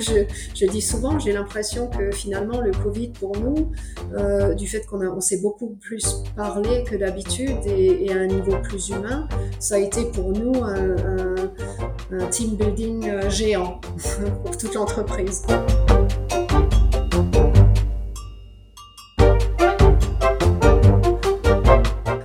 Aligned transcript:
je, 0.00 0.66
dis 0.66 0.80
souvent, 0.80 1.18
j'ai 1.18 1.32
l'impression 1.32 1.88
que 1.88 2.10
finalement 2.10 2.60
le 2.60 2.70
Covid 2.70 3.08
pour 3.08 3.36
nous, 3.38 3.72
euh, 4.16 4.54
du 4.54 4.66
fait 4.66 4.84
qu'on 4.86 5.06
on 5.06 5.20
s'est 5.20 5.40
beaucoup 5.40 5.76
plus 5.80 6.22
parlé 6.36 6.84
que 6.84 6.96
d'habitude 6.96 7.58
et, 7.66 8.10
à 8.12 8.16
un 8.16 8.26
niveau 8.26 8.56
plus 8.62 8.90
humain, 8.90 9.28
ça 9.58 9.76
a 9.76 9.78
été 9.78 10.04
pour 10.06 10.32
nous 10.32 10.52
un 10.64 12.26
team 12.30 12.56
building 12.56 13.08
euh, 13.08 13.30
géant 13.30 13.80
pour 14.44 14.56
toute 14.56 14.74
l'entreprise. 14.74 15.42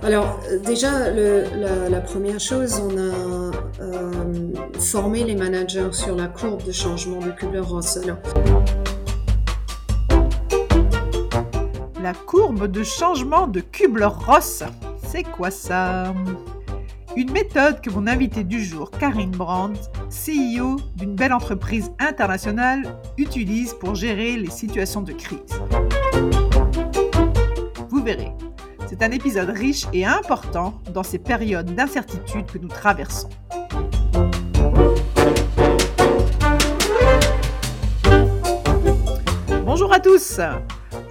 Alors 0.08 0.40
déjà, 0.64 1.10
le, 1.10 1.44
la, 1.54 1.90
la, 1.90 2.00
première 2.00 2.40
chose, 2.40 2.80
on 2.82 2.96
a 2.96 3.82
euh, 3.82 4.54
formé 4.80 5.22
les 5.22 5.34
managers 5.34 5.92
sur 5.92 6.16
la 6.16 6.28
courbe 6.28 6.64
de 6.64 6.72
changement 6.72 7.18
de 7.18 7.30
Kubler-Ross. 7.30 7.98
La 12.02 12.14
courbe 12.14 12.68
de 12.68 12.82
changement 12.82 13.48
de 13.48 13.60
Kubler-Ross, 13.60 14.62
c'est 15.06 15.24
quoi 15.24 15.50
ça? 15.50 16.14
Une 17.14 17.30
méthode 17.30 17.82
que 17.82 17.90
mon 17.90 18.06
invité 18.06 18.44
du 18.44 18.64
jour, 18.64 18.90
Karine 18.90 19.32
Brandt, 19.32 19.78
CEO 20.08 20.76
d'une 20.96 21.16
belle 21.16 21.34
entreprise 21.34 21.92
internationale, 21.98 22.98
utilise 23.18 23.74
pour 23.74 23.94
gérer 23.94 24.38
les 24.38 24.48
situations 24.48 25.02
de 25.02 25.12
crise. 25.12 25.60
Vous 27.90 28.02
verrez, 28.02 28.32
c'est 28.88 29.02
un 29.02 29.10
épisode 29.10 29.50
riche 29.50 29.84
et 29.92 30.06
important 30.06 30.80
dans 30.94 31.02
ces 31.02 31.18
périodes 31.18 31.74
d'incertitude 31.74 32.46
que 32.46 32.56
nous 32.56 32.68
traversons. 32.68 33.28
Bonjour 39.66 39.92
à 39.92 40.00
tous 40.00 40.40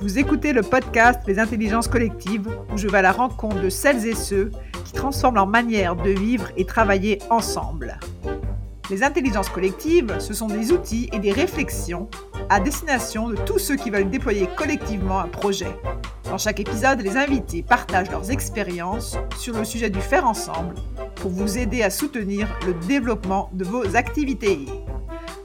Vous 0.01 0.17
écoutez 0.17 0.53
le 0.53 0.63
podcast 0.63 1.21
Les 1.27 1.37
intelligences 1.37 1.87
collectives 1.87 2.49
où 2.73 2.77
je 2.77 2.87
vais 2.87 2.97
à 2.97 3.03
la 3.03 3.11
rencontre 3.11 3.61
de 3.61 3.69
celles 3.69 4.07
et 4.07 4.15
ceux 4.15 4.51
qui 4.83 4.93
transforment 4.93 5.35
leur 5.35 5.47
manière 5.47 5.95
de 5.95 6.09
vivre 6.09 6.49
et 6.57 6.65
travailler 6.65 7.19
ensemble. 7.29 7.99
Les 8.89 9.03
intelligences 9.03 9.49
collectives, 9.49 10.15
ce 10.17 10.33
sont 10.33 10.47
des 10.47 10.71
outils 10.71 11.09
et 11.13 11.19
des 11.19 11.31
réflexions 11.31 12.09
à 12.49 12.59
destination 12.59 13.29
de 13.29 13.35
tous 13.35 13.59
ceux 13.59 13.75
qui 13.75 13.91
veulent 13.91 14.09
déployer 14.09 14.47
collectivement 14.55 15.19
un 15.19 15.27
projet. 15.27 15.75
Dans 16.29 16.37
chaque 16.37 16.59
épisode, 16.59 17.01
les 17.01 17.15
invités 17.15 17.63
partagent 17.63 18.11
leurs 18.11 18.31
expériences 18.31 19.17
sur 19.37 19.55
le 19.55 19.63
sujet 19.63 19.89
du 19.89 20.01
faire 20.01 20.27
ensemble 20.27 20.75
pour 21.15 21.31
vous 21.31 21.57
aider 21.57 21.83
à 21.83 21.89
soutenir 21.89 22.47
le 22.65 22.73
développement 22.85 23.49
de 23.53 23.63
vos 23.63 23.95
activités. 23.95 24.65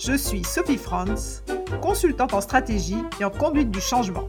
Je 0.01 0.15
suis 0.17 0.43
Sophie 0.43 0.77
Franz, 0.77 1.45
consultante 1.81 2.35
en 2.35 2.41
stratégie 2.41 2.99
et 3.21 3.25
en 3.25 3.31
conduite 3.31 3.71
du 3.71 3.81
changement. 3.81 4.29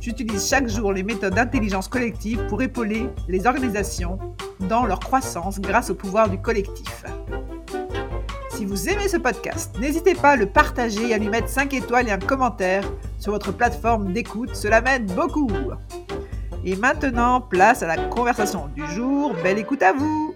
J'utilise 0.00 0.48
chaque 0.48 0.68
jour 0.68 0.92
les 0.92 1.02
méthodes 1.02 1.34
d'intelligence 1.34 1.86
collective 1.86 2.46
pour 2.48 2.62
épauler 2.62 3.08
les 3.28 3.46
organisations 3.46 4.18
dans 4.60 4.86
leur 4.86 5.00
croissance 5.00 5.60
grâce 5.60 5.90
au 5.90 5.94
pouvoir 5.94 6.30
du 6.30 6.38
collectif. 6.38 7.04
Si 8.50 8.64
vous 8.64 8.88
aimez 8.88 9.08
ce 9.08 9.18
podcast, 9.18 9.76
n'hésitez 9.78 10.14
pas 10.14 10.30
à 10.30 10.36
le 10.36 10.46
partager 10.46 11.08
et 11.08 11.14
à 11.14 11.18
lui 11.18 11.28
mettre 11.28 11.48
5 11.48 11.74
étoiles 11.74 12.08
et 12.08 12.12
un 12.12 12.18
commentaire 12.18 12.84
sur 13.22 13.30
votre 13.30 13.52
plateforme 13.52 14.12
d'écoute, 14.12 14.56
cela 14.56 14.80
m'aide 14.80 15.06
beaucoup. 15.14 15.48
Et 16.64 16.74
maintenant, 16.74 17.40
place 17.40 17.84
à 17.84 17.86
la 17.86 17.96
conversation 18.08 18.66
du 18.74 18.84
jour. 18.88 19.32
Belle 19.44 19.58
écoute 19.58 19.82
à 19.82 19.92
vous 19.92 20.34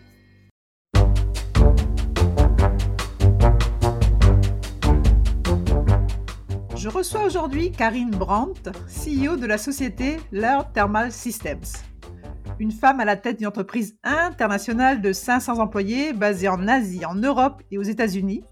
Je 6.77 6.89
reçois 6.89 7.25
aujourd'hui 7.25 7.73
Karine 7.73 8.11
Brandt, 8.11 8.71
CEO 8.87 9.35
de 9.35 9.47
la 9.47 9.59
société 9.59 10.19
Leur 10.31 10.71
Thermal 10.71 11.11
Systems 11.11 11.65
une 12.59 12.73
femme 12.73 13.01
à 13.01 13.05
la 13.05 13.17
tête 13.17 13.37
d'une 13.37 13.49
entreprise 13.49 13.99
internationale 14.03 15.03
de 15.03 15.13
500 15.13 15.59
employés 15.59 16.15
basée 16.15 16.49
en 16.49 16.67
Asie, 16.69 17.05
en 17.05 17.15
Europe 17.15 17.63
et 17.71 17.77
aux 17.77 17.83
États-Unis. 17.83 18.45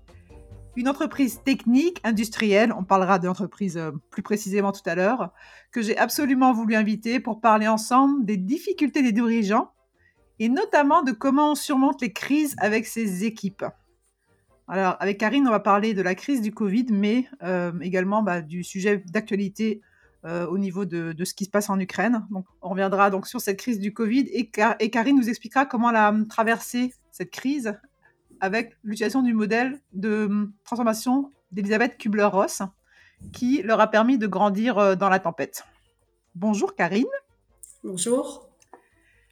Une 0.77 0.89
entreprise 0.89 1.41
technique, 1.45 2.01
industrielle, 2.03 2.73
on 2.77 2.83
parlera 2.83 3.21
de 3.21 3.27
l'entreprise 3.27 3.77
euh, 3.77 3.93
plus 4.11 4.23
précisément 4.23 4.73
tout 4.73 4.83
à 4.87 4.97
l'heure, 4.97 5.33
que 5.71 5.83
j'ai 5.83 5.97
absolument 5.97 6.53
voulu 6.53 6.75
inviter 6.75 7.21
pour 7.21 7.41
parler 7.41 7.69
ensemble 7.69 8.25
des 8.25 8.37
difficultés 8.37 9.03
des 9.03 9.13
dirigeants 9.13 9.71
et 10.41 10.49
notamment 10.49 11.03
de 11.03 11.13
comment 11.13 11.53
on 11.53 11.55
surmonte 11.55 12.03
les 12.03 12.13
crises 12.13 12.57
avec 12.59 12.87
ses 12.87 13.25
équipes. 13.25 13.65
Alors, 14.67 14.97
avec 14.99 15.19
Karine, 15.19 15.47
on 15.47 15.53
va 15.53 15.61
parler 15.61 15.95
de 15.95 16.03
la 16.03 16.17
crise 16.17 16.41
du 16.41 16.53
Covid, 16.53 16.87
mais 16.91 17.29
euh, 17.45 17.73
également 17.81 18.23
bah, 18.23 18.41
du 18.41 18.65
sujet 18.65 19.05
d'actualité 19.13 19.81
euh, 20.25 20.47
au 20.47 20.59
niveau 20.59 20.87
de, 20.87 21.15
ce 21.23 21.35
qui 21.35 21.45
se 21.45 21.51
passe 21.51 21.71
en 21.71 21.79
Ukraine. 21.79 22.27
Donc, 22.31 22.47
on 22.63 22.71
reviendra 22.71 23.11
donc 23.11 23.29
sur 23.29 23.41
cette 23.41 23.59
crise 23.59 23.79
du 23.79 23.93
Covid 23.93 24.23
et, 24.33 24.51
et 24.81 24.91
Karine 24.91 25.17
nous 25.17 25.29
expliquera 25.29 25.67
comment 25.67 25.91
elle 25.91 25.97
a 25.97 26.13
traversé 26.29 26.95
cette 27.13 27.31
crise 27.31 27.79
avec 28.45 28.77
l'utilisation 28.85 29.23
du 29.23 29.33
modèle 29.33 29.81
de 29.95 30.27
hum, 30.27 30.53
transformation 30.65 31.31
d'Elisabeth 31.51 31.97
Kubler-Ross 31.97 32.61
qui 33.33 33.63
leur 33.63 33.81
a 33.81 33.87
permis 33.87 34.19
de 34.19 34.27
grandir 34.27 34.77
euh, 34.77 34.97
dans 34.97 35.09
la 35.09 35.19
tempête. 35.19 35.65
Bonjour 36.35 36.75
Karine. 36.75 37.07
Bonjour. 37.83 38.51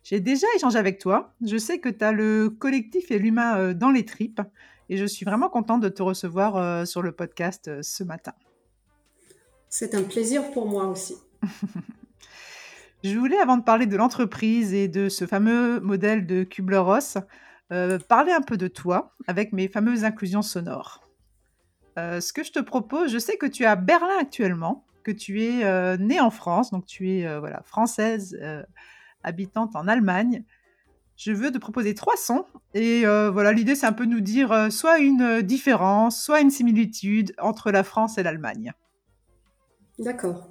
J'ai 0.02 0.20
déjà 0.20 0.46
échangé 0.56 0.78
avec 0.78 0.98
toi. 0.98 1.34
Je 1.44 1.58
sais 1.58 1.78
que 1.78 1.90
tu 1.90 2.02
as 2.02 2.12
le 2.12 2.48
collectif 2.48 3.10
et 3.10 3.18
l'humain 3.18 3.58
euh, 3.58 3.74
dans 3.74 3.90
les 3.90 4.06
tripes 4.06 4.40
et 4.88 4.96
je 4.96 5.04
suis 5.04 5.26
vraiment 5.26 5.50
contente 5.50 5.82
de 5.82 5.90
te 5.90 6.02
recevoir 6.02 6.86
sur 6.86 7.02
le 7.02 7.12
podcast 7.12 7.82
ce 7.82 8.04
matin. 8.04 8.32
C'est 9.68 9.94
un 9.94 10.02
plaisir 10.02 10.50
pour 10.52 10.66
moi 10.66 10.86
aussi. 10.86 11.16
Je 13.04 13.18
voulais, 13.18 13.38
avant 13.38 13.56
de 13.56 13.64
parler 13.64 13.86
de 13.86 13.96
l'entreprise 13.96 14.74
et 14.74 14.88
de 14.88 15.08
ce 15.08 15.26
fameux 15.26 15.80
modèle 15.80 16.26
de 16.26 16.44
Kubler-Ross, 16.44 17.18
euh, 17.72 17.98
parler 17.98 18.32
un 18.32 18.42
peu 18.42 18.58
de 18.58 18.68
toi 18.68 19.14
avec 19.26 19.52
mes 19.52 19.66
fameuses 19.66 20.04
inclusions 20.04 20.42
sonores. 20.42 21.08
Euh, 21.98 22.20
ce 22.20 22.32
que 22.32 22.44
je 22.44 22.52
te 22.52 22.58
propose, 22.58 23.10
je 23.10 23.18
sais 23.18 23.36
que 23.38 23.46
tu 23.46 23.62
es 23.62 23.66
à 23.66 23.76
Berlin 23.76 24.18
actuellement, 24.20 24.84
que 25.02 25.10
tu 25.10 25.42
es 25.42 25.64
euh, 25.64 25.96
née 25.96 26.20
en 26.20 26.30
France, 26.30 26.70
donc 26.70 26.84
tu 26.84 27.10
es 27.10 27.38
voilà, 27.38 27.62
française, 27.64 28.38
habitante 29.22 29.74
en 29.74 29.88
Allemagne. 29.88 30.44
Je 31.16 31.32
veux 31.32 31.50
te 31.50 31.58
proposer 31.58 31.94
trois 31.94 32.16
sons 32.16 32.44
et 32.74 33.04
voilà, 33.04 33.52
l'idée 33.52 33.74
c'est 33.74 33.86
un 33.86 33.92
peu 33.92 34.06
de 34.06 34.10
nous 34.10 34.20
dire 34.20 34.70
soit 34.70 34.98
une 34.98 35.40
différence, 35.42 36.22
soit 36.22 36.40
une 36.40 36.50
similitude 36.50 37.34
entre 37.38 37.70
la 37.70 37.84
France 37.84 38.18
et 38.18 38.22
l'Allemagne. 38.22 38.72
D'accord. 39.98 40.48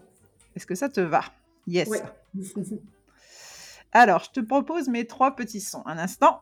Est-ce 0.55 0.65
que 0.65 0.75
ça 0.75 0.89
te 0.89 1.01
va? 1.01 1.23
Yes. 1.67 1.89
Alors, 3.93 4.23
je 4.23 4.31
te 4.31 4.39
propose 4.39 4.87
mes 4.87 5.05
trois 5.05 5.35
petits 5.35 5.59
sons. 5.59 5.83
Un 5.85 5.97
instant. 5.97 6.41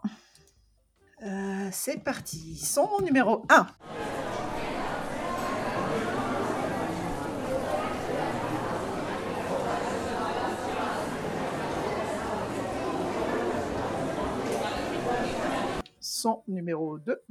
Euh, 1.22 1.70
c'est 1.72 1.98
parti. 1.98 2.56
Son 2.56 2.88
numéro 3.02 3.46
1. 3.50 3.68
Son 16.00 16.44
numéro 16.48 16.98
2. 17.00 17.22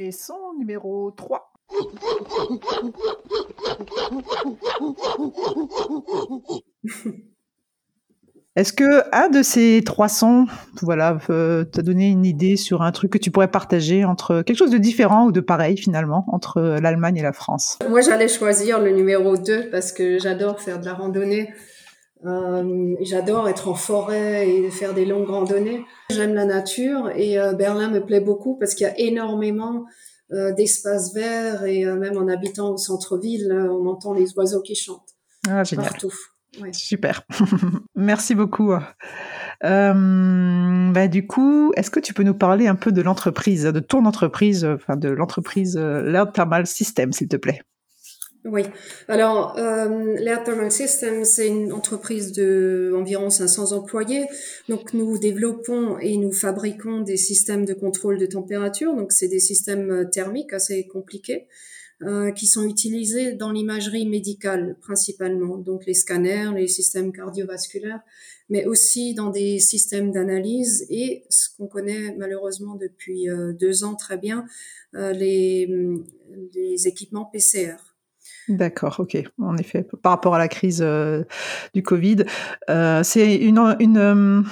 et 0.00 0.12
son 0.12 0.54
numéro 0.54 1.10
3. 1.10 1.49
Est-ce 8.56 8.72
que 8.72 9.04
un 9.14 9.28
de 9.28 9.42
ces 9.42 9.80
trois 9.86 10.08
sons, 10.08 10.46
voilà, 10.82 11.18
euh, 11.30 11.64
t'a 11.64 11.82
donné 11.82 12.08
une 12.08 12.26
idée 12.26 12.56
sur 12.56 12.82
un 12.82 12.90
truc 12.90 13.12
que 13.12 13.18
tu 13.18 13.30
pourrais 13.30 13.50
partager 13.50 14.04
entre 14.04 14.42
quelque 14.42 14.56
chose 14.56 14.72
de 14.72 14.78
différent 14.78 15.26
ou 15.26 15.32
de 15.32 15.40
pareil 15.40 15.76
finalement 15.76 16.24
entre 16.28 16.60
l'Allemagne 16.60 17.16
et 17.18 17.22
la 17.22 17.32
France? 17.32 17.78
Moi, 17.88 18.00
j'allais 18.00 18.26
choisir 18.28 18.80
le 18.80 18.90
numéro 18.90 19.36
2 19.36 19.70
parce 19.70 19.92
que 19.92 20.18
j'adore 20.18 20.60
faire 20.60 20.80
de 20.80 20.84
la 20.84 20.94
randonnée. 20.94 21.50
Euh, 22.26 22.96
j'adore 23.00 23.48
être 23.48 23.68
en 23.68 23.74
forêt 23.74 24.48
et 24.48 24.70
faire 24.70 24.94
des 24.94 25.04
longues 25.06 25.28
randonnées. 25.28 25.84
J'aime 26.10 26.34
la 26.34 26.44
nature 26.44 27.10
et 27.14 27.38
euh, 27.38 27.54
Berlin 27.54 27.88
me 27.88 28.00
plaît 28.00 28.20
beaucoup 28.20 28.56
parce 28.58 28.74
qu'il 28.74 28.86
y 28.86 28.90
a 28.90 28.98
énormément 28.98 29.86
d'espaces 30.30 31.12
verts 31.12 31.64
et 31.64 31.84
même 31.84 32.16
en 32.16 32.28
habitant 32.28 32.70
au 32.70 32.76
centre-ville, 32.76 33.52
on 33.52 33.86
entend 33.86 34.12
les 34.14 34.32
oiseaux 34.36 34.62
qui 34.62 34.74
chantent 34.74 35.16
ah, 35.48 35.64
génial. 35.64 35.88
partout. 35.88 36.12
Super, 36.72 37.22
merci 37.94 38.34
beaucoup. 38.34 38.72
bah, 39.62 41.08
du 41.08 41.26
coup, 41.26 41.72
est-ce 41.76 41.90
que 41.90 42.00
tu 42.00 42.14
peux 42.14 42.22
nous 42.22 42.34
parler 42.34 42.66
un 42.66 42.74
peu 42.74 42.92
de 42.92 43.02
l'entreprise, 43.02 43.64
de 43.64 43.80
ton 43.80 44.04
entreprise, 44.04 44.64
enfin 44.64 44.96
de 44.96 45.08
l'entreprise 45.08 45.76
Learn 45.76 46.30
Thermal 46.32 46.66
System, 46.66 47.12
s'il 47.12 47.28
te 47.28 47.36
plaît? 47.36 47.62
Oui. 48.46 48.62
Alors, 49.06 49.58
euh, 49.58 50.16
Lair 50.16 50.42
Thermal 50.42 50.72
Systems, 50.72 51.24
c'est 51.24 51.48
une 51.48 51.72
entreprise 51.72 52.32
de 52.32 52.90
environ 52.96 53.28
500 53.28 53.72
employés. 53.72 54.26
Donc, 54.68 54.94
nous 54.94 55.18
développons 55.18 55.98
et 55.98 56.16
nous 56.16 56.32
fabriquons 56.32 57.00
des 57.00 57.18
systèmes 57.18 57.66
de 57.66 57.74
contrôle 57.74 58.18
de 58.18 58.24
température. 58.24 58.94
Donc, 58.94 59.12
c'est 59.12 59.28
des 59.28 59.40
systèmes 59.40 59.90
euh, 59.90 60.04
thermiques 60.04 60.54
assez 60.54 60.86
compliqués 60.86 61.48
euh, 62.02 62.32
qui 62.32 62.46
sont 62.46 62.64
utilisés 62.64 63.32
dans 63.32 63.52
l'imagerie 63.52 64.08
médicale 64.08 64.78
principalement. 64.80 65.58
Donc, 65.58 65.84
les 65.84 65.92
scanners, 65.92 66.50
les 66.56 66.66
systèmes 66.66 67.12
cardiovasculaires, 67.12 68.00
mais 68.48 68.64
aussi 68.64 69.12
dans 69.12 69.28
des 69.28 69.58
systèmes 69.58 70.10
d'analyse 70.10 70.86
et 70.88 71.24
ce 71.28 71.50
qu'on 71.54 71.66
connaît 71.66 72.14
malheureusement 72.16 72.74
depuis 72.76 73.28
euh, 73.28 73.52
deux 73.52 73.84
ans 73.84 73.96
très 73.96 74.16
bien, 74.16 74.46
euh, 74.94 75.12
les, 75.12 75.68
les 76.54 76.88
équipements 76.88 77.26
PCR. 77.26 77.89
D'accord, 78.50 78.96
ok. 78.98 79.16
En 79.40 79.56
effet, 79.58 79.86
par 80.02 80.10
rapport 80.10 80.34
à 80.34 80.38
la 80.38 80.48
crise 80.48 80.80
euh, 80.84 81.22
du 81.72 81.84
Covid, 81.84 82.24
euh, 82.68 83.02
c'est 83.04 83.36
une, 83.36 83.76
une 83.78 83.96
euh, 83.96 84.42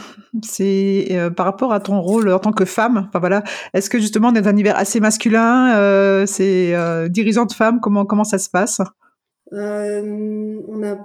c'est 0.44 1.18
par 1.36 1.46
rapport 1.46 1.72
à 1.72 1.80
ton 1.80 2.00
rôle 2.00 2.30
en 2.30 2.38
tant 2.38 2.52
que 2.52 2.64
femme. 2.64 3.06
Enfin 3.08 3.18
voilà, 3.18 3.42
est-ce 3.74 3.90
que 3.90 3.98
justement 3.98 4.30
dans 4.30 4.46
un 4.46 4.52
univers 4.52 4.76
assez 4.76 5.00
masculin, 5.00 6.24
c'est 6.26 6.74
dirigeante 7.10 7.52
femme, 7.52 7.80
comment 7.80 8.06
comment 8.06 8.22
ça 8.22 8.38
se 8.38 8.48
passe? 8.48 8.80
On 9.50 10.82
a 10.84 10.96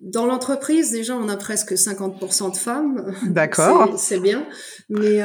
dans 0.00 0.26
l'entreprise, 0.26 0.90
déjà, 0.90 1.14
on 1.14 1.28
a 1.28 1.36
presque 1.36 1.74
50% 1.74 2.52
de 2.52 2.56
femmes. 2.56 3.14
D'accord. 3.28 3.98
C'est 3.98 4.20
bien. 4.20 4.46
Mais 4.88 5.20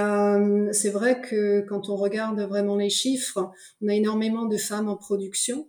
c'est 0.74 0.90
vrai 0.90 1.22
que 1.22 1.62
quand 1.62 1.88
on 1.90 1.96
regarde 1.96 2.42
vraiment 2.42 2.76
les 2.76 2.90
chiffres, 2.90 3.50
on 3.82 3.88
a 3.88 3.94
énormément 3.94 4.46
de 4.46 4.58
femmes 4.58 4.90
en 4.90 4.98
production. 4.98 5.68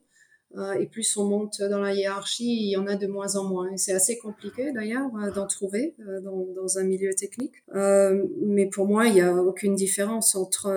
Euh, 0.56 0.72
et 0.74 0.86
plus 0.86 1.16
on 1.18 1.24
monte 1.24 1.60
dans 1.60 1.80
la 1.80 1.92
hiérarchie, 1.92 2.46
il 2.46 2.70
y 2.70 2.76
en 2.78 2.86
a 2.86 2.96
de 2.96 3.06
moins 3.06 3.36
en 3.36 3.44
moins. 3.44 3.68
c'est 3.76 3.92
assez 3.92 4.16
compliqué 4.16 4.72
d'ailleurs 4.72 5.10
euh, 5.22 5.30
d'en 5.30 5.46
trouver 5.46 5.94
euh, 6.00 6.22
dans, 6.22 6.46
dans, 6.56 6.78
un 6.78 6.84
milieu 6.84 7.12
technique. 7.12 7.52
mais 7.74 8.66
pour 8.66 8.86
moi, 8.86 9.06
il 9.06 9.14
n'y 9.14 9.20
a 9.20 9.34
aucune 9.34 9.74
différence 9.74 10.34
entre. 10.34 10.68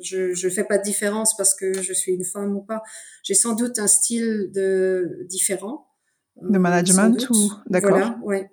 je 0.00 0.46
ne 0.46 0.50
fais 0.50 0.64
pas 0.64 0.78
de 0.78 0.84
différence 0.84 1.36
parce 1.36 1.54
que 1.54 1.82
je 1.82 1.92
suis 1.92 2.12
une 2.12 2.24
femme 2.24 2.56
ou 2.56 2.60
pas. 2.60 2.82
J'ai 3.24 3.34
sans 3.34 3.54
doute 3.54 3.78
un 3.80 3.88
style 3.88 4.50
de 4.52 5.26
différent. 5.28 5.88
De 6.40 6.58
management 6.58 7.28
ou 7.30 7.52
d'accord. 7.68 7.90
Voilà, 7.90 8.18
ouais. 8.22 8.48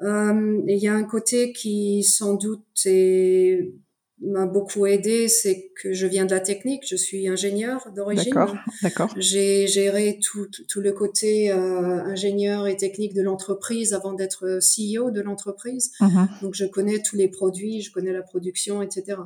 il 0.00 0.78
y 0.78 0.88
a 0.88 0.94
un 0.94 1.04
côté 1.04 1.52
qui 1.52 2.02
sans 2.02 2.34
doute 2.34 2.64
est 2.86 3.72
m'a 4.20 4.46
beaucoup 4.46 4.86
aidé, 4.86 5.28
c'est 5.28 5.70
que 5.80 5.92
je 5.92 6.06
viens 6.06 6.26
de 6.26 6.32
la 6.32 6.40
technique, 6.40 6.82
je 6.88 6.96
suis 6.96 7.28
ingénieur 7.28 7.88
d'origine. 7.94 8.32
D'accord, 8.32 8.56
d'accord. 8.82 9.14
J'ai 9.16 9.66
géré 9.66 10.18
tout, 10.20 10.48
tout 10.68 10.80
le 10.80 10.92
côté 10.92 11.52
euh, 11.52 12.02
ingénieur 12.04 12.66
et 12.66 12.76
technique 12.76 13.14
de 13.14 13.22
l'entreprise 13.22 13.94
avant 13.94 14.12
d'être 14.12 14.58
CEO 14.60 15.10
de 15.10 15.20
l'entreprise. 15.20 15.92
Mhm. 16.00 16.28
Donc 16.42 16.54
je 16.54 16.64
connais 16.64 17.00
tous 17.00 17.16
les 17.16 17.28
produits, 17.28 17.80
je 17.80 17.92
connais 17.92 18.12
la 18.12 18.22
production, 18.22 18.82
etc. 18.82 19.18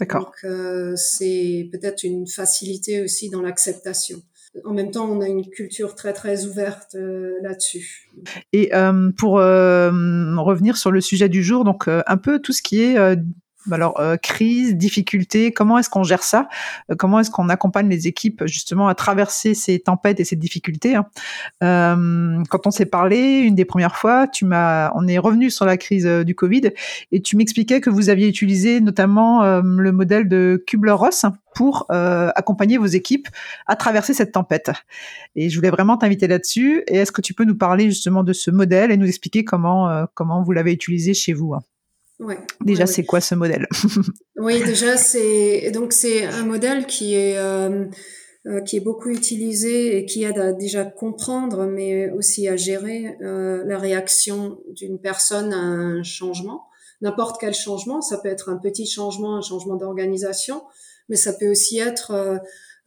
D'accord. 0.00 0.24
Donc 0.24 0.44
euh, 0.44 0.94
c'est 0.96 1.68
peut-être 1.72 2.02
une 2.02 2.26
facilité 2.26 3.02
aussi 3.02 3.30
dans 3.30 3.42
l'acceptation. 3.42 4.22
En 4.64 4.72
même 4.72 4.90
temps, 4.90 5.08
on 5.10 5.20
a 5.20 5.28
une 5.28 5.46
culture 5.46 5.94
très 5.94 6.12
très 6.12 6.46
ouverte 6.46 6.94
euh, 6.94 7.34
là-dessus. 7.42 8.10
Et 8.52 8.74
euh, 8.74 9.10
pour 9.16 9.38
euh, 9.38 9.90
revenir 10.38 10.76
sur 10.76 10.90
le 10.90 11.00
sujet 11.00 11.28
du 11.28 11.42
jour, 11.42 11.64
donc 11.64 11.86
un 11.88 12.16
peu 12.16 12.38
tout 12.40 12.52
ce 12.52 12.62
qui 12.62 12.80
est 12.80 12.96
alors, 13.72 14.00
euh, 14.00 14.16
crise, 14.16 14.76
difficulté, 14.76 15.52
comment 15.52 15.78
est-ce 15.78 15.90
qu'on 15.90 16.02
gère 16.02 16.22
ça? 16.22 16.48
Euh, 16.90 16.94
Comment 16.98 17.20
est-ce 17.20 17.30
qu'on 17.30 17.48
accompagne 17.48 17.88
les 17.88 18.06
équipes 18.06 18.44
justement 18.46 18.88
à 18.88 18.94
traverser 18.94 19.54
ces 19.54 19.78
tempêtes 19.78 20.20
et 20.20 20.24
ces 20.24 20.36
difficultés 20.36 20.96
hein? 20.96 21.06
Euh, 21.62 22.42
Quand 22.50 22.66
on 22.66 22.70
s'est 22.70 22.86
parlé 22.86 23.38
une 23.38 23.54
des 23.54 23.64
premières 23.64 23.96
fois, 23.96 24.26
tu 24.26 24.44
m'as, 24.44 24.90
on 24.94 25.06
est 25.06 25.18
revenu 25.18 25.50
sur 25.50 25.64
la 25.64 25.76
crise 25.76 26.06
du 26.06 26.34
Covid 26.34 26.70
et 27.12 27.22
tu 27.22 27.36
m'expliquais 27.36 27.80
que 27.80 27.90
vous 27.90 28.08
aviez 28.08 28.28
utilisé 28.28 28.80
notamment 28.80 29.60
le 29.60 29.92
modèle 29.92 30.28
de 30.28 30.62
Kubler-Ross 30.66 31.26
pour 31.54 31.86
accompagner 31.88 32.78
vos 32.78 32.86
équipes 32.86 33.28
à 33.66 33.76
traverser 33.76 34.14
cette 34.14 34.32
tempête. 34.32 34.70
Et 35.36 35.50
je 35.50 35.56
voulais 35.56 35.70
vraiment 35.70 35.96
t'inviter 35.96 36.26
là-dessus. 36.26 36.82
Et 36.88 36.96
est-ce 36.96 37.12
que 37.12 37.20
tu 37.20 37.34
peux 37.34 37.44
nous 37.44 37.56
parler 37.56 37.84
justement 37.86 38.22
de 38.22 38.32
ce 38.32 38.50
modèle 38.50 38.90
et 38.90 38.96
nous 38.96 39.06
expliquer 39.06 39.44
comment 39.44 40.06
comment 40.14 40.42
vous 40.42 40.52
l'avez 40.52 40.72
utilisé 40.72 41.14
chez 41.14 41.32
vous 41.32 41.54
hein? 41.54 41.62
Ouais, 42.20 42.38
déjà, 42.60 42.86
c'est 42.86 43.04
quoi 43.04 43.20
ce 43.20 43.34
modèle? 43.34 43.66
Oui, 44.36 44.62
déjà, 44.64 44.96
c'est 44.96 45.70
donc 45.72 45.92
c'est 45.92 46.24
un 46.24 46.44
modèle 46.44 46.86
qui 46.86 47.14
est 47.14 47.36
euh, 47.38 47.86
euh, 48.46 48.60
qui 48.60 48.76
est 48.76 48.80
beaucoup 48.80 49.10
utilisé 49.10 49.98
et 49.98 50.06
qui 50.06 50.22
aide 50.22 50.38
à 50.38 50.52
déjà 50.52 50.84
comprendre, 50.84 51.66
mais 51.66 52.08
aussi 52.10 52.48
à 52.48 52.56
gérer 52.56 53.16
euh, 53.20 53.62
la 53.66 53.78
réaction 53.78 54.60
d'une 54.68 54.98
personne 55.00 55.52
à 55.52 55.58
un 55.58 56.02
changement. 56.02 56.64
N'importe 57.02 57.38
quel 57.40 57.52
changement, 57.52 58.00
ça 58.00 58.16
peut 58.16 58.28
être 58.28 58.48
un 58.48 58.56
petit 58.56 58.86
changement, 58.86 59.36
un 59.36 59.42
changement 59.42 59.74
d'organisation, 59.74 60.62
mais 61.08 61.16
ça 61.16 61.32
peut 61.32 61.50
aussi 61.50 61.78
être 61.78 62.12
euh, 62.12 62.38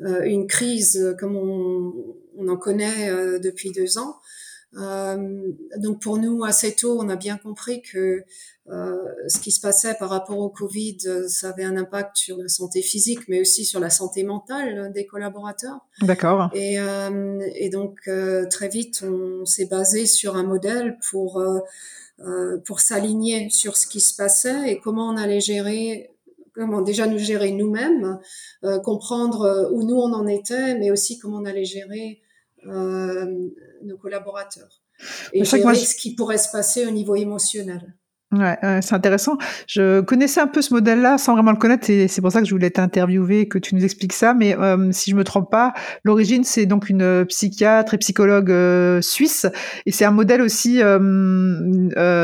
euh, 0.01 0.23
une 0.23 0.47
crise 0.47 1.15
comme 1.19 1.35
on, 1.35 1.93
on 2.37 2.47
en 2.47 2.57
connaît 2.57 3.11
depuis 3.39 3.71
deux 3.71 3.97
ans. 3.97 4.15
Donc 4.73 6.01
pour 6.01 6.17
nous, 6.17 6.43
assez 6.43 6.73
tôt, 6.73 6.97
on 6.99 7.09
a 7.09 7.15
bien 7.15 7.37
compris 7.37 7.81
que 7.81 8.23
euh, 8.69 8.95
ce 9.27 9.39
qui 9.39 9.51
se 9.51 9.59
passait 9.59 9.95
par 9.95 10.09
rapport 10.09 10.37
au 10.37 10.49
Covid, 10.49 10.97
euh, 11.05 11.27
ça 11.27 11.49
avait 11.49 11.63
un 11.65 11.75
impact 11.75 12.15
sur 12.15 12.37
la 12.37 12.47
santé 12.47 12.81
physique, 12.81 13.27
mais 13.27 13.41
aussi 13.41 13.65
sur 13.65 13.81
la 13.81 13.89
santé 13.89 14.23
mentale 14.23 14.93
des 14.93 15.05
collaborateurs. 15.05 15.79
D'accord. 16.01 16.49
Et, 16.53 16.79
euh, 16.79 17.41
et 17.55 17.69
donc 17.69 18.09
très 18.49 18.69
vite, 18.69 19.03
on 19.05 19.45
s'est 19.45 19.65
basé 19.65 20.05
sur 20.05 20.35
un 20.35 20.43
modèle 20.43 20.97
pour 21.09 21.43
pour 22.65 22.81
s'aligner 22.81 23.49
sur 23.49 23.77
ce 23.77 23.87
qui 23.87 23.99
se 23.99 24.15
passait 24.15 24.71
et 24.71 24.79
comment 24.79 25.09
on 25.09 25.17
allait 25.17 25.39
gérer 25.39 26.11
comment 26.53 26.81
déjà 26.81 27.07
nous 27.07 27.17
gérer 27.17 27.51
nous-mêmes, 27.51 28.19
comprendre 28.83 29.71
où 29.73 29.83
nous 29.83 29.95
on 29.95 30.13
en 30.13 30.27
était, 30.27 30.77
mais 30.77 30.91
aussi 30.91 31.17
comment 31.17 31.37
on 31.37 31.45
allait 31.45 31.65
gérer 31.65 32.21
nos 32.65 33.97
collaborateurs 33.97 34.81
et 35.33 35.43
gérer 35.43 35.75
ce 35.75 35.95
qui 35.95 36.15
pourrait 36.15 36.37
se 36.37 36.51
passer 36.51 36.85
au 36.85 36.91
niveau 36.91 37.15
émotionnel. 37.15 37.95
Ouais, 38.31 38.57
c'est 38.81 38.95
intéressant. 38.95 39.37
Je 39.67 39.99
connaissais 39.99 40.39
un 40.39 40.47
peu 40.47 40.61
ce 40.61 40.73
modèle-là 40.73 41.17
sans 41.17 41.33
vraiment 41.33 41.51
le 41.51 41.57
connaître 41.57 41.89
et 41.89 42.07
c'est 42.07 42.21
pour 42.21 42.31
ça 42.31 42.39
que 42.39 42.47
je 42.47 42.53
voulais 42.53 42.69
t'interviewer, 42.69 43.49
que 43.49 43.57
tu 43.57 43.75
nous 43.75 43.83
expliques 43.83 44.13
ça. 44.13 44.33
Mais 44.33 44.57
euh, 44.57 44.89
si 44.93 45.11
je 45.11 45.17
me 45.17 45.25
trompe 45.25 45.51
pas, 45.51 45.73
l'origine 46.05 46.45
c'est 46.45 46.65
donc 46.65 46.87
une 46.87 47.25
psychiatre 47.25 47.93
et 47.93 47.97
psychologue 47.97 48.49
euh, 48.49 49.01
suisse 49.01 49.47
et 49.85 49.91
c'est 49.91 50.05
un 50.05 50.11
modèle 50.11 50.41
aussi 50.41 50.81
euh, 50.81 50.97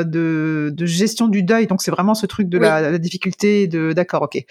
de, 0.06 0.72
de, 0.74 0.86
gestion 0.86 1.28
du 1.28 1.44
deuil. 1.44 1.68
Donc 1.68 1.82
c'est 1.82 1.92
vraiment 1.92 2.16
ce 2.16 2.26
truc 2.26 2.48
de 2.48 2.58
la, 2.58 2.80
la, 2.90 2.98
difficulté, 3.00 3.68
de 3.68 3.92
d'accord, 3.92 4.22
ok, 4.22 4.46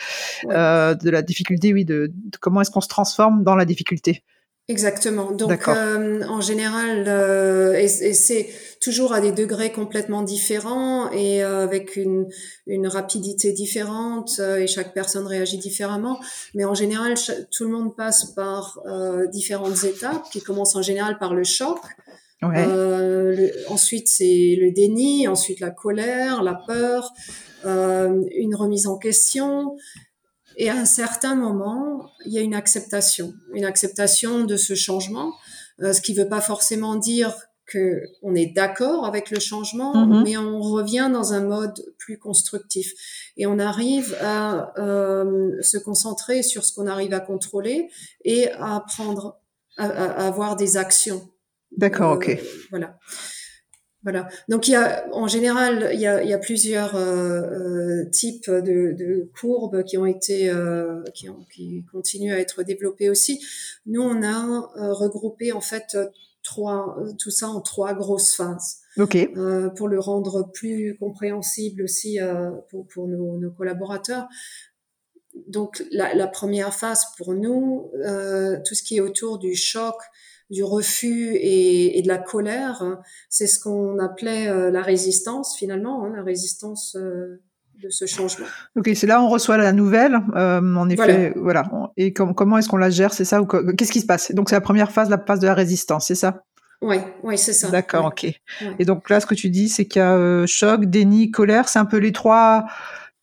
de 0.45 1.11
la 1.11 1.23
difficulté, 1.23 1.73
oui, 1.73 1.87
de 1.87 2.13
comment 2.39 2.61
est-ce 2.61 2.71
qu'on 2.71 2.83
se 2.83 2.89
transforme 2.89 3.45
dans 3.45 3.57
la 3.57 3.65
difficulté. 3.65 4.25
Exactement. 4.69 5.31
Donc, 5.31 5.69
euh, 5.69 6.25
en 6.25 6.41
général, 6.41 7.05
euh, 7.07 7.75
et, 7.75 7.87
c'est 7.87 8.49
toujours 8.81 9.13
à 9.13 9.21
des 9.21 9.31
degrés 9.31 9.71
complètement 9.71 10.23
différents 10.23 11.09
et 11.13 11.45
euh, 11.45 11.63
avec 11.63 11.95
une, 11.95 12.27
une 12.67 12.89
rapidité 12.89 13.53
différente 13.53 14.41
et 14.41 14.67
chaque 14.67 14.93
personne 14.93 15.25
réagit 15.29 15.59
différemment. 15.59 16.19
Mais 16.55 16.65
en 16.65 16.75
général, 16.75 17.15
tout 17.53 17.65
le 17.65 17.71
monde 17.71 17.95
passe 17.95 18.25
par 18.25 18.81
différentes 19.33 19.85
étapes 19.85 20.25
qui 20.33 20.43
commencent 20.43 20.75
en 20.75 20.83
général 20.83 21.19
par 21.19 21.33
le 21.33 21.45
choc. 21.45 21.79
Ouais. 22.43 22.67
ensuite, 23.69 24.09
c'est 24.09 24.57
le 24.61 24.71
déni, 24.73 25.27
ensuite 25.27 25.61
la 25.61 25.71
colère, 25.71 26.43
la 26.43 26.55
peur, 26.55 27.13
une 27.65 28.55
remise 28.57 28.89
en 28.89 28.99
question, 28.99 29.77
et 30.57 30.71
à 30.71 30.75
un 30.75 30.87
certain 30.87 31.35
moment, 31.35 32.11
il 32.25 32.33
y 32.33 32.39
a 32.39 32.41
une 32.41 32.55
acceptation, 32.55 33.35
une 33.55 33.65
acceptation 33.65 34.45
de 34.45 34.57
ce 34.57 34.75
changement, 34.75 35.35
euh, 35.83 35.93
ce 35.93 36.01
qui 36.01 36.15
ne 36.15 36.23
veut 36.23 36.29
pas 36.29 36.41
forcément 36.41 36.97
dire 36.97 37.35
que 37.67 38.01
on 38.23 38.35
est 38.35 38.47
d'accord 38.47 39.07
avec 39.07 39.31
le 39.31 39.41
changement, 39.41 39.93
mm-hmm. 39.95 40.25
mais 40.25 40.37
on 40.37 40.61
revient 40.61 41.11
dans 41.13 41.33
un 41.33 41.41
mode 41.41 41.75
plus 41.99 42.17
constructif 42.17 42.93
et 43.37 43.47
on 43.47 43.59
arrive 43.59 44.17
à 44.21 44.73
euh, 44.79 45.51
se 45.63 45.77
concentrer 45.77 46.43
sur 46.43 46.65
ce 46.65 46.73
qu'on 46.73 46.87
arrive 46.87 47.13
à 47.13 47.21
contrôler 47.21 47.91
et 48.25 48.51
à 48.53 48.83
prendre, 48.87 49.41
à, 49.77 49.87
à 49.87 50.27
avoir 50.27 50.57
des 50.57 50.77
actions. 50.77 51.29
D'accord, 51.77 52.13
euh, 52.13 52.17
ok. 52.17 52.39
Voilà. 52.71 52.99
Voilà. 54.07 54.29
Donc 54.49 54.69
il 54.69 54.71
y 54.71 54.77
a, 54.77 55.05
en 55.13 55.27
général, 55.27 55.91
il 55.93 55.99
y 55.99 56.07
a, 56.07 56.23
il 56.23 56.31
y 56.31 56.33
a 56.33 56.39
plusieurs 56.39 56.95
euh, 56.95 57.41
euh 57.41 58.05
types 58.09 58.49
de, 58.49 58.93
de, 58.93 59.29
courbes 59.41 59.83
qui 59.83 59.99
ont 59.99 60.07
été, 60.07 60.49
euh, 60.49 61.03
qui, 61.13 61.29
ont, 61.29 61.45
qui, 61.53 61.85
continuent 61.91 62.33
à 62.33 62.39
être 62.39 62.63
développées 62.63 63.11
aussi. 63.11 63.45
Nous, 63.85 64.01
on 64.01 64.23
a 64.23 64.71
euh, 64.77 64.93
regroupé 64.93 65.51
en 65.51 65.61
fait 65.61 65.99
trois, 66.45 66.97
tout 67.19 67.33
ça 67.33 67.49
en 67.49 67.61
trois 67.61 67.95
grosses 67.95 68.37
phases. 68.37 68.77
Ok. 68.97 69.17
Euh, 69.17 69.71
pour 69.71 69.89
le 69.89 69.99
rendre 69.99 70.53
plus 70.55 70.97
compréhensible 71.01 71.83
aussi 71.83 72.21
pour, 72.71 72.87
pour 72.87 73.09
nos, 73.09 73.39
nos, 73.39 73.51
collaborateurs. 73.51 74.29
Donc 75.49 75.85
la, 75.91 76.15
la, 76.15 76.29
première 76.29 76.73
phase 76.73 77.07
pour 77.19 77.35
nous, 77.35 77.91
tout 78.65 78.75
ce 78.77 78.85
qui 78.85 78.99
est 78.99 79.01
autour 79.01 79.39
du 79.39 79.57
choc, 79.57 79.97
du 80.51 80.63
refus 80.63 81.37
et, 81.41 82.01
de 82.03 82.09
la 82.09 82.19
colère, 82.19 82.83
c'est 83.29 83.47
ce 83.47 83.59
qu'on 83.59 83.99
appelait 83.99 84.49
euh, 84.49 84.71
la 84.71 84.83
résistance 84.83 85.57
finalement, 85.57 86.05
hein, 86.05 86.13
la 86.15 86.23
résistance 86.23 86.97
euh, 86.97 87.43
de 87.83 87.91
ce 87.91 88.07
changement. 88.07 88.47
Ok, 88.77 88.91
c'est 88.95 89.07
là 89.07 89.21
où 89.21 89.25
on 89.25 89.29
reçoit 89.29 89.57
la 89.57 89.73
nouvelle, 89.73 90.19
euh, 90.37 90.61
en 90.77 90.89
effet, 90.89 91.33
voilà. 91.37 91.65
Et 91.97 92.13
comment 92.13 92.59
est-ce 92.59 92.69
qu'on 92.69 92.77
la 92.77 92.91
gère, 92.91 93.13
c'est 93.13 93.25
ça 93.25 93.43
ou 93.43 93.47
qu'est-ce 93.47 93.93
qui 93.93 94.01
se 94.01 94.07
passe? 94.07 94.33
Donc 94.33 94.49
c'est 94.49 94.57
la 94.57 94.61
première 94.61 94.93
phase, 94.93 95.11
la 95.11 95.19
phase 95.19 95.41
de 95.41 95.47
la 95.47 95.55
résistance, 95.55 96.07
c'est 96.07 96.15
ça? 96.15 96.45
Oui, 96.83 96.99
oui, 97.23 97.39
c'est 97.39 97.55
ça. 97.55 97.71
D'accord, 97.71 98.07
ok. 98.07 98.27
Et 98.79 98.85
donc 98.85 99.09
là, 99.09 99.19
ce 99.19 99.27
que 99.27 99.35
tu 99.35 99.49
dis, 99.49 99.71
c'est 99.71 99.87
qu'il 99.87 100.01
y 100.01 100.05
a 100.05 100.47
choc, 100.47 100.85
déni, 100.85 101.31
colère, 101.31 101.69
c'est 101.69 101.79
un 101.79 101.87
peu 101.87 101.97
les 101.97 102.13
trois 102.13 102.67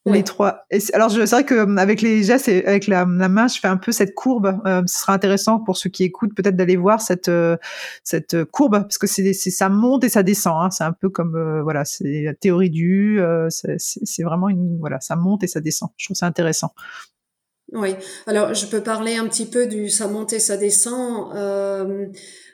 les 0.06 0.24
trois. 0.24 0.66
alors, 0.94 1.12
c'est 1.12 1.26
vrai 1.26 1.46
que 1.46 1.56
euh, 1.56 1.78
avec 1.78 2.02
les 2.02 2.24
gestes 2.24 2.48
et 2.50 2.66
avec 2.66 2.88
la, 2.88 3.06
main, 3.06 3.48
je 3.48 3.60
fais 3.60 3.68
un 3.68 3.78
peu 3.78 3.92
cette 3.92 4.14
courbe. 4.14 4.60
Euh, 4.66 4.82
ce 4.86 5.00
sera 5.00 5.14
intéressant 5.14 5.60
pour 5.60 5.78
ceux 5.78 5.90
qui 5.90 6.04
écoutent 6.04 6.36
peut-être 6.36 6.56
d'aller 6.56 6.76
voir 6.76 7.02
cette 7.02 7.30
euh, 7.30 7.56
cette 8.04 8.44
courbe 8.46 8.82
parce 8.82 8.98
que 8.98 9.08
c'est 9.08 9.34
ça 9.34 9.70
monte 9.70 10.04
et 10.04 10.10
ça 10.10 10.24
descend. 10.24 10.56
Hein. 10.62 10.72
C'est 10.72 10.84
un 10.84 10.92
peu 10.92 11.10
comme 11.10 11.62
voilà, 11.62 11.86
c'est 11.86 12.24
la 12.24 12.34
théorie 12.34 12.70
du. 12.70 13.22
c'est 13.50 14.24
vraiment 14.24 14.50
une 14.50 14.78
voilà, 14.80 15.00
ça 15.00 15.16
monte 15.16 15.44
et 15.44 15.48
ça 15.48 15.62
descend. 15.62 15.90
Je 15.98 16.08
trouve 16.08 16.18
ça 16.18 16.26
intéressant. 16.26 16.74
Oui. 17.72 17.96
Alors, 18.28 18.54
je 18.54 18.66
peux 18.68 18.82
parler 18.82 19.16
un 19.16 19.28
petit 19.28 19.46
peu 19.46 19.68
du 19.68 19.90
ça 19.90 20.08
monte 20.08 20.34
et 20.34 20.40
ça 20.40 20.58
descend. 20.58 21.34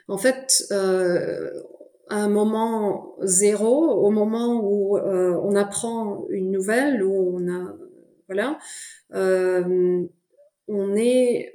en 0.08 0.18
fait, 0.18 0.64
à 0.70 1.79
un 2.10 2.28
moment 2.28 3.14
zéro, 3.22 4.04
au 4.04 4.10
moment 4.10 4.60
où 4.62 4.98
euh, 4.98 5.40
on 5.42 5.54
apprend 5.54 6.26
une 6.30 6.50
nouvelle, 6.50 7.02
où 7.02 7.36
on 7.36 7.48
a, 7.48 7.76
voilà, 8.26 8.58
euh, 9.14 10.02
on 10.68 10.96
est, 10.96 11.54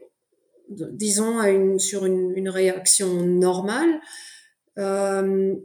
disons, 0.70 1.78
sur 1.78 2.06
une, 2.06 2.50
réaction 2.50 3.22
normale. 3.22 4.00
Euh, 4.78 5.56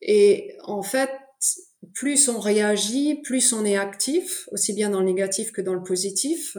et 0.00 0.56
en 0.64 0.82
fait, 0.82 1.10
plus 1.94 2.28
on 2.28 2.40
réagit, 2.40 3.20
plus 3.22 3.52
on 3.52 3.64
est 3.64 3.76
actif, 3.76 4.48
aussi 4.52 4.72
bien 4.72 4.90
dans 4.90 5.00
le 5.00 5.06
négatif 5.06 5.52
que 5.52 5.60
dans 5.60 5.74
le 5.74 5.82
positif. 5.82 6.56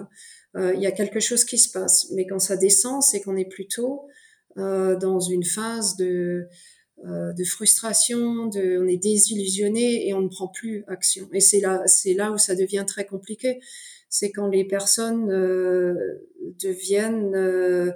Il 0.55 0.79
y 0.79 0.85
a 0.85 0.91
quelque 0.91 1.19
chose 1.19 1.45
qui 1.45 1.57
se 1.57 1.71
passe. 1.71 2.11
Mais 2.11 2.27
quand 2.27 2.37
ça 2.37 2.55
descend, 2.55 3.01
c'est 3.01 3.21
qu'on 3.21 3.35
est 3.35 3.49
plutôt 3.49 4.07
dans 4.55 5.19
une 5.19 5.43
phase 5.43 5.95
de 5.97 6.47
de 7.05 7.43
frustration, 7.43 8.47
de, 8.47 8.79
on 8.81 8.87
est 8.87 8.97
désillusionné 8.97 10.07
et 10.07 10.13
on 10.13 10.21
ne 10.21 10.29
prend 10.29 10.47
plus 10.47 10.85
action. 10.87 11.27
Et 11.33 11.41
c'est 11.41 11.59
là, 11.59 11.81
c'est 11.85 12.13
là 12.13 12.31
où 12.31 12.37
ça 12.37 12.55
devient 12.55 12.85
très 12.87 13.05
compliqué. 13.05 13.59
C'est 14.09 14.31
quand 14.31 14.47
les 14.47 14.63
personnes 14.63 15.29
euh, 15.31 15.95
deviennent 16.61 17.35
euh, 17.35 17.91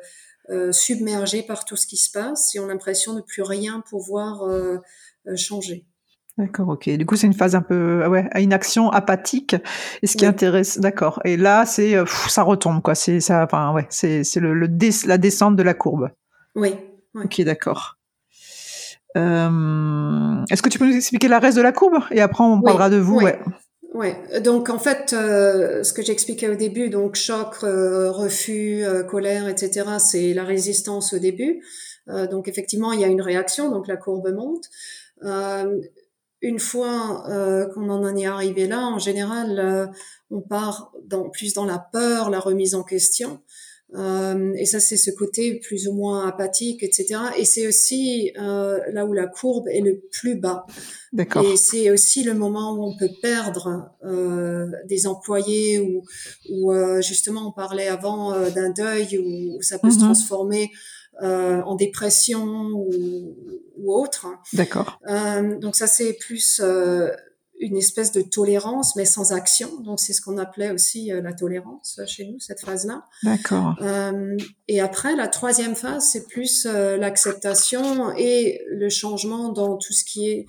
submergées 0.72 1.44
par 1.44 1.64
tout 1.64 1.76
ce 1.76 1.88
qui 1.88 1.98
se 1.98 2.12
passe 2.12 2.56
et 2.56 2.60
ont 2.60 2.68
l'impression 2.68 3.14
de 3.14 3.22
plus 3.22 3.44
rien 3.44 3.84
pouvoir 3.90 4.44
changer. 5.36 5.86
D'accord, 6.38 6.70
ok. 6.70 6.90
Du 6.90 7.06
coup, 7.06 7.16
c'est 7.16 7.28
une 7.28 7.34
phase 7.34 7.56
un 7.56 7.62
peu, 7.62 8.06
ouais, 8.08 8.30
une 8.36 8.54
action 8.54 8.90
apathique. 8.92 9.56
Et 10.02 10.08
ce 10.08 10.18
qui 10.18 10.26
intéresse, 10.26 10.80
d'accord. 10.80 11.20
Et 11.26 11.36
là, 11.36 11.66
c'est, 11.66 11.96
ça 12.30 12.44
retombe, 12.44 12.82
quoi. 12.82 12.94
C'est 12.96 13.20
ça, 13.20 13.44
enfin, 13.44 13.74
ouais, 13.74 13.88
c'est, 13.90 14.24
c'est 14.24 14.40
le, 14.40 14.54
la 14.54 15.18
descente 15.18 15.56
de 15.56 15.64
la 15.64 15.74
courbe. 15.74 16.10
Oui. 16.56 16.76
Ok, 17.16 17.42
d'accord. 17.42 17.97
Euh, 19.18 20.46
est-ce 20.50 20.62
que 20.62 20.70
tu 20.70 20.80
peux 20.80 20.86
nous 20.86 20.96
expliquer 20.96 21.28
la 21.28 21.40
reste 21.40 21.58
de 21.58 21.62
la 21.62 21.72
courbe? 21.72 22.00
Et 22.12 22.22
après 22.22 22.44
on 22.44 22.62
parlera 22.62 22.90
de 22.90 22.98
vous 22.98 23.16
ouais. 23.16 23.40
ouais. 23.94 24.42
Donc 24.42 24.70
en 24.70 24.80
fait, 24.80 25.14
euh, 25.14 25.84
ce 25.84 25.94
que 25.94 26.02
j'expliquais 26.02 26.50
au 26.50 26.56
début, 26.56 26.90
donc 26.90 27.16
choc, 27.16 27.56
euh, 27.64 28.12
refus, 28.12 28.84
colère, 29.10 29.48
etc. 29.48 29.86
C'est 30.00 30.34
la 30.34 30.44
résistance 30.44 31.14
au 31.14 31.20
début. 31.20 31.64
donc 32.32 32.48
effectivement, 32.48 32.94
il 32.94 33.02
y 33.02 33.04
a 33.04 33.08
une 33.08 33.22
réaction, 33.22 33.72
donc 33.72 33.88
la 33.88 33.98
courbe 33.98 34.32
monte. 34.34 34.70
une 36.42 36.60
fois 36.60 37.24
qu'on 37.74 37.90
en 37.90 38.16
est 38.16 38.28
arrivé 38.28 38.68
là, 38.68 38.86
en 38.86 39.00
général, 39.00 39.92
on 40.30 40.42
part 40.42 40.92
dans, 41.06 41.30
plus 41.30 41.54
dans 41.54 41.66
la 41.66 41.80
peur, 41.80 42.30
la 42.30 42.40
remise 42.40 42.76
en 42.76 42.84
question. 42.84 43.42
Euh, 43.96 44.54
et 44.58 44.66
ça, 44.66 44.80
c'est 44.80 44.98
ce 44.98 45.12
côté 45.12 45.60
plus 45.60 45.88
ou 45.88 45.94
moins 45.94 46.28
apathique, 46.28 46.84
etc. 46.84 47.20
Et 47.38 47.46
c'est 47.46 47.68
aussi 47.68 48.34
euh, 48.38 48.80
là 48.92 49.06
où 49.06 49.14
la 49.14 49.28
courbe 49.28 49.68
est 49.70 49.82
le 49.82 50.02
plus 50.12 50.36
bas. 50.36 50.66
D'accord. 51.14 51.46
Et 51.46 51.56
c'est 51.56 51.90
aussi 51.90 52.24
le 52.24 52.34
moment 52.34 52.74
où 52.74 52.84
on 52.84 52.98
peut 52.98 53.10
perdre 53.22 53.90
euh, 54.04 54.68
des 54.86 55.08
employés 55.08 55.80
ou, 55.80 56.04
ou 56.50 56.74
euh, 56.74 57.02
justement, 57.02 57.48
on 57.48 57.52
parlait 57.52 57.88
avant 57.88 58.34
euh, 58.34 58.50
d'un 58.50 58.72
deuil 58.72 59.18
où, 59.18 59.62
ça 59.62 59.80
peut 59.80 59.90
se 59.90 59.98
mhm. 59.98 60.06
transformer 60.06 60.72
en 61.20 61.74
dépression 61.74 62.46
ou, 62.46 63.36
ou 63.80 63.92
autre. 63.92 64.28
D'accord. 64.54 65.00
donc 65.60 65.76
ça, 65.76 65.88
c'est 65.88 66.14
plus 66.14 66.62
une 67.60 67.78
espèce 67.78 68.12
de 68.12 68.22
tolérance, 68.22 68.96
mais 68.96 69.06
sans 69.06 69.32
action. 69.34 69.80
Donc 69.82 70.00
c'est 70.00 70.14
ce 70.14 70.22
qu'on 70.22 70.38
appelait 70.38 70.72
aussi 70.72 71.12
euh, 71.12 71.22
la 71.22 71.34
tolérance 71.34 72.00
chez 72.06 72.26
nous, 72.26 72.40
cette 72.40 72.62
phase-là. 72.62 73.04
D'accord. 73.24 73.76
Euh, 73.82 74.38
et 74.68 74.80
après, 74.80 75.16
la 75.16 75.28
troisième 75.28 75.76
phase, 75.76 76.08
c'est 76.12 76.28
plus 76.28 76.66
euh, 76.66 76.98
l'acceptation 76.98 78.14
et 78.16 78.62
le 78.70 78.90
changement 78.90 79.50
dans 79.50 79.78
tout 79.78 79.94
ce 79.94 80.04
qui 80.06 80.30
est 80.30 80.46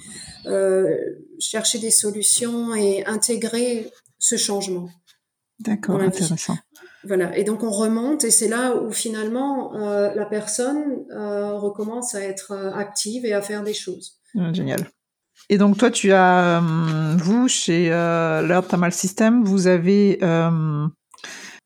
euh, 0.46 0.96
chercher 1.38 1.78
des 1.78 1.90
solutions 1.90 2.74
et 2.74 3.04
intégrer 3.06 3.90
ce 4.18 4.36
changement. 4.36 4.88
D'accord, 5.60 6.00
intéressant. 6.00 6.56
Voilà, 7.04 7.36
et 7.38 7.44
donc 7.44 7.62
on 7.62 7.70
remonte 7.70 8.24
et 8.24 8.30
c'est 8.30 8.48
là 8.48 8.76
où 8.76 8.90
finalement 8.90 9.74
euh, 9.76 10.12
la 10.14 10.26
personne 10.26 11.06
recommence 11.10 12.14
à 12.14 12.22
être 12.22 12.52
active 12.74 13.24
et 13.24 13.32
à 13.32 13.40
faire 13.40 13.62
des 13.62 13.74
choses. 13.74 14.18
Génial. 14.52 14.90
Et 15.50 15.58
donc 15.58 15.78
toi, 15.78 15.90
tu 15.90 16.12
as, 16.12 16.60
euh, 16.60 17.16
vous, 17.16 17.48
chez 17.48 17.88
euh, 17.90 18.60
Thermal 18.62 18.92
System, 18.92 19.44
vous 19.44 19.66
avez, 19.66 20.18
euh, 20.22 20.86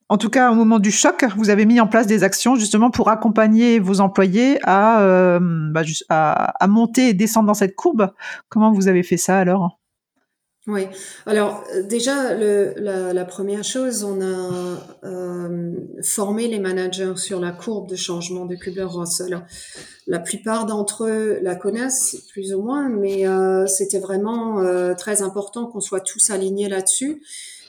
en 0.09 0.19
tout 0.19 0.31
cas 0.31 0.51
au 0.53 0.55
moment 0.55 0.79
du 0.79 0.91
choc, 0.91 1.25
vous 1.37 1.51
avez 1.51 1.67
mis 1.67 1.81
en 1.81 1.89
place 1.89 2.07
des 2.07 2.23
actions 2.23 2.55
justement 2.55 2.91
pour 2.91 3.09
accompagner 3.09 3.81
vos 3.81 4.01
employés 4.01 4.59
à, 4.63 5.01
euh, 5.01 5.41
bah, 5.41 5.83
à, 6.09 6.65
à 6.65 6.67
monter 6.69 7.09
et 7.09 7.15
descendre 7.15 7.49
dans 7.49 7.55
cette 7.55 7.75
courbe. 7.75 8.13
Comment 8.49 8.73
vous 8.73 8.89
avez 8.89 9.03
fait 9.03 9.17
ça 9.17 9.39
alors? 9.39 9.82
Oui. 10.69 10.87
Alors 11.27 11.65
déjà, 11.89 12.35
le, 12.35 12.75
la, 12.77 13.13
la, 13.13 13.25
première 13.25 13.65
chose, 13.65 14.05
on 14.05 14.21
a 14.21 14.79
euh, 15.05 15.73
formé 16.03 16.47
les 16.47 16.61
managers 16.61 17.15
sur 17.17 17.41
la 17.41 17.51
courbe 17.51 17.89
de 17.89 17.97
changement 17.97 18.47
de 18.47 18.55
Kubler-Ross. 18.55 19.23
Alors, 19.23 19.43
la 20.07 20.21
plupart 20.21 20.67
d'entre 20.67 21.05
eux 21.07 21.41
la 21.43 21.57
connaissent 21.57 22.17
plus 22.31 22.55
ou 22.55 22.63
moins, 22.63 22.89
mais 22.89 23.27
euh, 23.27 23.67
c'était 23.67 23.99
vraiment 23.99 24.61
euh, 24.61 24.95
très 24.95 25.23
important 25.23 25.67
qu'on 25.67 25.81
soit 25.81 26.01
tous 26.01 26.31
alignés 26.31 26.69
là-dessus 26.69 27.23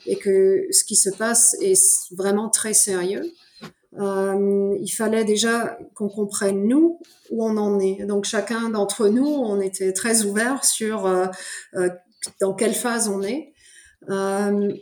et 0.06 0.16
que 0.16 0.66
ce 0.70 0.84
qui 0.84 0.96
se 0.96 1.10
passe 1.10 1.56
est 1.60 2.12
vraiment 2.14 2.48
très 2.48 2.74
sérieux. 2.74 3.32
Euh, 3.98 4.76
il 4.80 4.88
fallait 4.88 5.24
déjà 5.24 5.78
qu'on 5.94 6.08
comprenne 6.08 6.66
nous 6.66 6.98
où 7.30 7.44
on 7.44 7.56
en 7.56 7.78
est. 7.78 8.04
Donc 8.04 8.24
chacun 8.24 8.70
d'entre 8.70 9.08
nous, 9.08 9.26
on 9.26 9.60
était 9.60 9.92
très 9.92 10.24
ouvert 10.24 10.64
sur 10.64 11.06
euh, 11.06 11.26
euh, 11.74 11.88
dans 12.40 12.54
quelle 12.54 12.74
phase 12.74 13.08
on 13.08 13.22
est, 13.22 13.52
euh, 14.10 14.72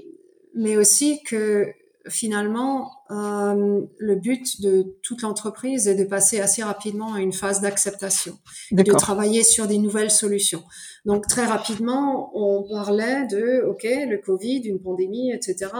mais 0.54 0.76
aussi 0.76 1.22
que 1.22 1.66
finalement, 2.08 2.90
euh, 3.10 3.80
le 3.98 4.16
but 4.16 4.60
de 4.60 4.96
toute 5.02 5.22
l'entreprise 5.22 5.86
est 5.86 5.94
de 5.94 6.04
passer 6.04 6.40
assez 6.40 6.62
rapidement 6.62 7.14
à 7.14 7.20
une 7.20 7.32
phase 7.32 7.60
d'acceptation 7.60 8.38
et 8.76 8.82
de 8.82 8.92
travailler 8.92 9.44
sur 9.44 9.66
des 9.66 9.78
nouvelles 9.78 10.10
solutions. 10.10 10.64
Donc 11.04 11.26
très 11.28 11.44
rapidement, 11.44 12.30
on 12.34 12.68
parlait 12.68 13.26
de, 13.26 13.62
OK, 13.68 13.84
le 13.84 14.18
Covid, 14.18 14.62
une 14.64 14.80
pandémie, 14.80 15.32
etc. 15.32 15.70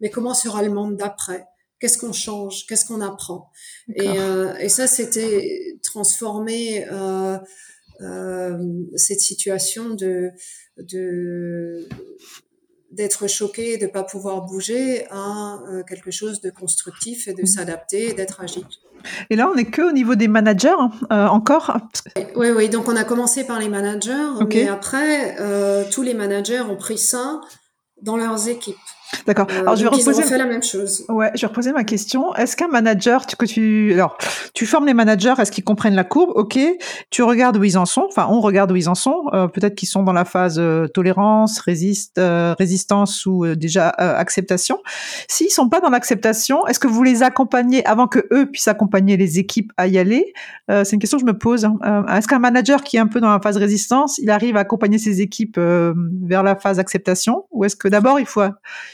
Mais 0.00 0.10
comment 0.10 0.34
sera 0.34 0.62
le 0.62 0.70
monde 0.70 0.96
d'après? 0.96 1.46
Qu'est-ce 1.80 1.96
qu'on 1.96 2.12
change? 2.12 2.66
Qu'est-ce 2.66 2.84
qu'on 2.84 3.00
apprend? 3.00 3.50
Et, 3.94 4.06
euh, 4.06 4.54
et, 4.56 4.68
ça, 4.68 4.86
c'était 4.86 5.78
transformer 5.82 6.86
euh, 6.92 6.92
euh, 7.36 7.38
cette 8.96 9.20
situation 9.20 9.90
de 9.90 10.30
de 10.78 11.86
d'être 12.90 13.28
choqué, 13.28 13.76
de 13.76 13.86
pas 13.86 14.02
pouvoir 14.02 14.42
bouger, 14.42 15.06
à 15.10 15.58
euh, 15.68 15.82
quelque 15.88 16.10
chose 16.10 16.40
de 16.40 16.50
constructif 16.50 17.28
et 17.28 17.34
de 17.34 17.42
mmh. 17.42 17.46
s'adapter, 17.46 18.12
d'être 18.14 18.40
agile. 18.40 18.66
Et 19.30 19.36
là, 19.36 19.48
on 19.50 19.54
n'est 19.54 19.70
que 19.70 19.82
au 19.82 19.92
niveau 19.92 20.14
des 20.14 20.28
managers 20.28 20.68
euh, 21.12 21.26
encore. 21.26 21.76
Oui, 22.36 22.50
oui. 22.50 22.68
Donc, 22.68 22.88
on 22.88 22.96
a 22.96 23.04
commencé 23.04 23.44
par 23.44 23.58
les 23.58 23.68
managers, 23.68 24.44
mais 24.48 24.68
après, 24.68 25.40
euh, 25.40 25.84
tous 25.90 26.02
les 26.02 26.14
managers 26.14 26.60
ont 26.60 26.76
pris 26.76 26.98
ça 26.98 27.40
dans 28.02 28.16
leurs 28.16 28.48
équipes. 28.48 28.76
D'accord. 29.26 29.46
Euh, 29.50 29.60
Alors 29.60 29.76
je 29.76 29.82
vais 29.82 29.88
reposer. 29.88 30.36
la 30.38 30.44
même 30.46 30.62
chose. 30.62 31.04
Ouais, 31.08 31.30
je 31.34 31.40
vais 31.40 31.46
reposer 31.48 31.72
ma 31.72 31.84
question. 31.84 32.34
Est-ce 32.36 32.56
qu'un 32.56 32.68
manager, 32.68 33.26
tu, 33.26 33.36
que 33.36 33.44
tu, 33.44 33.92
alors, 33.94 34.16
tu 34.54 34.66
formes 34.66 34.86
les 34.86 34.94
managers, 34.94 35.34
est-ce 35.38 35.50
qu'ils 35.50 35.64
comprennent 35.64 35.94
la 35.94 36.04
courbe? 36.04 36.30
Ok. 36.34 36.58
Tu 37.10 37.22
regardes 37.22 37.56
où 37.56 37.64
ils 37.64 37.76
en 37.78 37.86
sont. 37.86 38.06
Enfin, 38.08 38.26
on 38.30 38.40
regarde 38.40 38.70
où 38.72 38.76
ils 38.76 38.88
en 38.88 38.94
sont. 38.94 39.24
Euh, 39.32 39.48
Peut-être 39.48 39.74
qu'ils 39.74 39.88
sont 39.88 40.02
dans 40.02 40.12
la 40.12 40.24
phase 40.24 40.58
euh, 40.58 40.86
tolérance, 40.86 41.58
résiste, 41.60 42.18
euh, 42.18 42.54
résistance 42.58 43.26
ou 43.26 43.44
euh, 43.44 43.56
déjà 43.56 43.94
euh, 44.00 44.16
acceptation. 44.16 44.78
S'ils 45.28 45.50
sont 45.50 45.68
pas 45.68 45.80
dans 45.80 45.90
l'acceptation, 45.90 46.66
est-ce 46.66 46.78
que 46.78 46.86
vous 46.88 47.02
les 47.02 47.22
accompagnez 47.22 47.84
avant 47.86 48.06
que 48.06 48.20
eux 48.32 48.46
puissent 48.50 48.68
accompagner 48.68 49.16
les 49.16 49.38
équipes 49.38 49.72
à 49.76 49.86
y 49.86 49.98
aller? 49.98 50.32
Euh, 50.70 50.84
C'est 50.84 50.94
une 50.94 51.00
question 51.00 51.18
que 51.18 51.22
je 51.22 51.26
me 51.32 51.36
pose. 51.36 51.64
hein. 51.64 51.78
Euh, 51.84 52.06
est-ce 52.14 52.28
qu'un 52.28 52.38
manager 52.38 52.82
qui 52.82 52.96
est 52.96 53.00
un 53.00 53.06
peu 53.08 53.20
dans 53.20 53.30
la 53.30 53.40
phase 53.40 53.56
résistance, 53.56 54.18
il 54.18 54.30
arrive 54.30 54.56
à 54.56 54.60
accompagner 54.60 54.98
ses 54.98 55.20
équipes 55.20 55.56
euh, 55.58 55.94
vers 56.22 56.42
la 56.42 56.54
phase 56.56 56.78
acceptation, 56.78 57.44
ou 57.50 57.64
est-ce 57.64 57.76
que 57.76 57.88
d'abord 57.88 58.20
il 58.20 58.26
faut 58.26 58.42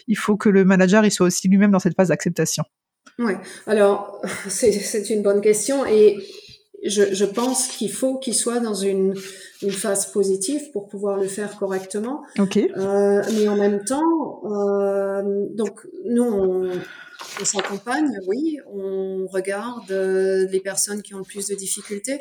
il 0.08 0.16
faut 0.16 0.36
que 0.36 0.48
le 0.48 0.64
manager 0.64 1.04
il 1.04 1.10
soit 1.10 1.26
aussi 1.26 1.48
lui-même 1.48 1.70
dans 1.70 1.78
cette 1.78 1.94
phase 1.94 2.08
d'acceptation. 2.08 2.64
Ouais. 3.18 3.38
Alors, 3.66 4.20
c'est 4.48 4.72
c'est 4.72 5.10
une 5.10 5.22
bonne 5.22 5.40
question 5.40 5.86
et 5.86 6.18
je, 6.84 7.14
je 7.14 7.24
pense 7.24 7.68
qu'il 7.68 7.90
faut 7.90 8.18
qu'il 8.18 8.34
soit 8.34 8.60
dans 8.60 8.74
une, 8.74 9.14
une 9.62 9.70
phase 9.70 10.12
positive 10.12 10.70
pour 10.72 10.88
pouvoir 10.88 11.16
le 11.16 11.26
faire 11.26 11.56
correctement. 11.56 12.22
Ok. 12.38 12.56
Euh, 12.56 13.22
mais 13.34 13.48
en 13.48 13.56
même 13.56 13.84
temps, 13.84 14.42
euh, 14.44 15.22
donc 15.54 15.80
nous, 16.04 16.22
on, 16.22 16.70
on 17.40 17.44
s'accompagne, 17.44 18.18
oui, 18.26 18.58
on 18.72 19.26
regarde 19.26 19.90
euh, 19.90 20.46
les 20.48 20.60
personnes 20.60 21.02
qui 21.02 21.14
ont 21.14 21.18
le 21.18 21.24
plus 21.24 21.48
de 21.48 21.54
difficultés, 21.54 22.20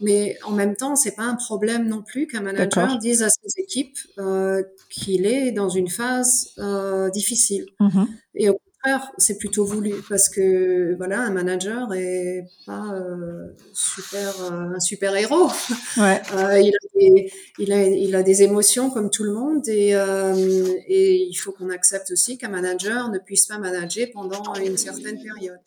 mais 0.00 0.36
en 0.44 0.52
même 0.52 0.74
temps, 0.76 0.96
c'est 0.96 1.14
pas 1.14 1.22
un 1.22 1.36
problème 1.36 1.88
non 1.88 2.02
plus 2.02 2.26
qu'un 2.26 2.40
manager 2.40 2.98
dise 2.98 3.22
à 3.22 3.28
ses 3.28 3.60
équipes 3.60 3.96
euh, 4.18 4.62
qu'il 4.90 5.26
est 5.26 5.52
dans 5.52 5.68
une 5.68 5.88
phase 5.88 6.52
euh, 6.58 7.10
difficile. 7.10 7.66
Mhm. 7.80 8.06
Et 8.34 8.48
au 8.48 8.58
contraire, 8.58 9.12
c'est 9.18 9.38
plutôt 9.38 9.64
voulu 9.64 9.94
parce 10.08 10.28
que 10.28 10.94
voilà, 10.96 11.20
un 11.20 11.30
manager 11.30 11.94
est 11.94 12.44
pas 12.66 12.92
euh, 12.92 13.46
super 13.72 14.34
un 14.52 14.80
super 14.80 15.14
héros. 15.14 15.48
Ouais. 15.96 16.20
Il, 16.60 16.74
a 16.74 16.98
des, 16.98 17.32
il, 17.58 17.72
a, 17.72 17.86
il 17.86 18.14
a 18.16 18.22
des 18.22 18.42
émotions 18.42 18.90
comme 18.90 19.10
tout 19.10 19.24
le 19.24 19.32
monde 19.32 19.66
et, 19.68 19.90
et 20.88 21.14
il 21.14 21.34
faut 21.34 21.52
qu'on 21.52 21.70
accepte 21.70 22.10
aussi 22.10 22.36
qu'un 22.36 22.48
manager 22.48 23.10
ne 23.10 23.18
puisse 23.18 23.46
pas 23.46 23.58
manager 23.58 24.08
pendant 24.12 24.54
une 24.54 24.76
certaine 24.76 25.22
période. 25.22 25.60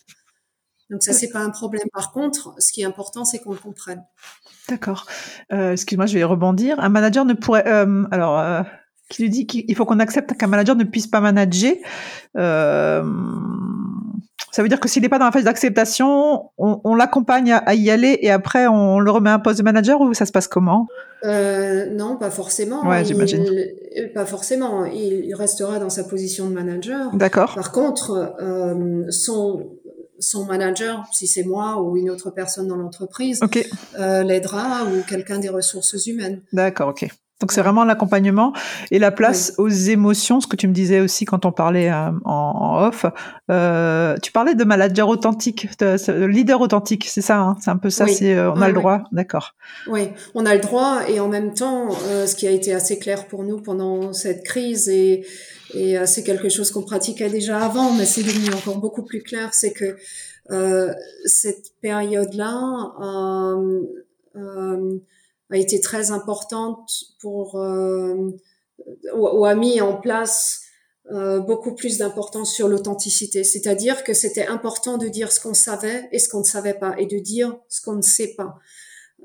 Donc 0.89 1.03
ça, 1.03 1.13
c'est 1.13 1.29
pas 1.29 1.39
un 1.39 1.49
problème. 1.49 1.87
Par 1.93 2.11
contre, 2.11 2.53
ce 2.59 2.71
qui 2.71 2.81
est 2.81 2.85
important, 2.85 3.25
c'est 3.25 3.39
qu'on 3.39 3.51
le 3.51 3.57
comprenne. 3.57 4.03
D'accord. 4.69 5.05
Euh, 5.51 5.73
Excuse-moi, 5.73 6.05
je 6.05 6.17
vais 6.17 6.23
rebondir. 6.23 6.79
Un 6.79 6.89
manager 6.89 7.25
ne 7.25 7.33
pourrait. 7.33 7.67
euh, 7.67 8.03
alors, 8.11 8.39
euh, 8.39 8.61
qui 9.09 9.21
lui 9.23 9.29
dit 9.29 9.47
qu'il 9.47 9.73
faut 9.75 9.85
qu'on 9.85 9.99
accepte 9.99 10.33
qu'un 10.37 10.47
manager 10.47 10.75
ne 10.75 10.83
puisse 10.83 11.07
pas 11.07 11.21
manager. 11.21 11.73
Euh, 12.37 13.03
ça 14.51 14.61
veut 14.63 14.69
dire 14.69 14.79
que 14.79 14.87
s'il 14.89 15.01
n'est 15.03 15.09
pas 15.09 15.19
dans 15.19 15.25
la 15.25 15.31
phase 15.31 15.43
d'acceptation, 15.43 16.49
on, 16.57 16.81
on 16.83 16.95
l'accompagne 16.95 17.51
à, 17.51 17.57
à 17.57 17.73
y 17.73 17.89
aller 17.91 18.17
et 18.21 18.31
après 18.31 18.65
on 18.67 18.99
le 18.99 19.11
remet 19.11 19.29
à 19.29 19.35
un 19.35 19.39
poste 19.39 19.59
de 19.59 19.63
manager 19.63 20.01
ou 20.01 20.13
ça 20.13 20.25
se 20.25 20.31
passe 20.31 20.47
comment? 20.47 20.87
Euh, 21.23 21.87
non, 21.91 22.17
pas 22.17 22.31
forcément. 22.31 22.85
Ouais, 22.87 23.03
j'imagine. 23.05 23.45
Pas 24.13 24.25
forcément. 24.25 24.85
Il 24.85 25.25
il 25.25 25.35
restera 25.35 25.79
dans 25.79 25.89
sa 25.89 26.03
position 26.03 26.47
de 26.49 26.53
manager. 26.53 27.15
D'accord. 27.15 27.55
Par 27.55 27.71
contre, 27.71 28.35
euh, 28.41 29.05
son, 29.09 29.69
son 30.19 30.45
manager, 30.45 31.03
si 31.11 31.27
c'est 31.27 31.43
moi 31.43 31.81
ou 31.81 31.97
une 31.97 32.09
autre 32.09 32.29
personne 32.31 32.67
dans 32.67 32.75
l'entreprise, 32.75 33.41
Ok. 33.43 33.67
euh, 33.99 34.23
l'aidera 34.23 34.85
ou 34.85 35.01
quelqu'un 35.07 35.39
des 35.39 35.49
ressources 35.49 36.05
humaines. 36.07 36.41
D'accord, 36.53 36.89
ok. 36.89 37.07
Donc 37.39 37.51
c'est 37.51 37.61
vraiment 37.61 37.83
l'accompagnement 37.83 38.51
et 38.89 38.97
la 38.97 39.11
place 39.11 39.53
aux 39.57 39.69
émotions, 39.69 40.41
ce 40.41 40.47
que 40.47 40.55
tu 40.55 40.67
me 40.67 40.73
disais 40.73 40.99
aussi 41.01 41.25
quand 41.25 41.45
on 41.45 41.51
parlait 41.51 41.91
euh, 41.91 42.09
en, 42.25 42.31
en 42.33 42.87
off. 42.87 43.05
Euh, 43.51 44.15
tu 44.23 44.31
parlais 44.31 44.55
de 44.55 44.63
manager 44.63 45.07
authentique, 45.07 45.69
de, 45.79 45.95
de 46.19 46.25
leader 46.25 46.61
authentique, 46.61 47.05
c'est 47.07 47.21
ça, 47.21 47.37
hein? 47.39 47.55
C'est 47.61 47.69
un 47.69 47.77
peu 47.77 47.89
ça, 47.91 48.05
Oui. 48.05 48.13
c'est, 48.13 48.33
euh, 48.33 48.51
on 48.51 48.61
a 48.61 48.67
le 48.67 48.73
droit, 48.73 49.03
d'accord. 49.11 49.53
Oui, 49.87 50.09
on 50.33 50.45
a 50.45 50.55
le 50.55 50.61
droit 50.61 51.01
et 51.07 51.19
en 51.19 51.27
même 51.27 51.53
temps, 51.53 51.89
euh, 52.07 52.25
ce 52.25 52.35
qui 52.35 52.47
a 52.47 52.51
été 52.51 52.73
assez 52.73 52.97
clair 52.97 53.27
pour 53.27 53.43
nous 53.43 53.61
pendant 53.61 54.13
cette 54.13 54.43
crise 54.43 54.89
et, 54.89 55.25
et 55.73 55.97
c'est 56.05 56.23
quelque 56.23 56.49
chose 56.49 56.71
qu'on 56.71 56.83
pratiquait 56.83 57.29
déjà 57.29 57.59
avant, 57.59 57.91
mais 57.93 58.05
c'est 58.05 58.23
devenu 58.23 58.53
encore 58.53 58.77
beaucoup 58.79 59.03
plus 59.03 59.21
clair, 59.21 59.49
c'est 59.53 59.73
que 59.73 59.97
euh, 60.49 60.93
cette 61.25 61.73
période-là 61.81 62.93
euh, 63.01 63.81
euh, 64.37 64.97
a 65.49 65.57
été 65.57 65.79
très 65.79 66.11
importante 66.11 66.89
pour 67.19 67.59
euh, 67.59 68.31
ou, 69.15 69.45
a 69.45 69.55
mis 69.55 69.81
en 69.81 69.95
place 69.95 70.61
euh, 71.11 71.39
beaucoup 71.39 71.73
plus 71.73 71.97
d'importance 71.97 72.53
sur 72.53 72.67
l'authenticité, 72.67 73.43
c'est-à-dire 73.43 74.03
que 74.03 74.13
c'était 74.13 74.47
important 74.47 74.97
de 74.97 75.07
dire 75.07 75.31
ce 75.31 75.39
qu'on 75.39 75.53
savait 75.53 76.09
et 76.11 76.19
ce 76.19 76.27
qu'on 76.29 76.39
ne 76.39 76.45
savait 76.45 76.73
pas 76.73 76.95
et 76.97 77.05
de 77.05 77.17
dire 77.17 77.57
ce 77.69 77.81
qu'on 77.81 77.95
ne 77.95 78.01
sait 78.01 78.33
pas 78.35 78.55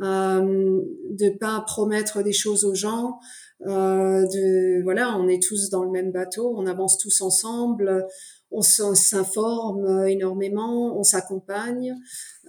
euh, 0.01 0.81
de 1.11 1.39
pas 1.39 1.63
promettre 1.67 2.23
des 2.23 2.33
choses 2.33 2.65
aux 2.65 2.75
gens, 2.75 3.19
euh, 3.67 4.27
de 4.27 4.83
voilà, 4.83 5.17
on 5.19 5.29
est 5.29 5.43
tous 5.43 5.69
dans 5.69 5.85
le 5.85 5.91
même 5.91 6.13
bateau, 6.13 6.55
on 6.57 6.67
avance 6.67 6.97
tous 6.97 7.21
ensemble, 7.21 8.07
on 8.51 8.63
s'informe 8.63 10.07
énormément, 10.07 10.99
on 10.99 11.03
s'accompagne 11.03 11.95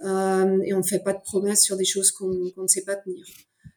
euh, 0.04 0.58
et 0.64 0.72
on 0.72 0.78
ne 0.78 0.82
fait 0.82 1.00
pas 1.00 1.12
de 1.12 1.20
promesses 1.20 1.62
sur 1.62 1.76
des 1.76 1.84
choses 1.84 2.10
qu'on 2.12 2.28
ne 2.28 2.66
sait 2.66 2.84
pas 2.84 2.96
tenir. 2.96 3.24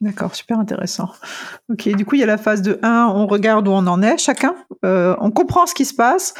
D'accord, 0.00 0.34
super 0.34 0.58
intéressant. 0.58 1.08
Ok, 1.70 1.88
du 1.88 2.04
coup, 2.04 2.16
il 2.16 2.20
y 2.20 2.24
a 2.24 2.26
la 2.26 2.36
phase 2.36 2.60
de 2.62 2.78
1, 2.82 3.12
on 3.14 3.26
regarde 3.26 3.66
où 3.68 3.70
on 3.70 3.86
en 3.86 4.02
est, 4.02 4.18
chacun, 4.18 4.54
euh, 4.84 5.14
on 5.20 5.30
comprend 5.30 5.66
ce 5.66 5.74
qui 5.74 5.84
se 5.86 5.94
passe. 5.94 6.34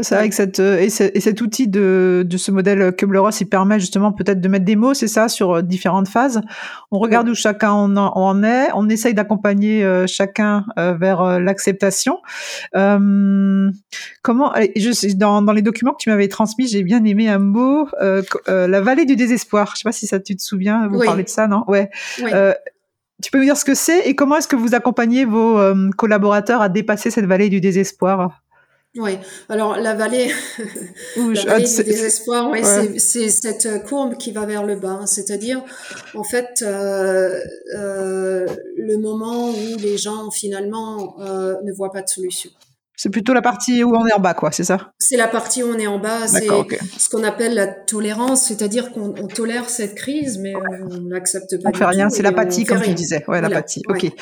C'est 0.00 0.14
avec 0.14 0.32
cette, 0.32 0.60
euh, 0.60 0.78
et, 0.78 0.90
ce- 0.90 1.10
et 1.12 1.18
cet 1.18 1.40
outil 1.40 1.66
de, 1.66 2.24
de 2.24 2.36
ce 2.36 2.52
modèle 2.52 2.94
Kubler-Ross, 2.94 3.40
il 3.40 3.46
permet 3.48 3.80
justement 3.80 4.12
peut-être 4.12 4.40
de 4.40 4.46
mettre 4.46 4.64
des 4.64 4.76
mots, 4.76 4.94
c'est 4.94 5.08
ça, 5.08 5.28
sur 5.28 5.56
euh, 5.56 5.62
différentes 5.62 6.06
phases. 6.06 6.40
On 6.92 7.00
regarde 7.00 7.26
Ouais. 7.26 7.32
où 7.32 7.34
chacun 7.34 7.72
en, 7.72 7.96
en- 7.96 8.42
est, 8.44 8.68
on 8.74 8.88
essaye 8.88 9.14
d'accompagner 9.14 9.82
euh, 9.84 10.06
chacun 10.06 10.66
vers 10.76 11.40
l'acceptation. 11.40 12.18
Euh, 12.76 13.70
comment, 14.22 14.52
je, 14.76 15.16
dans, 15.16 15.42
dans 15.42 15.52
les 15.52 15.62
documents 15.62 15.92
que 15.92 16.02
tu 16.02 16.10
m'avais 16.10 16.28
transmis, 16.28 16.68
j'ai 16.68 16.84
bien 16.84 17.02
aimé 17.04 17.28
un 17.28 17.38
mot, 17.40 17.88
euh, 18.00 18.22
euh, 18.48 18.68
la 18.68 18.80
vallée 18.80 19.06
du 19.06 19.16
désespoir. 19.16 19.72
Je 19.74 19.78
sais 19.80 19.84
pas 19.88 19.92
si 19.92 20.06
ça 20.06 20.20
tu 20.20 20.36
te 20.36 20.42
souviens, 20.42 20.86
vous 20.86 20.98
Oui. 21.00 21.06
parlez 21.06 21.24
de 21.24 21.28
ça, 21.28 21.48
non? 21.48 21.64
Ouais. 21.66 21.90
Oui. 22.22 22.30
Tu 23.22 23.30
peux 23.30 23.38
nous 23.38 23.44
dire 23.44 23.56
ce 23.56 23.64
que 23.64 23.74
c'est 23.74 24.08
et 24.08 24.14
comment 24.14 24.36
est-ce 24.36 24.46
que 24.48 24.56
vous 24.56 24.74
accompagnez 24.74 25.24
vos 25.24 25.58
euh, 25.58 25.90
collaborateurs 25.96 26.60
à 26.60 26.68
dépasser 26.68 27.10
cette 27.10 27.24
vallée 27.26 27.48
du 27.48 27.60
désespoir? 27.60 28.42
Oui. 28.96 29.18
Alors 29.48 29.76
la 29.76 29.94
vallée, 29.94 30.28
la 31.16 31.34
je- 31.34 31.46
vallée 31.46 31.64
ah, 31.68 31.82
du 31.82 31.84
désespoir, 31.84 32.48
ouais, 32.50 32.64
ouais. 32.64 32.98
c'est- 32.98 32.98
c'est 32.98 33.28
cette 33.28 33.84
courbe 33.86 34.16
qui 34.16 34.32
va 34.32 34.46
vers 34.46 34.64
le 34.64 34.76
bas. 34.76 35.00
C'est-à-dire, 35.06 35.62
en 36.14 36.24
fait, 36.24 36.62
euh, 36.62 37.38
euh, 37.76 38.46
le 38.76 38.96
moment 38.98 39.50
où 39.50 39.76
les 39.78 39.98
gens 39.98 40.30
finalement 40.30 41.16
euh, 41.20 41.54
ne 41.64 41.72
voient 41.72 41.92
pas 41.92 42.02
de 42.02 42.08
solution. 42.08 42.50
C'est 43.00 43.10
plutôt 43.10 43.32
la 43.32 43.42
partie 43.42 43.84
où 43.84 43.94
on 43.94 44.04
est 44.08 44.12
en 44.12 44.18
bas, 44.18 44.34
quoi, 44.34 44.50
c'est 44.50 44.64
ça? 44.64 44.92
C'est 44.98 45.16
la 45.16 45.28
partie 45.28 45.62
où 45.62 45.68
on 45.68 45.78
est 45.78 45.86
en 45.86 46.00
bas, 46.00 46.26
c'est 46.26 46.48
ce 46.98 47.08
qu'on 47.08 47.22
appelle 47.22 47.54
la 47.54 47.68
tolérance, 47.68 48.46
c'est-à-dire 48.48 48.90
qu'on 48.90 49.14
on 49.16 49.28
tolère 49.28 49.68
cette 49.70 49.94
crise, 49.94 50.36
mais 50.38 50.52
on 50.56 50.98
n'accepte 51.02 51.62
pas 51.62 51.70
On 51.70 51.72
fait 51.72 51.84
rien, 51.84 52.10
c'est 52.10 52.24
l'apathie, 52.24 52.64
comme 52.64 52.78
tu 52.78 52.86
rien. 52.86 52.94
disais. 52.94 53.18
Ouais, 53.18 53.24
Voilà. 53.28 53.48
l'apathie. 53.48 53.82
Ok, 53.88 54.02
Ouais. 54.02 54.12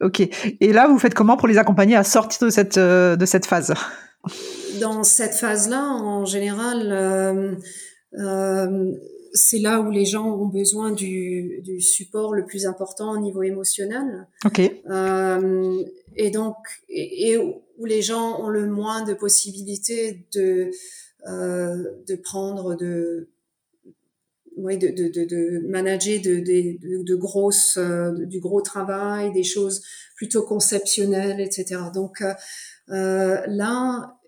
ok. 0.00 0.28
Et 0.60 0.72
là, 0.72 0.86
vous 0.86 1.00
faites 1.00 1.14
comment 1.14 1.36
pour 1.36 1.48
les 1.48 1.58
accompagner 1.58 1.96
à 1.96 2.04
sortir 2.04 2.46
de 2.46 2.50
cette 2.50 2.78
euh, 2.78 3.16
de 3.16 3.26
cette 3.26 3.46
phase? 3.46 3.74
Dans 4.80 5.02
cette 5.02 5.34
phase-là, 5.34 5.82
en 5.82 6.24
général, 6.24 6.88
euh, 6.92 7.52
euh, 8.20 8.92
c'est 9.32 9.58
là 9.58 9.80
où 9.80 9.90
les 9.90 10.04
gens 10.04 10.26
ont 10.26 10.46
besoin 10.46 10.92
du, 10.92 11.60
du 11.64 11.80
support 11.80 12.32
le 12.32 12.44
plus 12.44 12.64
important 12.66 13.10
au 13.10 13.18
niveau 13.18 13.42
émotionnel. 13.42 14.28
Ok. 14.44 14.60
Euh, 14.88 15.82
et 16.16 16.30
donc, 16.30 16.56
et, 16.88 17.36
où 17.36 17.84
les 17.84 18.02
gens 18.02 18.40
ont 18.40 18.48
le 18.48 18.66
moins 18.66 19.02
de 19.02 19.14
possibilités 19.14 20.26
de, 20.34 20.70
euh, 21.26 21.90
de 22.06 22.16
prendre, 22.16 22.74
de, 22.74 23.30
ouais, 24.56 24.76
de, 24.76 24.88
de, 24.88 25.08
de, 25.08 25.24
de 25.24 25.66
manager 25.68 26.20
de, 26.20 26.36
de, 26.36 26.78
de, 26.80 27.02
de 27.02 27.14
grosses, 27.14 27.76
euh, 27.76 28.12
du 28.26 28.40
gros 28.40 28.60
travail, 28.60 29.32
des 29.32 29.42
choses 29.42 29.82
plutôt 30.16 30.42
conceptionnelles, 30.42 31.40
etc. 31.40 31.80
Donc 31.92 32.20
euh, 32.20 32.34
euh, 32.90 33.40
là, 33.46 34.18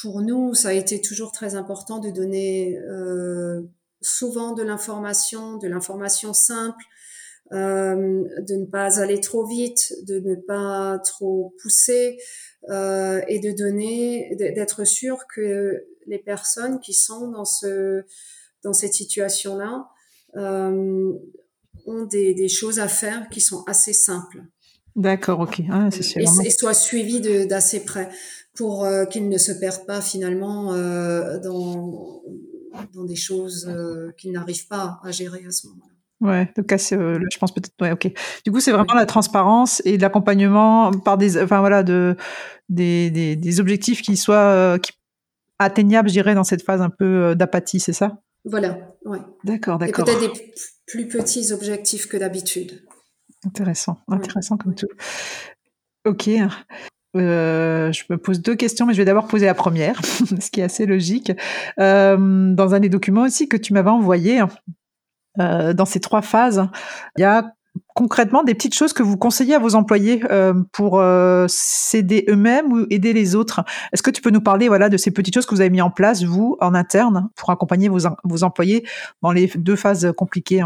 pour 0.00 0.22
nous, 0.22 0.54
ça 0.54 0.68
a 0.68 0.72
été 0.72 1.00
toujours 1.00 1.32
très 1.32 1.54
important 1.54 1.98
de 1.98 2.10
donner 2.10 2.78
euh, 2.78 3.62
souvent 4.00 4.52
de 4.52 4.62
l'information, 4.62 5.56
de 5.56 5.68
l'information 5.68 6.32
simple, 6.32 6.84
euh, 7.52 8.24
de 8.40 8.54
ne 8.54 8.66
pas 8.66 9.00
aller 9.00 9.20
trop 9.20 9.46
vite, 9.46 9.94
de 10.06 10.18
ne 10.20 10.34
pas 10.34 10.98
trop 10.98 11.54
pousser 11.62 12.18
euh, 12.70 13.20
et 13.28 13.38
de 13.38 13.52
donner, 13.52 14.34
d'être 14.36 14.84
sûr 14.84 15.26
que 15.32 15.84
les 16.06 16.18
personnes 16.18 16.80
qui 16.80 16.92
sont 16.92 17.30
dans 17.30 17.44
ce 17.44 18.04
dans 18.62 18.72
cette 18.72 18.94
situation-là 18.94 19.88
euh, 20.36 21.12
ont 21.86 22.04
des, 22.04 22.34
des 22.34 22.48
choses 22.48 22.80
à 22.80 22.88
faire 22.88 23.28
qui 23.28 23.40
sont 23.40 23.62
assez 23.66 23.92
simples 23.92 24.42
D'accord, 24.96 25.40
ok. 25.40 25.60
Ah, 25.70 25.90
c'est 25.90 26.22
et, 26.22 26.50
soient 26.50 26.72
suivies 26.72 27.20
d'assez 27.46 27.84
près. 27.84 28.08
pour 28.54 28.84
euh, 28.84 29.04
qu'ils 29.04 29.28
ne 29.28 29.36
se 29.36 29.52
perdent 29.52 29.84
pas 29.84 30.00
finalement 30.00 30.72
euh, 30.72 31.38
dans, 31.40 32.22
dans 32.94 33.04
des 33.04 33.14
choses 33.14 33.70
qu'ils 34.16 34.32
n'arrivent 34.32 34.68
pas 34.68 34.98
à 35.04 35.10
gérer 35.10 35.44
à 35.46 35.50
ce 35.50 35.66
moment-là. 35.68 35.95
Ouais, 36.20 36.50
donc 36.56 36.72
c'est, 36.78 36.96
je 36.96 37.38
pense 37.38 37.52
peut-être. 37.52 37.74
Ouais, 37.80 37.92
ok. 37.92 38.10
Du 38.44 38.52
coup, 38.52 38.60
c'est 38.60 38.72
vraiment 38.72 38.94
la 38.94 39.06
transparence 39.06 39.82
et 39.84 39.98
l'accompagnement 39.98 40.90
par 40.90 41.18
des, 41.18 41.42
enfin 41.42 41.60
voilà, 41.60 41.82
de 41.82 42.16
des, 42.68 43.10
des, 43.10 43.36
des 43.36 43.60
objectifs 43.60 44.00
qui 44.00 44.16
soient 44.16 44.78
qui, 44.78 44.92
atteignables, 45.58 46.08
je 46.08 46.14
dirais, 46.14 46.34
dans 46.34 46.44
cette 46.44 46.62
phase 46.62 46.80
un 46.80 46.90
peu 46.90 47.34
d'apathie, 47.34 47.80
c'est 47.80 47.92
ça? 47.92 48.18
Voilà. 48.44 48.78
Ouais. 49.04 49.18
D'accord, 49.44 49.78
d'accord. 49.78 50.08
Et 50.08 50.12
peut-être 50.12 50.32
des 50.32 50.54
plus 50.86 51.08
petits 51.08 51.52
objectifs 51.52 52.06
que 52.08 52.16
d'habitude. 52.16 52.82
Intéressant, 53.44 53.98
intéressant 54.08 54.56
comme 54.56 54.74
tout. 54.74 54.86
Ok. 56.04 56.28
Euh, 57.16 57.92
je 57.92 58.04
me 58.10 58.18
pose 58.18 58.40
deux 58.40 58.54
questions, 58.54 58.86
mais 58.86 58.92
je 58.92 58.98
vais 58.98 59.04
d'abord 59.04 59.26
poser 59.26 59.46
la 59.46 59.54
première, 59.54 60.00
ce 60.40 60.50
qui 60.50 60.60
est 60.60 60.64
assez 60.64 60.86
logique. 60.86 61.32
Euh, 61.80 62.54
dans 62.54 62.74
un 62.74 62.80
des 62.80 62.88
documents 62.88 63.22
aussi 63.22 63.48
que 63.48 63.56
tu 63.56 63.72
m'avais 63.72 63.90
envoyé, 63.90 64.40
euh, 65.38 65.72
dans 65.72 65.84
ces 65.84 66.00
trois 66.00 66.22
phases, 66.22 66.66
il 67.16 67.22
y 67.22 67.24
a 67.24 67.52
concrètement 67.94 68.42
des 68.42 68.54
petites 68.54 68.74
choses 68.74 68.92
que 68.92 69.02
vous 69.02 69.18
conseillez 69.18 69.54
à 69.54 69.58
vos 69.58 69.74
employés 69.74 70.22
pour 70.72 71.02
s'aider 71.46 72.24
eux-mêmes 72.30 72.72
ou 72.72 72.86
aider 72.88 73.12
les 73.12 73.34
autres. 73.34 73.64
Est-ce 73.92 74.02
que 74.02 74.10
tu 74.10 74.22
peux 74.22 74.30
nous 74.30 74.40
parler 74.40 74.68
voilà 74.68 74.88
de 74.88 74.96
ces 74.96 75.10
petites 75.10 75.34
choses 75.34 75.44
que 75.44 75.54
vous 75.54 75.60
avez 75.60 75.68
mis 75.68 75.82
en 75.82 75.90
place 75.90 76.22
vous 76.22 76.56
en 76.62 76.74
interne 76.74 77.28
pour 77.36 77.50
accompagner 77.50 77.90
vos, 77.90 78.08
vos 78.24 78.44
employés 78.44 78.86
dans 79.20 79.30
les 79.30 79.48
deux 79.56 79.76
phases 79.76 80.10
compliquées 80.16 80.64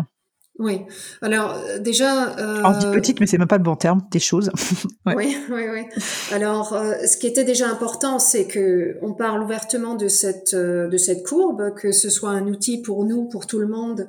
oui. 0.60 0.82
Alors 1.22 1.54
euh, 1.54 1.78
déjà. 1.78 2.38
Euh... 2.38 2.78
Dit 2.78 2.86
petite, 2.92 3.20
mais 3.20 3.26
c'est 3.26 3.38
même 3.38 3.48
pas 3.48 3.56
le 3.56 3.64
bon 3.64 3.76
terme. 3.76 4.02
Des 4.10 4.20
choses. 4.20 4.50
Oui, 5.06 5.36
oui, 5.50 5.62
oui. 5.72 6.02
Alors, 6.30 6.74
euh, 6.74 6.92
ce 7.04 7.16
qui 7.16 7.26
était 7.26 7.42
déjà 7.42 7.68
important, 7.68 8.18
c'est 8.18 8.46
que 8.46 8.96
on 9.02 9.12
parle 9.14 9.42
ouvertement 9.42 9.94
de 9.96 10.06
cette 10.06 10.54
euh, 10.54 10.88
de 10.88 10.96
cette 10.98 11.26
courbe, 11.26 11.74
que 11.74 11.90
ce 11.90 12.10
soit 12.10 12.30
un 12.30 12.46
outil 12.46 12.80
pour 12.80 13.04
nous, 13.04 13.24
pour 13.24 13.46
tout 13.46 13.58
le 13.58 13.66
monde, 13.66 14.08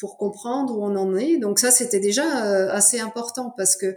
pour 0.00 0.16
comprendre 0.16 0.76
où 0.76 0.84
on 0.84 0.96
en 0.96 1.14
est. 1.16 1.36
Donc 1.36 1.58
ça, 1.58 1.70
c'était 1.70 2.00
déjà 2.00 2.24
assez 2.72 2.98
important 2.98 3.54
parce 3.56 3.76
que 3.76 3.94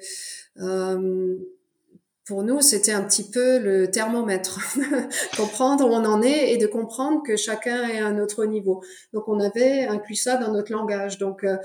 pour 2.27 2.43
nous, 2.43 2.59
c'était 2.59 2.91
un 2.91 3.03
petit 3.03 3.29
peu 3.31 3.57
le 3.57 3.89
thermomètre, 3.89 4.59
comprendre 5.37 5.89
où 5.89 5.93
on 5.93 6.03
en 6.03 6.21
est 6.21 6.51
et 6.51 6.57
de 6.57 6.67
comprendre 6.67 7.23
que 7.23 7.37
chacun 7.37 7.87
est 7.87 7.99
à 7.99 8.07
un 8.07 8.19
autre 8.19 8.45
niveau. 8.45 8.83
Donc, 9.13 9.29
on 9.29 9.39
avait 9.39 9.85
inclus 9.85 10.15
ça 10.15 10.35
dans 10.35 10.51
notre 10.51 10.73
langage. 10.73 11.17
Donc, 11.19 11.45
euh, 11.45 11.57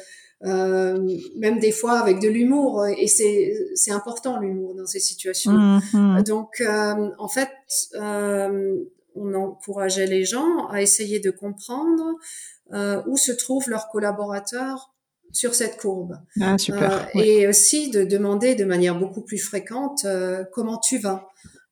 euh 0.45 0.97
même 1.37 1.59
des 1.59 1.73
fois 1.73 1.99
avec 1.99 2.21
de 2.21 2.29
l'humour, 2.29 2.87
et 2.87 3.09
c'est 3.09 3.91
important 3.91 4.39
l'humour 4.39 4.75
dans 4.77 4.87
ces 4.87 5.01
situations. 5.01 5.53
Mmh, 5.53 6.23
Donc, 6.23 6.61
euh, 6.61 7.11
en 7.19 7.29
fait, 7.29 7.51
euh, 7.95 8.77
on 9.17 9.35
encourageait 9.35 10.07
les 10.07 10.25
gens 10.25 10.69
à 10.69 10.81
essayer 10.81 11.19
de 11.19 11.31
comprendre 11.31 12.15
où 13.07 13.17
se 13.19 13.33
trouvent 13.33 13.69
leurs 13.69 13.89
collaborateurs 13.89 14.92
sur 15.33 15.55
cette 15.55 15.79
courbe. 15.79 16.19
Ah, 16.41 16.59
super. 16.59 17.09
Euh, 17.17 17.21
et 17.21 17.49
aussi 17.49 17.91
de 17.91 18.05
demander 18.05 18.55
de 18.55 18.65
manière 18.65 18.99
beaucoup 18.99 19.23
plus 19.23 19.39
fréquente 19.39 20.05
euh, 20.05 20.45
comment 20.53 20.79
tu 20.79 20.99
vas. 20.99 21.29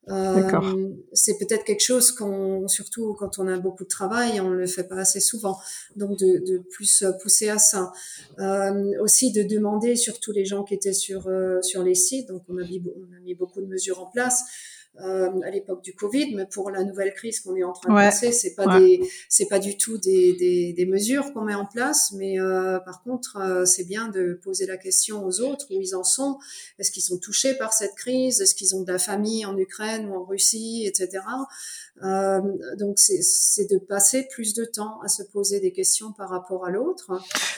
Euh, 0.08 0.88
c'est 1.12 1.38
peut-être 1.38 1.64
quelque 1.64 1.82
chose 1.84 2.10
qu'on, 2.10 2.66
surtout 2.66 3.14
quand 3.14 3.38
on 3.38 3.46
a 3.46 3.58
beaucoup 3.58 3.84
de 3.84 3.88
travail, 3.88 4.40
on 4.40 4.50
ne 4.50 4.56
le 4.56 4.66
fait 4.66 4.84
pas 4.84 4.96
assez 4.96 5.20
souvent. 5.20 5.58
Donc 5.94 6.18
de, 6.18 6.38
de 6.44 6.58
plus 6.58 7.04
pousser 7.22 7.48
à 7.48 7.58
ça. 7.58 7.92
Euh, 8.38 9.00
aussi 9.00 9.30
de 9.30 9.42
demander, 9.42 9.96
surtout 9.96 10.32
les 10.32 10.44
gens 10.44 10.64
qui 10.64 10.74
étaient 10.74 10.92
sur 10.92 11.28
euh, 11.28 11.60
sur 11.62 11.82
les 11.82 11.94
sites. 11.94 12.28
Donc 12.28 12.42
on 12.48 12.58
a 12.58 12.62
mis 12.62 12.82
on 12.96 13.16
a 13.16 13.20
mis 13.20 13.34
beaucoup 13.34 13.60
de 13.60 13.66
mesures 13.66 14.00
en 14.00 14.06
place 14.06 14.42
euh, 14.98 15.30
à 15.46 15.50
l'époque 15.50 15.82
du 15.82 15.94
Covid, 15.94 16.34
mais 16.34 16.46
pour 16.46 16.68
la 16.70 16.82
nouvelle 16.82 17.14
crise 17.14 17.40
qu'on 17.40 17.54
est 17.54 17.62
en 17.62 17.72
train 17.72 17.90
de 17.90 17.98
passer, 17.98 18.32
c'est 18.32 18.54
pas 18.54 18.78
des, 18.78 19.00
c'est 19.28 19.46
pas 19.46 19.60
du 19.60 19.78
tout 19.78 19.96
des, 19.98 20.34
des, 20.34 20.74
des 20.74 20.84
mesures 20.84 21.32
qu'on 21.32 21.42
met 21.42 21.54
en 21.54 21.64
place, 21.64 22.12
mais 22.12 22.40
euh, 22.40 22.80
par 22.80 23.02
contre, 23.02 23.38
euh, 23.40 23.64
c'est 23.64 23.84
bien 23.84 24.08
de 24.08 24.38
poser 24.42 24.66
la 24.66 24.76
question 24.76 25.24
aux 25.24 25.40
autres 25.40 25.66
où 25.70 25.80
ils 25.80 25.94
en 25.94 26.02
sont. 26.02 26.38
Est-ce 26.78 26.90
qu'ils 26.90 27.04
sont 27.04 27.18
touchés 27.18 27.54
par 27.54 27.72
cette 27.72 27.94
crise? 27.94 28.40
Est-ce 28.40 28.54
qu'ils 28.54 28.74
ont 28.74 28.82
de 28.82 28.92
la 28.92 28.98
famille 28.98 29.46
en 29.46 29.56
Ukraine 29.56 30.10
ou 30.10 30.16
en 30.16 30.24
Russie, 30.24 30.84
etc. 30.86 31.22
Donc 32.78 32.98
c'est 32.98 33.70
de 33.70 33.78
passer 33.78 34.26
plus 34.30 34.54
de 34.54 34.64
temps 34.64 35.00
à 35.04 35.08
se 35.08 35.22
poser 35.22 35.60
des 35.60 35.70
questions 35.70 36.12
par 36.12 36.30
rapport 36.30 36.66
à 36.66 36.70
l'autre. 36.70 37.10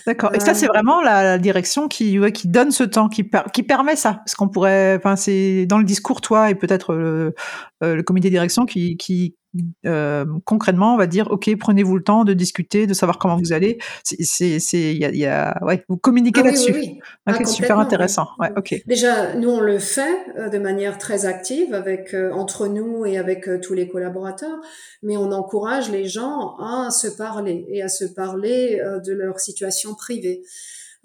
D'accord. 0.06 0.34
Et 0.34 0.40
ça 0.40 0.52
c'est 0.52 0.66
vraiment 0.66 1.00
la, 1.00 1.38
direction 1.38 1.88
qui 1.88 2.18
ouais, 2.18 2.32
qui 2.32 2.48
donne 2.48 2.72
ce 2.72 2.82
temps, 2.82 3.08
qui 3.08 3.28
qui 3.52 3.62
permet 3.62 3.94
ça, 3.96 4.14
parce 4.14 4.34
qu'on 4.34 4.48
pourrait, 4.48 4.96
enfin 4.96 5.16
c'est 5.16 5.64
dans 5.66 5.78
le 5.78 5.84
discours 5.84 6.20
toi 6.20 6.50
et 6.50 6.54
peut-être 6.54 6.92
le, 7.22 7.34
euh, 7.82 7.94
le 7.96 8.02
comité 8.02 8.28
de 8.28 8.32
direction 8.32 8.66
qui 8.66 8.96
qui 8.96 9.36
euh, 9.84 10.24
concrètement, 10.46 10.94
on 10.94 10.96
va 10.96 11.06
dire, 11.06 11.30
ok, 11.30 11.50
prenez-vous 11.58 11.96
le 11.96 12.02
temps 12.02 12.24
de 12.24 12.32
discuter, 12.32 12.86
de 12.86 12.94
savoir 12.94 13.18
comment 13.18 13.36
vous 13.36 13.52
allez. 13.52 13.78
C'est, 14.02 14.58
c'est, 14.58 14.94
il 14.94 14.98
y 14.98 15.04
a, 15.04 15.10
y 15.10 15.26
a, 15.26 15.58
ouais, 15.62 15.84
vous 15.88 15.98
communiquez 15.98 16.40
ah 16.40 16.46
là-dessus. 16.46 16.72
Oui, 16.72 16.80
oui. 16.94 17.00
Ah, 17.26 17.44
super 17.44 17.78
intéressant. 17.78 18.28
Ouais, 18.38 18.50
ok. 18.56 18.74
Déjà, 18.86 19.34
nous 19.34 19.50
on 19.50 19.60
le 19.60 19.78
fait 19.78 20.16
euh, 20.38 20.48
de 20.48 20.58
manière 20.58 20.96
très 20.96 21.26
active 21.26 21.74
avec 21.74 22.14
euh, 22.14 22.32
entre 22.32 22.66
nous 22.66 23.04
et 23.04 23.18
avec 23.18 23.48
tous 23.60 23.74
les 23.74 23.88
collaborateurs, 23.88 24.58
mais 25.02 25.16
on 25.16 25.32
encourage 25.32 25.90
les 25.90 26.06
gens 26.06 26.56
à 26.56 26.90
se 26.90 27.08
parler 27.08 27.66
et 27.68 27.82
à 27.82 27.88
se 27.88 28.04
parler 28.04 28.80
de 29.04 29.12
leur 29.12 29.38
situation 29.38 29.94
privée. 29.94 30.42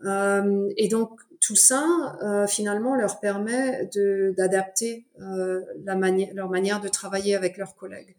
et 0.06 0.88
donc 0.88 1.19
tout 1.39 1.56
ça, 1.56 2.17
euh, 2.23 2.47
finalement, 2.47 2.95
leur 2.95 3.19
permet 3.19 3.89
d'adapter 4.38 5.06
euh, 5.21 5.62
leur 5.86 6.50
manière 6.50 6.82
de 6.82 6.88
travailler 6.88 7.36
avec 7.36 7.58
leurs 7.58 7.76
collègues. 7.76 8.15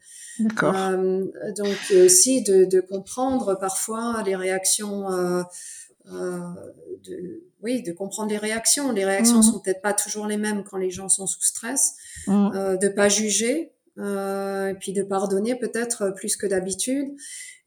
Euh, 0.63 1.25
donc 1.57 1.77
aussi 2.05 2.43
de, 2.43 2.65
de, 2.65 2.81
comprendre 2.81 3.59
parfois 3.59 4.23
les 4.25 4.37
réactions, 4.37 5.11
euh, 5.11 5.43
euh, 6.13 6.39
de, 7.05 7.43
oui, 7.63 7.83
de 7.83 7.93
comprendre 7.93 8.31
les 8.31 8.39
réactions. 8.39 8.93
Les 8.93 9.05
réactions 9.05 9.39
mmh. 9.39 9.43
sont 9.43 9.61
peut-être 9.61 9.83
pas 9.83 9.95
toujours 9.95 10.27
les 10.27 10.37
mêmes 10.37 10.63
quand 10.65 10.77
les 10.77 10.91
gens 10.91 11.09
sont 11.09 11.27
sous 11.27 11.43
stress. 11.43 11.95
Mmh. 12.27 12.51
Euh, 12.55 12.77
de 12.77 12.89
pas 12.89 13.09
juger, 13.09 13.73
et 14.01 14.75
puis 14.79 14.93
de 14.93 15.03
pardonner 15.03 15.57
peut-être 15.57 16.11
plus 16.15 16.37
que 16.37 16.47
d'habitude 16.47 17.09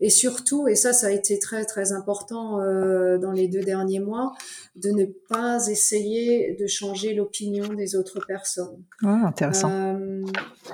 et 0.01 0.09
surtout, 0.09 0.67
et 0.67 0.75
ça, 0.75 0.93
ça 0.93 1.07
a 1.07 1.11
été 1.11 1.37
très 1.37 1.63
très 1.63 1.91
important 1.91 2.59
euh, 2.59 3.19
dans 3.19 3.31
les 3.31 3.47
deux 3.47 3.61
derniers 3.61 3.99
mois, 3.99 4.33
de 4.75 4.89
ne 4.89 5.05
pas 5.05 5.67
essayer 5.67 6.55
de 6.59 6.65
changer 6.65 7.13
l'opinion 7.13 7.73
des 7.73 7.95
autres 7.95 8.19
personnes. 8.25 8.83
Ah, 9.03 9.27
intéressant. 9.27 9.69
Euh, 9.71 10.23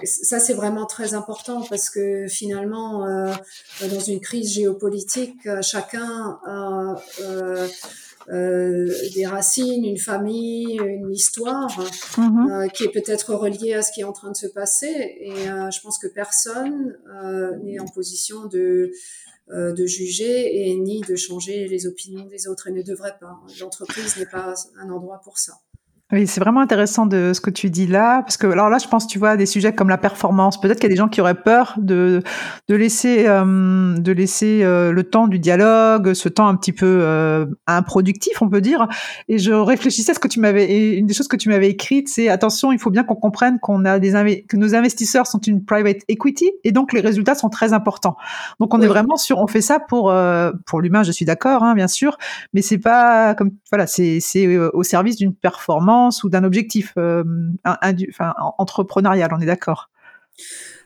ça, 0.04 0.40
c'est 0.40 0.54
vraiment 0.54 0.86
très 0.86 1.14
important 1.14 1.62
parce 1.70 1.90
que 1.90 2.28
finalement, 2.28 3.06
euh, 3.06 3.34
dans 3.82 4.00
une 4.00 4.22
crise 4.22 4.54
géopolitique, 4.54 5.48
chacun 5.62 6.40
a 6.46 6.96
euh, 8.30 8.92
des 9.16 9.26
racines, 9.26 9.86
une 9.86 9.98
famille, 9.98 10.78
une 10.82 11.12
histoire 11.12 11.80
mhm. 12.18 12.52
euh, 12.52 12.68
qui 12.68 12.84
est 12.84 12.92
peut-être 12.92 13.34
reliée 13.34 13.74
à 13.74 13.82
ce 13.82 13.94
qui 13.94 14.02
est 14.02 14.06
en 14.06 14.12
train 14.12 14.32
de 14.32 14.36
se 14.36 14.48
passer. 14.48 15.16
Et 15.22 15.50
euh, 15.50 15.72
je 15.72 15.80
pense 15.80 15.98
que 15.98 16.08
personne 16.08 16.98
n'est 17.64 17.80
en 17.80 17.88
position 17.88 18.46
de 18.46 18.92
de 19.50 19.86
juger 19.86 20.68
et 20.68 20.76
ni 20.76 21.00
de 21.08 21.16
changer 21.16 21.70
les 21.70 21.88
opinions 21.88 22.26
des 22.26 22.50
autres 22.50 22.68
et 22.68 22.74
ne 22.74 22.82
devrait 22.82 23.16
pas. 23.18 23.40
L'entreprise 23.62 24.18
n'est 24.18 24.26
pas 24.26 24.56
un 24.78 24.90
endroit 24.90 25.22
pour 25.24 25.38
ça. 25.38 25.54
Oui, 26.14 26.26
c'est 26.26 26.40
vraiment 26.40 26.62
intéressant 26.62 27.06
de 27.06 27.34
ce 27.34 27.42
que 27.42 27.50
tu 27.50 27.70
dis 27.70 27.86
là, 27.86 28.22
parce 28.22 28.38
que 28.38 28.48
alors 28.48 28.70
là, 28.70 28.78
je 28.78 28.88
pense, 28.88 29.08
tu 29.08 29.20
vois, 29.20 29.36
des 29.36 29.46
sujets 29.46 29.76
comme 29.76 29.90
la 29.90 29.98
performance. 29.98 30.58
Peut-être 30.58 30.80
qu'il 30.80 30.90
y 30.90 30.94
a 30.94 30.96
des 30.96 30.98
gens 30.98 31.10
qui 31.10 31.20
auraient 31.20 31.44
peur 31.44 31.74
de 31.78 32.24
de 32.70 32.76
laisser 32.76 33.26
euh, 33.28 33.98
de 33.98 34.12
laisser 34.14 34.64
euh, 34.64 34.94
le 34.94 35.04
temps 35.04 35.28
du 35.28 35.38
dialogue, 35.38 36.14
ce 36.14 36.30
temps 36.30 36.48
un 36.48 36.56
petit 36.56 36.72
peu 36.72 36.86
euh, 37.02 37.46
improductif, 37.68 38.42
on 38.42 38.48
peut 38.48 38.62
dire. 38.62 38.88
Et 39.28 39.38
je 39.38 39.52
réfléchissais 39.52 40.12
à 40.12 40.14
ce 40.14 40.20
que 40.20 40.30
tu 40.30 40.40
m'avais. 40.40 40.64
Et 40.72 40.96
une 40.96 41.08
des 41.08 41.14
choses 41.14 41.28
que 41.28 41.36
tu 41.36 41.50
m'avais 41.50 41.68
écrites, 41.68 42.08
c'est 42.08 42.30
attention, 42.30 42.72
il 42.72 42.80
faut 42.80 42.90
bien 42.90 43.04
qu'on 43.04 43.16
comprenne 43.16 43.60
qu'on 43.60 43.84
a 43.84 44.00
des 44.00 44.46
que 44.48 44.56
nos 44.56 44.76
investisseurs 44.76 45.28
sont 45.28 45.40
une 45.40 45.66
private 45.66 46.04
equity, 46.08 46.50
et 46.64 46.72
donc 46.72 46.94
les 46.94 47.02
résultats 47.02 47.36
sont 47.36 47.50
très 47.50 47.74
importants. 47.74 48.16
Donc 48.62 48.74
on 48.74 48.80
est 48.80 48.88
vraiment 48.88 49.18
sur, 49.18 49.40
on 49.40 49.48
fait 49.48 49.60
ça 49.60 49.82
pour 49.82 50.10
euh, 50.10 50.54
pour 50.68 50.80
l'humain. 50.80 51.04
Je 51.04 51.12
suis 51.12 51.26
d'accord, 51.26 51.64
hein, 51.64 51.76
bien 51.76 51.90
sûr, 51.90 52.18
mais 52.54 52.62
c'est 52.62 52.78
pas 52.78 53.36
comme 53.36 53.52
voilà, 53.70 53.88
c'est 53.88 54.20
c'est 54.22 54.58
au 54.58 54.84
service 54.84 55.18
d'une 55.18 55.34
performance 55.36 55.97
ou 56.24 56.30
d'un 56.30 56.44
objectif 56.44 56.94
euh, 56.98 57.24
entrepreneurial, 58.58 59.32
on 59.34 59.42
est 59.42 59.46
d'accord 59.46 59.90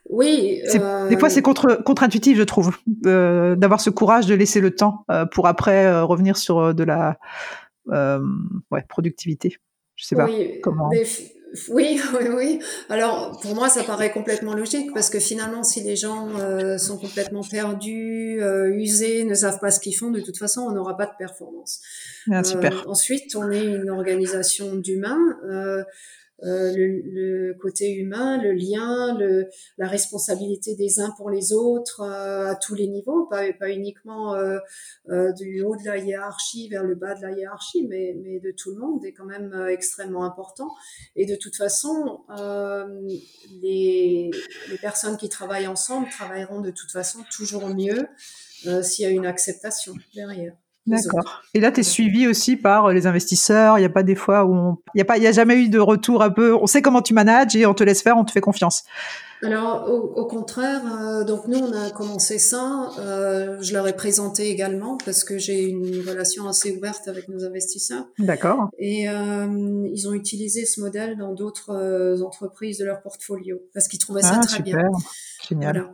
oui. 0.10 0.62
Des 1.10 1.18
fois, 1.18 1.30
c'est 1.30 1.42
contre, 1.42 1.82
contre-intuitif, 1.84 2.36
je 2.38 2.44
trouve, 2.44 2.76
euh, 3.06 3.56
d'avoir 3.56 3.80
ce 3.80 3.90
courage 3.90 4.26
de 4.26 4.34
laisser 4.34 4.60
le 4.60 4.76
temps 4.76 5.06
euh, 5.12 5.26
pour 5.26 5.48
après 5.48 6.02
revenir 6.02 6.38
sur 6.38 6.74
de 6.74 6.84
la 6.84 7.18
ouais, 7.88 8.84
productivité. 8.90 9.58
Je 9.96 10.06
sais 10.06 10.16
pas 10.16 10.28
comment. 10.64 10.90
Oui, 11.70 12.00
oui, 12.20 12.28
oui. 12.30 12.60
Alors, 12.90 13.40
pour 13.42 13.56
moi, 13.56 13.70
ça 13.70 13.84
paraît 13.84 14.12
complètement 14.12 14.54
logique 14.54 14.94
parce 14.94 15.10
que 15.10 15.20
finalement, 15.20 15.64
si 15.64 15.82
les 15.82 15.96
gens 15.96 16.30
sont 16.78 16.98
complètement 16.98 17.44
perdus, 17.44 18.42
usés, 18.74 19.24
ne 19.24 19.34
savent 19.34 19.60
pas 19.60 19.72
ce 19.72 19.80
qu'ils 19.80 19.96
font, 19.96 20.12
de 20.12 20.22
toute 20.22 20.38
façon, 20.38 20.62
on 20.62 20.72
n'aura 20.72 20.98
pas 20.98 21.06
de 21.06 21.16
performance. 21.18 21.82
Ah, 22.32 22.44
super. 22.44 22.88
ensuite, 22.88 23.36
on 23.36 23.50
est 23.52 23.64
une 23.64 23.90
organisation 23.90 24.76
d'humains. 24.76 25.36
Euh, 26.44 26.74
le, 26.76 27.54
côté 27.60 27.92
humain, 27.92 28.42
le 28.42 28.52
lien, 28.54 29.18
le, 29.18 29.48
la 29.78 29.88
responsabilité 29.88 30.76
des 30.76 31.00
uns 31.00 31.12
pour 31.18 31.30
les 31.30 31.54
autres 31.54 32.02
euh, 32.02 32.48
à 32.48 32.56
tous 32.56 32.74
les 32.74 32.88
niveaux, 32.88 33.26
pas, 33.26 33.52
pas 33.54 33.70
uniquement 33.70 34.34
euh, 34.34 34.60
du 35.34 35.62
haut 35.62 35.76
de 35.76 35.86
la 35.86 35.98
hiérarchie 35.98 36.70
vers 36.70 36.84
le 36.84 36.96
bas 36.96 37.14
de 37.14 37.22
la 37.22 37.32
hiérarchie, 37.32 37.86
mais, 37.88 38.16
mais 38.24 38.40
de 38.40 38.52
tout 38.52 38.72
le 38.72 38.78
monde 38.80 39.06
est 39.06 39.14
quand 39.14 39.26
même 39.26 39.68
extrêmement 39.70 40.24
important. 40.24 40.70
Et 41.16 41.26
de 41.26 41.36
toute 41.36 41.56
façon, 41.56 42.22
les, 43.62 44.32
les 44.70 44.78
personnes 44.80 45.18
qui 45.18 45.30
travaillent 45.30 45.68
ensemble 45.68 46.10
travailleront 46.10 46.62
de 46.62 46.72
toute 46.72 46.92
façon 46.92 47.20
toujours 47.32 47.68
mieux 47.68 48.08
s'il 48.84 49.06
y 49.06 49.08
a 49.08 49.12
une 49.12 49.26
acceptation 49.26 49.94
derrière. 50.16 50.56
D'accord. 50.88 51.44
Et 51.54 51.60
là, 51.60 51.72
tu 51.72 51.82
es 51.82 51.84
suivi 51.84 52.28
aussi 52.28 52.56
par 52.56 52.86
euh, 52.86 52.94
les 52.94 53.08
investisseurs. 53.08 53.78
Il 53.78 53.82
n'y 53.82 53.86
a 53.86 53.90
pas 53.90 54.04
des 54.04 54.16
fois 54.16 54.46
où 54.46 54.54
on... 54.54 54.78
il 54.94 54.98
n'y 54.98 55.02
a 55.02 55.06
pas, 55.06 55.18
il 55.18 55.24
y 55.24 55.28
a 55.28 55.32
jamais 55.32 55.56
eu 55.56 55.70
de 55.70 55.80
retour 55.80 56.24
un 56.24 56.32
peu. 56.32 56.56
On 56.56 56.68
sait 56.68 56.82
comment 56.82 57.02
tu 57.02 57.14
manages 57.14 57.56
et 57.56 57.66
on 57.66 57.74
te 57.74 57.84
laisse 57.84 58.02
faire, 58.02 58.18
on 58.18 58.26
te 58.26 58.32
fait 58.32 58.42
confiance. 58.42 58.84
Alors, 59.44 59.90
au, 59.90 60.26
contraire, 60.28 60.82
euh, 60.86 61.24
donc 61.24 61.48
nous, 61.48 61.58
on 61.58 61.74
a 61.74 61.90
commencé 61.90 62.38
ça. 62.38 62.90
Euh, 63.00 63.58
je 63.62 63.74
leur 63.74 63.88
ai 63.88 63.96
présenté 63.96 64.50
également 64.50 64.98
parce 65.04 65.24
que 65.24 65.40
j'ai 65.40 65.64
une 65.64 66.08
relation 66.08 66.48
assez 66.48 66.72
ouverte 66.76 67.08
avec 67.08 67.28
nos 67.28 67.44
investisseurs. 67.44 68.06
D'accord. 68.20 68.70
Et 68.78 69.10
euh, 69.10 69.88
ils 69.92 70.08
ont 70.08 70.14
utilisé 70.14 70.66
ce 70.66 70.80
modèle 70.80 71.18
dans 71.18 71.34
d'autres 71.34 71.72
euh, 71.72 72.22
entreprises 72.22 72.78
de 72.78 72.86
leur 72.86 73.02
portfolio 73.02 73.60
parce 73.74 73.88
qu'ils 73.88 74.00
trouvaient 74.00 74.22
ça 74.22 74.40
ah, 74.42 74.46
très 74.46 74.58
super. 74.58 74.76
bien. 74.76 74.90
Génial. 75.50 75.74
Voilà. 75.74 75.94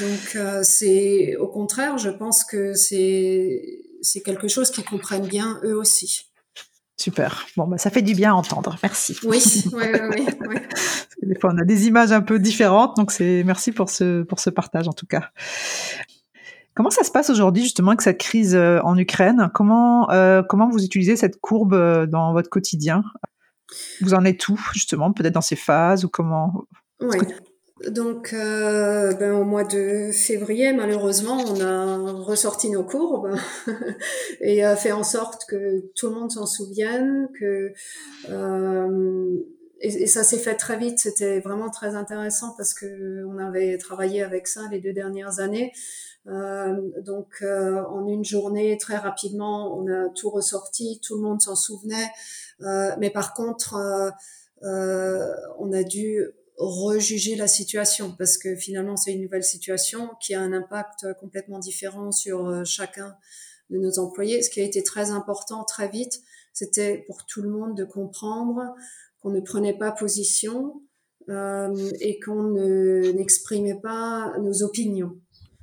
Donc, 0.00 0.64
c'est 0.64 1.36
au 1.36 1.46
contraire, 1.46 1.98
je 1.98 2.10
pense 2.10 2.42
que 2.42 2.72
c'est 2.72 3.87
c'est 4.02 4.20
quelque 4.20 4.48
chose 4.48 4.70
qu'ils 4.70 4.84
comprennent 4.84 5.26
bien 5.26 5.60
eux 5.64 5.76
aussi. 5.76 6.28
Super. 6.96 7.46
Bon, 7.56 7.68
bah, 7.68 7.78
ça 7.78 7.90
fait 7.90 8.02
du 8.02 8.14
bien 8.14 8.32
à 8.32 8.34
entendre. 8.34 8.76
Merci. 8.82 9.16
Oui, 9.22 9.40
oui, 9.72 9.84
oui. 10.10 10.26
oui. 10.48 10.56
des 11.22 11.38
fois, 11.38 11.52
on 11.54 11.58
a 11.58 11.64
des 11.64 11.86
images 11.86 12.10
un 12.10 12.22
peu 12.22 12.40
différentes, 12.40 12.96
donc 12.96 13.12
c'est 13.12 13.44
merci 13.44 13.70
pour 13.70 13.88
ce 13.88 14.22
pour 14.24 14.40
ce 14.40 14.50
partage 14.50 14.88
en 14.88 14.92
tout 14.92 15.06
cas. 15.06 15.30
Comment 16.74 16.90
ça 16.90 17.02
se 17.02 17.10
passe 17.10 17.30
aujourd'hui 17.30 17.64
justement 17.64 17.90
avec 17.90 18.02
cette 18.02 18.18
crise 18.18 18.54
euh, 18.54 18.80
en 18.84 18.96
Ukraine? 18.96 19.50
Comment 19.54 20.10
euh, 20.10 20.42
comment 20.42 20.68
vous 20.68 20.84
utilisez 20.84 21.16
cette 21.16 21.40
courbe 21.40 21.74
euh, 21.74 22.06
dans 22.06 22.32
votre 22.32 22.50
quotidien? 22.50 23.02
Vous 24.00 24.14
en 24.14 24.24
êtes 24.24 24.48
où 24.48 24.56
justement 24.72 25.12
Peut-être 25.12 25.34
dans 25.34 25.40
ces 25.40 25.56
phases 25.56 26.04
ou 26.04 26.08
comment? 26.08 26.66
Oui. 27.00 27.18
Donc, 27.86 28.32
euh, 28.32 29.12
ben, 29.14 29.32
au 29.34 29.44
mois 29.44 29.64
de 29.64 30.10
février, 30.12 30.72
malheureusement, 30.72 31.36
on 31.36 31.60
a 31.60 32.12
ressorti 32.22 32.70
nos 32.70 32.82
courbes 32.82 33.36
et 34.40 34.64
a 34.64 34.74
fait 34.74 34.90
en 34.92 35.04
sorte 35.04 35.44
que 35.48 35.84
tout 35.94 36.08
le 36.08 36.14
monde 36.14 36.32
s'en 36.32 36.46
souvienne, 36.46 37.28
que 37.38 37.72
euh, 38.30 39.36
et, 39.80 40.06
ça 40.06 40.24
s'est 40.24 40.38
fait 40.38 40.56
très 40.56 40.76
vite. 40.76 40.98
C'était 40.98 41.40
vraiment 41.40 41.70
très 41.70 41.94
intéressant 41.94 42.54
parce 42.56 42.74
que 42.74 43.24
on 43.26 43.38
avait 43.38 43.78
travaillé 43.78 44.22
avec 44.22 44.48
ça 44.48 44.62
les 44.70 44.80
deux 44.80 44.92
dernières 44.92 45.40
années. 45.40 45.72
Euh, 46.26 46.76
donc, 47.00 47.36
euh, 47.42 47.82
en 47.84 48.06
une 48.06 48.24
journée, 48.24 48.76
très 48.76 48.96
rapidement, 48.96 49.76
on 49.78 49.88
a 49.88 50.08
tout 50.10 50.30
ressorti. 50.30 51.00
Tout 51.02 51.16
le 51.16 51.22
monde 51.22 51.40
s'en 51.40 51.56
souvenait, 51.56 52.10
euh, 52.62 52.90
mais 52.98 53.10
par 53.10 53.34
contre, 53.34 53.76
on 54.62 55.72
a 55.72 55.82
dû 55.84 56.24
rejuger 56.58 57.36
la 57.36 57.46
situation 57.48 58.14
parce 58.16 58.36
que 58.36 58.56
finalement 58.56 58.96
c'est 58.96 59.12
une 59.12 59.22
nouvelle 59.22 59.44
situation 59.44 60.10
qui 60.20 60.34
a 60.34 60.40
un 60.40 60.52
impact 60.52 61.06
complètement 61.20 61.58
différent 61.58 62.10
sur 62.10 62.46
euh, 62.46 62.64
chacun 62.64 63.16
de 63.70 63.78
nos 63.78 63.98
employés. 63.98 64.42
Ce 64.42 64.50
qui 64.50 64.60
a 64.60 64.64
été 64.64 64.82
très 64.82 65.10
important 65.10 65.64
très 65.64 65.88
vite, 65.88 66.20
c'était 66.52 67.04
pour 67.06 67.24
tout 67.26 67.42
le 67.42 67.48
monde 67.48 67.76
de 67.76 67.84
comprendre 67.84 68.74
qu'on 69.20 69.30
ne 69.30 69.40
prenait 69.40 69.76
pas 69.76 69.92
position 69.92 70.82
euh, 71.28 71.74
et 72.00 72.18
qu'on 72.20 72.52
n'exprimait 73.12 73.78
pas 73.82 74.34
nos 74.40 74.62
opinions. 74.62 75.18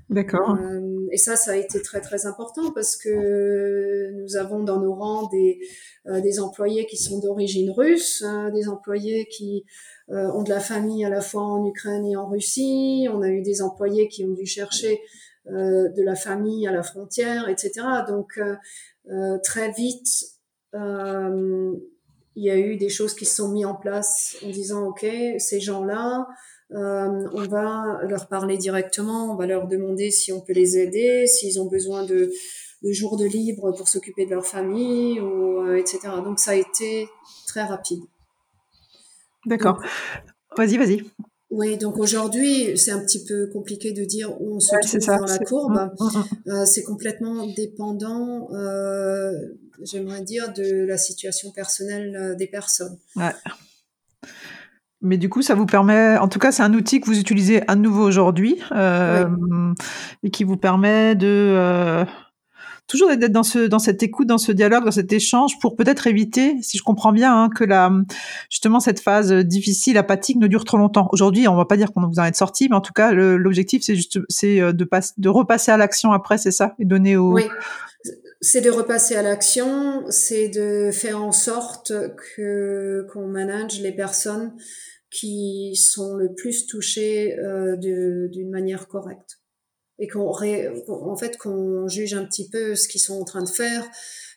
D'accord. 0.10 0.56
Euh, 0.56 1.08
et 1.12 1.18
ça, 1.18 1.36
ça 1.36 1.52
a 1.52 1.56
été 1.56 1.82
très 1.82 2.02
très 2.02 2.28
important 2.28 2.72
parce 2.72 2.96
que 2.96 4.12
nous 4.12 4.36
avons 4.36 4.64
dans 4.64 4.80
nos 4.80 4.94
rangs 4.94 5.28
des, 5.30 5.60
euh, 6.06 6.22
des 6.22 6.40
employés 6.40 6.86
qui 6.86 6.98
sont 6.98 7.20
d'origine 7.20 7.72
russe, 7.72 8.24
des 8.54 8.68
employés 8.70 9.26
qui 9.26 9.66
euh, 10.12 10.32
ont 10.34 10.44
de 10.44 10.50
la 10.50 10.60
famille 10.60 11.04
à 11.04 11.10
la 11.10 11.22
fois 11.22 11.42
en 11.42 11.66
Ukraine 11.66 12.06
et 12.06 12.16
en 12.16 12.28
Russie. 12.28 13.08
On 13.12 13.24
a 13.24 13.30
eu 13.30 13.42
des 13.42 13.64
employés 13.64 14.08
qui 14.08 14.24
ont 14.24 14.34
dû 14.34 14.46
chercher 14.46 15.02
euh, 15.48 15.90
de 15.90 16.04
la 16.04 16.16
famille 16.16 16.68
à 16.68 16.72
la 16.72 16.84
frontière, 16.84 17.50
etc. 17.50 17.72
Donc 18.08 18.40
euh, 18.40 19.38
très 19.44 19.72
vite, 19.72 20.08
il 20.74 22.44
y 22.44 22.52
a 22.52 22.58
eu 22.58 22.76
des 22.76 22.90
choses 22.90 23.16
qui 23.16 23.26
se 23.26 23.36
sont 23.36 23.50
mises 23.50 23.66
en 23.66 23.76
place 23.76 24.38
en 24.46 24.50
disant 24.50 24.88
ok, 24.90 25.06
ces 25.38 25.60
gens-là, 25.60 26.28
on 26.72 27.48
va 27.48 28.02
leur 28.04 28.28
parler 28.28 28.58
directement, 28.58 29.32
on 29.32 29.36
va 29.36 29.48
leur 29.48 29.68
demander 29.68 30.12
si 30.12 30.34
on 30.34 30.42
peut 30.42 30.54
les 30.54 30.78
aider, 30.78 31.28
s'ils 31.28 31.62
ont 31.62 31.68
besoin 31.68 32.04
de, 32.04 32.32
de 32.84 32.92
jours 32.92 33.16
de 33.16 33.26
libre 33.26 33.72
pour 33.72 33.88
s'occuper 33.88 34.26
de 34.26 34.32
leur 34.32 34.46
famille, 34.46 35.22
ou, 35.22 35.74
etc. 35.76 36.00
Donc 36.26 36.40
ça 36.40 36.52
a 36.52 36.56
été 36.56 37.08
très 37.48 37.64
rapide. 37.64 38.02
D'accord. 39.46 39.82
Vas-y, 40.58 40.78
vas-y. 40.78 41.04
Oui, 41.52 41.78
donc 41.78 41.98
aujourd'hui, 41.98 42.78
c'est 42.78 42.92
un 42.92 43.00
petit 43.00 43.24
peu 43.24 43.48
compliqué 43.48 43.94
de 43.94 44.04
dire 44.04 44.30
où 44.42 44.56
on 44.56 44.60
se 44.60 44.76
trouve 44.76 45.20
dans 45.20 45.26
la 45.26 45.40
courbe. 45.40 45.92
Mm, 46.00 46.04
mm, 46.04 46.08
mm. 46.08 46.52
Euh, 46.52 46.66
c'est 46.66 46.84
complètement 46.84 47.46
dépendant, 47.56 48.50
euh, 48.52 49.32
j'aimerais 49.84 50.22
dire, 50.22 50.52
de 50.54 50.86
la 50.86 50.98
situation 50.98 51.52
personnelle 51.52 52.16
euh, 52.16 52.36
des 52.36 52.48
personnes. 52.48 52.98
Ouais. 53.16 53.34
Mais 55.02 55.18
du 55.18 55.30
coup, 55.30 55.44
ça 55.44 55.54
vous 55.54 55.68
permet, 55.68 56.18
en 56.18 56.28
tout 56.28 56.40
cas, 56.40 56.52
c'est 56.52 56.64
un 56.64 56.74
outil 56.74 57.00
que 57.00 57.06
vous 57.06 57.20
utilisez 57.20 57.62
à 57.70 57.76
nouveau 57.76 58.04
aujourd'hui 58.04 58.60
et 60.24 60.32
qui 60.32 60.44
vous 60.44 60.58
permet 60.58 61.16
de 61.16 62.06
toujours 62.88 63.10
d'être 63.16 63.32
dans 63.32 63.44
ce 63.44 63.68
dans 63.68 63.80
cette 63.80 64.04
écoute, 64.04 64.28
dans 64.28 64.38
ce 64.38 64.52
dialogue, 64.52 64.86
dans 64.86 64.92
cet 64.92 65.12
échange 65.12 65.60
pour 65.60 65.76
peut-être 65.76 66.08
éviter, 66.08 66.56
si 66.62 66.78
je 66.78 66.84
comprends 66.84 67.12
bien, 67.12 67.36
hein, 67.36 67.50
que 67.50 67.64
la 67.64 67.92
justement 68.50 68.80
cette 68.80 69.00
phase 69.00 69.32
difficile, 69.32 69.98
apathique 69.98 70.38
ne 70.38 70.48
dure 70.48 70.66
trop 70.66 70.78
longtemps. 70.78 71.10
Aujourd'hui, 71.12 71.48
on 71.48 71.56
va 71.56 71.66
pas 71.66 71.78
dire 71.78 71.92
qu'on 71.92 72.08
vous 72.08 72.20
en 72.20 72.24
êtes 72.24 72.36
sorti, 72.36 72.68
mais 72.70 72.76
en 72.76 72.82
tout 72.82 72.94
cas, 72.94 73.12
l'objectif 73.12 73.84
c'est 73.84 73.96
juste 73.96 74.20
c'est 74.30 74.62
euh, 74.62 74.74
de 74.74 74.84
passer 74.84 75.14
de 75.18 75.30
repasser 75.30 75.72
à 75.72 75.78
l'action 75.78 76.12
après, 76.12 76.38
c'est 76.38 76.52
ça, 76.52 76.76
et 76.80 76.86
donner 76.86 77.18
au 77.18 77.34
oui. 77.34 77.44
C'est 78.42 78.62
de 78.62 78.70
repasser 78.70 79.16
à 79.16 79.24
l'action, 79.24 80.04
c'est 80.10 80.50
de 80.50 80.92
faire 80.92 81.24
en 81.24 81.32
sorte 81.32 81.92
que 82.36 83.08
qu'on 83.12 83.28
manage 83.28 83.80
les 83.82 83.92
personnes 83.92 84.54
qui 85.10 85.76
sont 85.76 86.16
le 86.16 86.34
plus 86.34 86.68
touchées 86.68 87.40
euh, 87.40 87.76
d'une 87.78 88.52
manière 88.52 88.88
correcte 88.88 89.40
et 90.00 90.08
qu'on 90.08 90.30
en 90.30 91.18
fait 91.18 91.38
qu'on 91.38 91.88
juge 91.88 92.14
un 92.14 92.26
petit 92.26 92.50
peu 92.50 92.76
ce 92.76 92.88
qu'ils 92.88 93.02
sont 93.02 93.20
en 93.20 93.24
train 93.24 93.44
de 93.44 93.50
faire, 93.50 93.86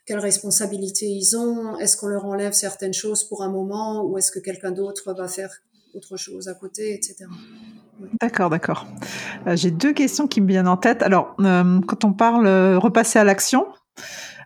quelles 0.06 0.18
responsabilités 0.18 1.06
ils 1.06 1.36
ont, 1.36 1.78
est-ce 1.78 1.96
qu'on 1.96 2.06
leur 2.06 2.24
enlève 2.24 2.52
certaines 2.52 2.94
choses 2.94 3.24
pour 3.24 3.42
un 3.42 3.50
moment 3.50 4.04
ou 4.04 4.16
est-ce 4.18 4.30
que 4.30 4.38
quelqu'un 4.38 4.70
d'autre 4.70 5.12
va 5.12 5.28
faire 5.28 5.50
autre 5.94 6.16
chose 6.16 6.48
à 6.48 6.54
côté, 6.54 6.94
etc. 6.94 7.26
D'accord, 8.20 8.50
d'accord. 8.50 8.86
Euh, 9.46 9.56
j'ai 9.56 9.70
deux 9.70 9.92
questions 9.92 10.26
qui 10.26 10.40
me 10.40 10.46
viennent 10.46 10.68
en 10.68 10.76
tête. 10.76 11.02
Alors, 11.02 11.34
euh, 11.40 11.80
quand 11.86 12.04
on 12.04 12.12
parle 12.12 12.46
euh, 12.46 12.78
repasser 12.78 13.18
à 13.18 13.24
l'action, 13.24 13.66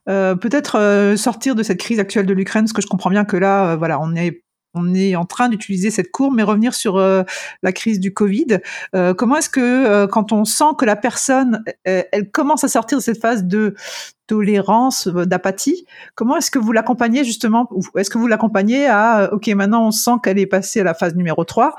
peut-être 0.07 1.15
sortir 1.17 1.55
de 1.55 1.63
cette 1.63 1.79
crise 1.79 2.01
actuelle 2.01 2.27
de 2.27 2.33
l'Ukraine, 2.33 2.65
parce 2.65 2.73
que 2.73 2.83
je 2.83 2.89
comprends 2.89 3.11
bien 3.11 3.25
que 3.25 3.37
là, 3.37 3.77
voilà, 3.77 4.01
on 4.01 4.17
est 4.17 4.43
on 4.75 4.95
est 4.95 5.17
en 5.17 5.25
train 5.25 5.49
d'utiliser 5.49 5.91
cette 5.91 6.11
courbe, 6.11 6.35
mais 6.35 6.43
revenir 6.43 6.75
sur 6.75 6.97
euh, 6.97 7.23
la 7.63 7.73
crise 7.73 8.01
du 8.01 8.15
Covid. 8.15 8.59
Euh, 8.95 9.15
comment 9.15 9.37
est-ce 9.37 9.51
que 9.51 9.61
euh, 9.61 10.07
quand 10.07 10.33
on 10.33 10.45
sent 10.45 10.65
que 10.79 10.85
la 10.85 10.97
personne, 10.97 11.63
elle 11.85 12.31
commence 12.31 12.65
à 12.65 12.69
sortir 12.69 12.99
de 12.99 13.03
cette 13.03 13.21
phase 13.21 13.45
de 13.45 13.75
tolérance, 14.27 15.09
d'apathie, 15.09 15.85
comment 16.15 16.37
est-ce 16.37 16.51
que 16.51 16.59
vous 16.59 16.73
l'accompagnez 16.73 17.23
justement 17.23 17.69
Est-ce 17.97 18.09
que 18.09 18.17
vous 18.17 18.29
l'accompagnez 18.29 18.87
à 18.87 19.31
OK, 19.33 19.49
maintenant 19.49 19.87
on 19.87 19.91
sent 19.91 20.13
qu'elle 20.23 20.39
est 20.39 20.47
passée 20.47 20.81
à 20.81 20.85
la 20.85 20.95
phase 20.95 21.15
numéro 21.17 21.45
3. 21.45 21.75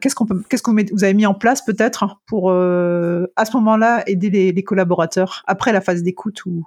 qu'est-ce 0.00 0.14
qu'on 0.14 0.26
qu'est-ce 0.48 0.62
que 0.62 0.70
vous 0.70 1.04
avez 1.04 1.12
mis 1.12 1.26
en 1.26 1.34
place 1.34 1.62
peut-être 1.62 2.20
pour 2.26 2.50
à 2.50 3.44
ce 3.44 3.56
moment-là 3.56 4.04
aider 4.06 4.30
les, 4.30 4.52
les 4.52 4.62
collaborateurs 4.62 5.42
après 5.46 5.72
la 5.72 5.82
phase 5.82 6.02
d'écoute 6.02 6.46
ou 6.46 6.64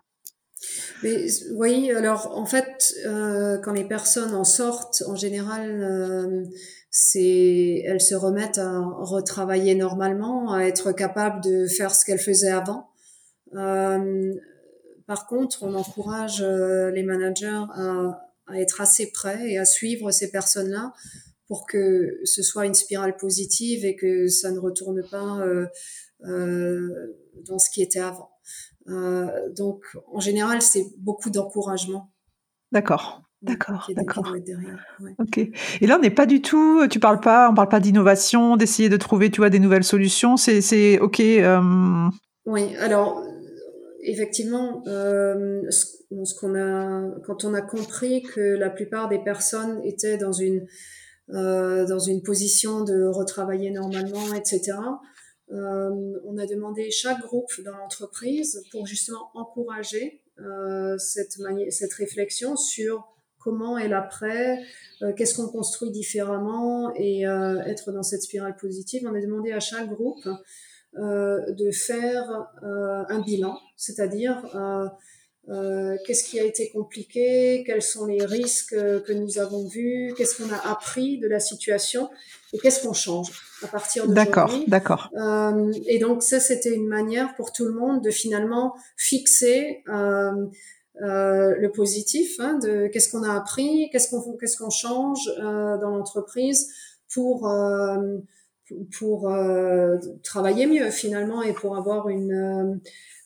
oui, 1.54 1.92
alors 1.92 2.38
en 2.38 2.46
fait, 2.46 2.94
euh, 3.06 3.58
quand 3.60 3.74
les 3.74 3.84
personnes 3.84 4.34
en 4.34 4.44
sortent, 4.44 5.04
en 5.08 5.16
général, 5.16 5.82
euh, 5.82 6.44
elles 7.16 8.02
se 8.02 8.16
remettent 8.16 8.58
à 8.58 8.80
retravailler 8.80 9.76
normalement, 9.76 10.54
à 10.54 10.64
être 10.64 10.92
capables 10.92 11.44
de 11.44 11.68
faire 11.68 11.94
ce 11.94 12.06
qu'elles 12.06 12.20
faisaient 12.20 12.52
avant. 12.52 12.90
Euh, 13.56 14.34
par 15.08 15.28
contre, 15.28 15.64
on 15.64 15.76
encourage 15.76 16.42
les 16.42 17.04
managers 17.04 17.64
à, 17.74 18.28
à, 18.48 18.60
être 18.60 18.82
assez 18.82 19.12
prêts 19.12 19.52
et 19.52 19.58
à 19.58 19.66
suivre 19.66 20.12
ces 20.12 20.32
personnes-là 20.32 20.94
pour 21.48 21.68
que 21.68 22.20
ce 22.24 22.42
soit 22.42 22.66
une 22.66 22.74
spirale 22.74 23.16
positive 23.18 23.86
et 23.86 23.96
que 23.96 24.28
ça 24.28 24.52
ne 24.52 24.60
retourne 24.60 25.04
pas 25.10 25.46
dans 26.22 27.60
ce 27.60 27.70
qui 27.70 27.84
était 27.84 28.00
avant. 28.00 28.35
Euh, 28.88 29.28
donc, 29.56 29.84
en 30.12 30.20
général, 30.20 30.62
c'est 30.62 30.86
beaucoup 30.98 31.30
d'encouragement. 31.30 32.12
D'accord. 32.72 33.22
D'accord, 33.42 33.88
d'accord. 33.96 34.34
Ok. 35.20 35.38
Et 35.38 35.88
là, 35.88 35.98
on 35.98 36.02
n'est 36.02 36.10
pas 36.10 36.26
du 36.26 36.42
tout. 36.42 36.88
Tu 36.88 37.00
parles 37.00 37.20
pas. 37.20 37.50
On 37.52 37.54
parle 37.54 37.70
pas 37.70 37.80
d'innovation, 37.80 38.58
d'essayer 38.58 38.90
de 38.90 38.98
trouver, 38.98 39.30
tu 39.30 39.42
vois, 39.42 39.52
des 39.52 39.60
nouvelles 39.60 39.84
solutions. 39.84 40.36
C'est, 40.36 40.62
c'est 40.62 41.00
ok. 41.00 41.20
Euh, 41.20 42.10
oui. 42.48 42.76
Alors, 42.78 43.24
effectivement, 44.02 44.82
euh, 44.88 45.62
ce, 45.70 46.40
qu'on 46.40 46.56
a, 46.56 47.04
quand 47.26 47.46
on 47.46 47.54
a 47.54 47.62
compris 47.62 48.24
que 48.24 48.42
la 48.42 48.72
plupart 48.72 49.10
des 49.10 49.20
personnes 49.20 49.80
étaient 49.84 50.18
dans 50.18 50.32
une 50.32 50.66
euh, 51.34 51.88
dans 51.88 51.98
une 51.98 52.22
position 52.22 52.84
de 52.84 53.06
retravailler 53.06 53.72
normalement, 53.72 54.32
etc. 54.36 54.78
Euh, 55.52 56.20
on 56.26 56.38
a 56.38 56.46
demandé 56.48 56.90
chaque 56.90 57.22
groupe 57.22 57.52
dans 57.64 57.78
l'entreprise 57.78 58.64
pour 58.72 58.88
justement 58.88 59.30
encourager 59.36 60.22
euh, 60.40 60.98
cette, 60.98 61.36
réflexion 61.94 62.56
sur 62.56 63.08
comment 63.40 63.78
est 63.78 63.88
l'après, 63.88 64.60
euh, 65.04 65.14
qu'est-ce 65.14 65.36
qu'on 65.36 65.48
construit 65.48 65.92
différemment 65.92 66.92
et 66.96 67.22
être 67.22 67.92
dans 67.92 68.04
cette 68.04 68.24
spirale 68.24 68.56
positive. 68.56 69.08
On 69.10 69.14
a 69.14 69.22
demandé 69.22 69.52
à 69.52 69.60
chaque 69.60 69.90
groupe 69.90 70.28
de 70.98 71.72
faire 71.72 72.48
un 72.64 73.22
bilan, 73.22 73.60
c'est-à-dire 73.76 74.42
qu'est-ce 75.48 76.24
qui 76.24 76.40
a 76.40 76.44
été 76.44 76.72
compliqué, 76.72 77.64
quels 77.68 77.84
sont 77.84 78.08
les 78.08 78.26
risques 78.26 78.76
que 78.76 79.14
nous 79.14 79.38
avons 79.38 79.68
vus, 79.68 80.14
qu'est-ce 80.18 80.42
qu'on 80.42 80.52
a 80.52 80.72
appris 80.72 81.20
de 81.20 81.28
la 81.28 81.40
situation 81.40 82.10
et 82.54 82.58
qu'est-ce 82.58 82.82
qu'on 82.82 82.94
change 82.94 83.32
à 83.64 83.68
partir 83.68 84.08
de 84.08 84.14
D'accord, 84.14 84.52
d'accord. 84.68 85.10
Euh, 85.18 85.72
et 85.88 86.00
donc 86.00 86.24
ça, 86.24 86.40
c'était 86.40 86.74
une 86.74 86.88
manière 86.88 87.36
pour 87.36 87.52
tout 87.52 87.66
le 87.66 87.74
monde 87.74 88.04
de 88.04 88.10
finalement 88.10 88.76
fixer 88.98 89.84
euh, 89.88 90.46
euh 91.02 91.56
le 91.58 91.72
positif, 91.72 92.40
hein, 92.40 92.58
de 92.60 92.88
qu'est-ce 92.88 93.10
qu'on 93.10 93.24
a 93.24 93.34
appris, 93.34 93.90
qu'est-ce 93.92 94.10
qu'on 94.10 94.38
qu'est-ce 94.38 94.58
qu'on 94.58 94.70
change 94.70 95.30
euh, 95.40 95.78
dans 95.78 95.90
l'entreprise 95.90 96.70
pour 97.14 97.50
pour 98.98 99.32
travailler 100.24 100.66
mieux 100.66 100.90
finalement 100.90 101.44
et 101.44 101.54
pour 101.54 101.78
avoir 101.78 102.10
une 102.10 102.82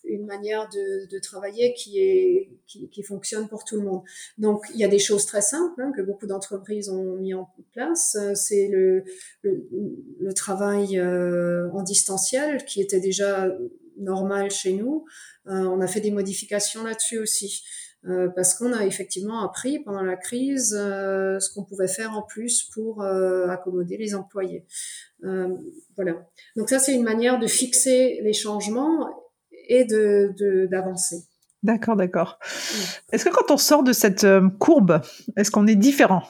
une 0.09 0.25
manière 0.25 0.69
de, 0.69 1.19
travailler 1.19 1.73
qui 1.73 1.99
est 1.99 2.49
qui, 2.65 3.03
fonctionne 3.03 3.47
pour 3.47 3.63
tout 3.65 3.75
le 3.75 3.83
monde. 3.83 4.01
Donc 4.37 4.65
il 4.73 4.79
y 4.79 4.83
a 4.83 4.87
des 4.87 4.99
choses 4.99 5.25
très 5.25 5.41
simples 5.41 5.81
hein, 5.81 5.91
que 5.95 6.01
beaucoup 6.01 6.27
d'entreprises 6.27 6.89
ont 6.89 7.15
mis 7.15 7.33
en 7.33 7.49
place. 7.73 8.17
C'est 8.35 8.67
le, 8.67 9.03
le, 9.43 10.33
travail 10.33 10.97
euh, 10.97 11.69
en 11.71 11.83
distanciel 11.83 12.63
qui 12.65 12.81
était 12.81 12.99
déjà 12.99 13.47
normal 13.97 14.51
chez 14.51 14.73
nous. 14.73 15.05
Euh, 15.47 15.63
on 15.65 15.81
a 15.81 15.87
fait 15.87 16.01
des 16.01 16.11
modifications 16.11 16.83
là-dessus 16.83 17.19
aussi. 17.19 17.63
Euh, 18.05 18.29
parce 18.29 18.53
qu'on 18.53 18.71
a 18.71 18.85
effectivement 18.85 19.43
appris 19.43 19.79
pendant 19.79 20.03
la 20.03 20.15
crise 20.15 20.73
euh, 20.77 21.37
ce 21.39 21.53
qu'on 21.53 21.65
pouvait 21.65 21.89
faire 21.89 22.13
en 22.13 22.21
plus 22.21 22.63
pour 22.73 23.01
euh, 23.01 23.47
accommoder 23.47 23.97
les 23.97 24.15
employés. 24.15 24.65
voilà. 25.21 26.25
Donc 26.55 26.69
ça, 26.69 26.79
c'est 26.79 26.95
une 26.95 27.03
manière 27.03 27.39
de 27.39 27.47
fixer 27.47 28.21
les 28.23 28.31
changements 28.31 29.09
et 29.69 29.85
de 29.85 30.67
d'avancer. 30.69 31.23
d'accord, 31.63 31.95
d'accord. 31.95 32.39
Est-ce 33.11 33.23
que 33.23 33.29
quand 33.29 33.51
on 33.51 33.57
sort 33.57 33.83
de 33.83 33.93
cette 33.93 34.25
euh, 34.25 34.49
courbe, 34.59 35.01
est-ce 35.37 35.51
qu'on 35.51 35.67
est 35.67 35.75
différent? 35.75 36.23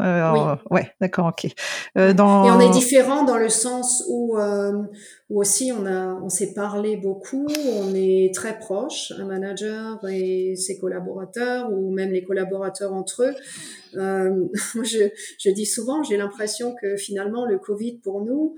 Euh, 0.00 0.32
oui. 0.32 0.40
Ouais, 0.70 0.90
d'accord, 1.00 1.26
ok. 1.26 1.50
Euh, 1.98 2.12
dans... 2.12 2.44
Et 2.44 2.50
on 2.50 2.60
est 2.60 2.70
différent 2.70 3.24
dans 3.24 3.36
le 3.36 3.48
sens 3.48 4.04
où, 4.08 4.36
euh, 4.38 4.72
où 5.28 5.40
aussi 5.40 5.72
on 5.72 5.86
a, 5.86 6.14
on 6.22 6.28
s'est 6.28 6.54
parlé 6.54 6.96
beaucoup, 6.96 7.46
on 7.78 7.94
est 7.94 8.34
très 8.34 8.58
proche, 8.58 9.12
un 9.18 9.24
manager 9.24 9.98
et 10.08 10.54
ses 10.56 10.78
collaborateurs 10.78 11.72
ou 11.72 11.92
même 11.92 12.10
les 12.10 12.24
collaborateurs 12.24 12.92
entre 12.92 13.24
eux. 13.24 13.34
Je, 13.92 15.08
je, 15.40 15.50
dis 15.50 15.66
souvent, 15.66 16.04
j'ai 16.04 16.16
l'impression 16.16 16.76
que 16.80 16.96
finalement 16.96 17.44
le 17.44 17.58
Covid 17.58 17.98
pour 17.98 18.24
nous, 18.24 18.54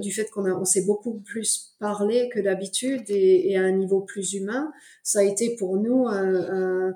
du 0.00 0.12
fait 0.12 0.28
qu'on 0.28 0.44
a, 0.44 0.50
on 0.50 0.64
s'est 0.64 0.84
beaucoup 0.84 1.20
plus 1.20 1.76
parlé 1.78 2.28
que 2.34 2.40
d'habitude 2.40 3.08
et, 3.10 3.52
et, 3.52 3.56
à 3.56 3.62
un 3.62 3.70
niveau 3.70 4.00
plus 4.00 4.34
humain, 4.34 4.72
ça 5.04 5.20
a 5.20 5.22
été 5.22 5.54
pour 5.56 5.76
nous 5.76 6.08
un, 6.08 6.88
un 6.88 6.94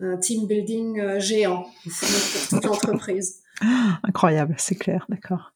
un 0.00 0.16
team 0.16 0.46
building 0.46 1.00
euh, 1.00 1.20
géant 1.20 1.66
pour 1.84 2.48
toute 2.50 2.64
l'entreprise. 2.64 3.42
Incroyable, 4.02 4.54
c'est 4.58 4.74
clair, 4.74 5.06
d'accord. 5.08 5.52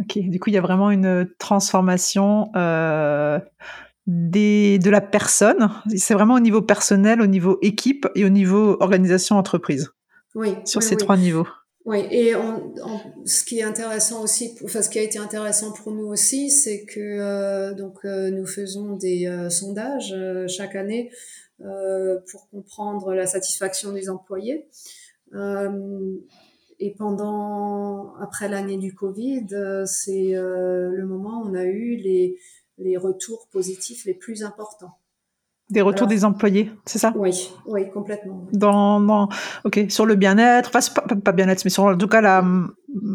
Ok, 0.00 0.18
du 0.18 0.38
coup, 0.38 0.50
il 0.50 0.54
y 0.54 0.58
a 0.58 0.62
vraiment 0.62 0.90
une 0.90 1.28
transformation 1.38 2.50
euh, 2.54 3.40
des, 4.06 4.78
de 4.78 4.90
la 4.90 5.00
personne. 5.00 5.70
C'est 5.96 6.14
vraiment 6.14 6.34
au 6.34 6.40
niveau 6.40 6.62
personnel, 6.62 7.20
au 7.20 7.26
niveau 7.26 7.58
équipe 7.62 8.06
et 8.14 8.24
au 8.24 8.28
niveau 8.28 8.76
organisation 8.80 9.36
entreprise. 9.36 9.90
Oui. 10.34 10.54
Sur 10.64 10.82
ces 10.82 10.96
trois 10.96 11.16
niveaux. 11.16 11.48
Oui, 11.84 12.06
et 12.10 12.34
ce 13.24 13.44
qui 13.44 13.60
est 13.60 13.62
intéressant 13.62 14.22
aussi, 14.22 14.54
enfin 14.62 14.82
ce 14.82 14.90
qui 14.90 14.98
a 14.98 15.02
été 15.02 15.18
intéressant 15.18 15.72
pour 15.72 15.90
nous 15.90 16.06
aussi, 16.06 16.50
c'est 16.50 16.84
que 16.84 17.00
euh, 17.00 17.74
donc 17.74 18.04
nous 18.04 18.46
faisons 18.46 18.94
des 18.94 19.48
sondages 19.48 20.14
chaque 20.48 20.76
année 20.76 21.10
pour 21.60 22.48
comprendre 22.50 23.14
la 23.14 23.26
satisfaction 23.26 23.92
des 23.92 24.10
employés. 24.10 24.68
Euh, 25.34 26.16
et 26.80 26.94
pendant, 26.94 28.14
après 28.16 28.48
l'année 28.48 28.78
du 28.78 28.94
Covid, 28.94 29.46
euh, 29.52 29.84
c'est 29.84 30.32
le 30.32 31.04
moment 31.06 31.42
où 31.42 31.48
on 31.48 31.54
a 31.54 31.64
eu 31.64 31.96
les, 31.96 32.38
les 32.78 32.96
retours 32.96 33.48
positifs 33.50 34.04
les 34.04 34.14
plus 34.14 34.42
importants. 34.42 34.98
Des 35.70 35.82
retours 35.82 36.06
des 36.06 36.24
employés, 36.24 36.72
c'est 36.86 36.98
ça? 36.98 37.12
Oui, 37.14 37.50
oui, 37.66 37.90
complètement. 37.90 38.46
Dans, 38.52 39.00
dans, 39.00 39.28
ok, 39.64 39.84
sur 39.90 40.06
le 40.06 40.14
bien-être, 40.14 40.70
enfin 40.74 41.02
pas, 41.06 41.14
pas 41.14 41.32
bien-être, 41.32 41.62
mais 41.64 41.70
sur 41.70 41.84
en 41.84 41.96
tout 41.96 42.08
cas 42.08 42.22
la 42.22 42.42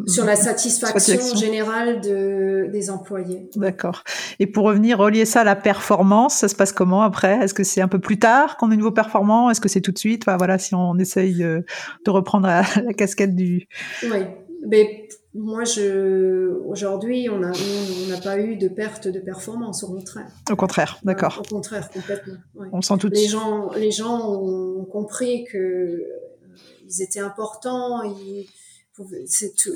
sur 0.06 0.24
la 0.24 0.36
satisfaction, 0.36 1.36
générale 1.36 2.00
de, 2.02 2.70
des 2.72 2.92
employés. 2.92 3.50
D'accord. 3.56 4.04
Et 4.40 4.46
pour 4.46 4.66
revenir 4.66 5.00
relier 5.00 5.26
ça 5.26 5.42
à 5.42 5.44
la 5.44 5.56
performance, 5.56 6.36
ça 6.36 6.48
se 6.48 6.56
passe 6.56 6.72
comment 6.72 7.02
après? 7.02 7.40
Est-ce 7.44 7.56
que 7.56 7.64
c'est 7.64 7.82
un 7.82 7.88
peu 7.88 8.00
plus 8.00 8.20
tard 8.20 8.58
qu'on 8.58 8.72
est 8.72 8.78
nouveau 8.78 8.92
performant? 8.92 9.50
Est-ce 9.50 9.60
que 9.60 9.70
c'est 9.70 9.82
tout 9.82 9.92
de 9.92 9.98
suite? 9.98 10.24
Enfin, 10.28 10.38
Voilà, 10.38 10.60
si 10.60 10.76
on 10.76 10.98
essaye 11.00 11.40
de, 11.40 11.66
de 12.06 12.12
reprendre 12.12 12.46
la, 12.46 12.62
la 12.86 12.94
casquette 12.94 13.36
du. 13.36 13.68
Oui, 14.04 14.20
mais 14.68 15.08
moi, 15.36 15.64
je, 15.64 16.60
aujourd'hui, 16.66 17.28
on 17.30 17.40
n'a 17.40 17.52
on 17.52 18.22
pas 18.22 18.38
eu 18.38 18.56
de 18.56 18.68
perte 18.68 19.08
de 19.08 19.20
performance, 19.20 19.84
au 19.84 19.88
contraire. 19.88 20.32
Au 20.52 20.56
contraire, 20.56 21.00
d'accord. 21.04 21.42
Au 21.44 21.56
contraire, 21.56 21.90
complètement. 21.90 22.36
On 22.72 22.82
sent 22.82 22.98
tout. 23.00 23.10
Les 23.10 23.28
gens, 23.28 23.72
les 23.72 23.92
gens 23.92 24.32
ont 24.32 24.86
compris 24.86 25.46
que 25.46 25.58
euh, 25.58 26.04
ils 26.88 27.02
étaient 27.02 27.20
importants. 27.20 28.04
Ils, 28.04 28.48
c'est 29.26 29.56
tout, 29.56 29.72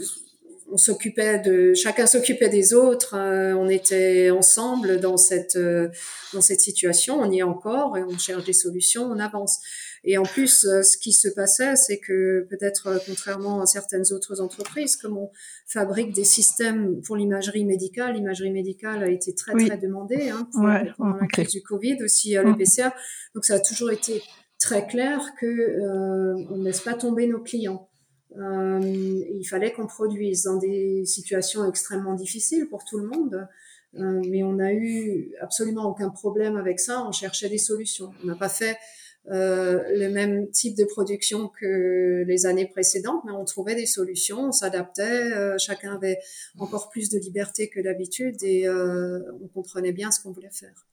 on 0.71 0.77
s'occupait 0.77 1.39
de 1.39 1.73
chacun 1.73 2.05
s'occupait 2.05 2.49
des 2.49 2.73
autres 2.73 3.15
euh, 3.15 3.53
on 3.55 3.69
était 3.69 4.29
ensemble 4.31 4.99
dans 4.99 5.17
cette 5.17 5.55
euh, 5.55 5.89
dans 6.33 6.41
cette 6.41 6.59
situation 6.59 7.19
on 7.19 7.31
y 7.31 7.39
est 7.39 7.43
encore 7.43 7.97
et 7.97 8.03
on 8.03 8.17
cherche 8.17 8.43
des 8.43 8.53
solutions 8.53 9.03
on 9.03 9.19
avance 9.19 9.59
et 10.03 10.17
en 10.17 10.23
plus 10.23 10.65
euh, 10.65 10.81
ce 10.81 10.97
qui 10.97 11.11
se 11.11 11.27
passait 11.27 11.75
c'est 11.75 11.99
que 11.99 12.47
peut-être 12.49 12.99
contrairement 13.05 13.61
à 13.61 13.65
certaines 13.65 14.11
autres 14.11 14.41
entreprises 14.41 14.95
comme 14.95 15.17
on 15.17 15.31
fabrique 15.65 16.13
des 16.13 16.23
systèmes 16.23 17.01
pour 17.01 17.15
l'imagerie 17.15 17.65
médicale 17.65 18.15
l'imagerie 18.15 18.51
médicale 18.51 19.03
a 19.03 19.09
été 19.09 19.33
très 19.33 19.53
très 19.53 19.77
demandée 19.77 20.29
hein, 20.29 20.47
pour, 20.51 20.67
pendant 20.97 21.17
la 21.17 21.27
crise 21.27 21.51
du 21.51 21.61
Covid 21.61 22.03
aussi 22.03 22.35
à 22.37 22.43
l'EPCA 22.43 22.93
donc 23.35 23.45
ça 23.45 23.55
a 23.55 23.59
toujours 23.59 23.91
été 23.91 24.21
très 24.59 24.87
clair 24.87 25.21
que 25.39 25.79
on 26.49 26.57
ne 26.57 26.63
laisse 26.63 26.81
pas 26.81 26.93
tomber 26.93 27.27
nos 27.27 27.39
clients 27.39 27.89
euh, 28.35 28.79
il 28.83 29.45
fallait 29.45 29.71
qu'on 29.71 29.87
produise 29.87 30.43
dans 30.43 30.57
des 30.57 31.05
situations 31.05 31.67
extrêmement 31.67 32.13
difficiles 32.13 32.67
pour 32.69 32.83
tout 32.85 32.99
le 32.99 33.07
monde. 33.07 33.47
Euh, 33.95 34.21
mais 34.29 34.43
on 34.43 34.53
n'a 34.53 34.73
eu 34.73 35.33
absolument 35.41 35.85
aucun 35.85 36.09
problème 36.09 36.57
avec 36.57 36.79
ça. 36.79 37.05
On 37.07 37.11
cherchait 37.11 37.49
des 37.49 37.57
solutions. 37.57 38.11
On 38.23 38.27
n'a 38.27 38.35
pas 38.35 38.49
fait 38.49 38.77
euh, 39.29 39.83
le 39.93 40.09
même 40.09 40.49
type 40.51 40.77
de 40.77 40.85
production 40.85 41.49
que 41.49 42.23
les 42.25 42.45
années 42.45 42.67
précédentes, 42.67 43.23
mais 43.25 43.33
on 43.33 43.43
trouvait 43.43 43.75
des 43.75 43.85
solutions, 43.85 44.47
on 44.47 44.51
s'adaptait, 44.51 45.33
euh, 45.33 45.57
chacun 45.57 45.95
avait 45.95 46.19
encore 46.59 46.89
plus 46.89 47.09
de 47.09 47.19
liberté 47.19 47.69
que 47.69 47.81
d'habitude 47.81 48.41
et 48.41 48.67
euh, 48.67 49.19
on 49.41 49.47
comprenait 49.47 49.91
bien 49.91 50.11
ce 50.11 50.21
qu'on 50.21 50.31
voulait 50.31 50.51
faire. 50.51 50.87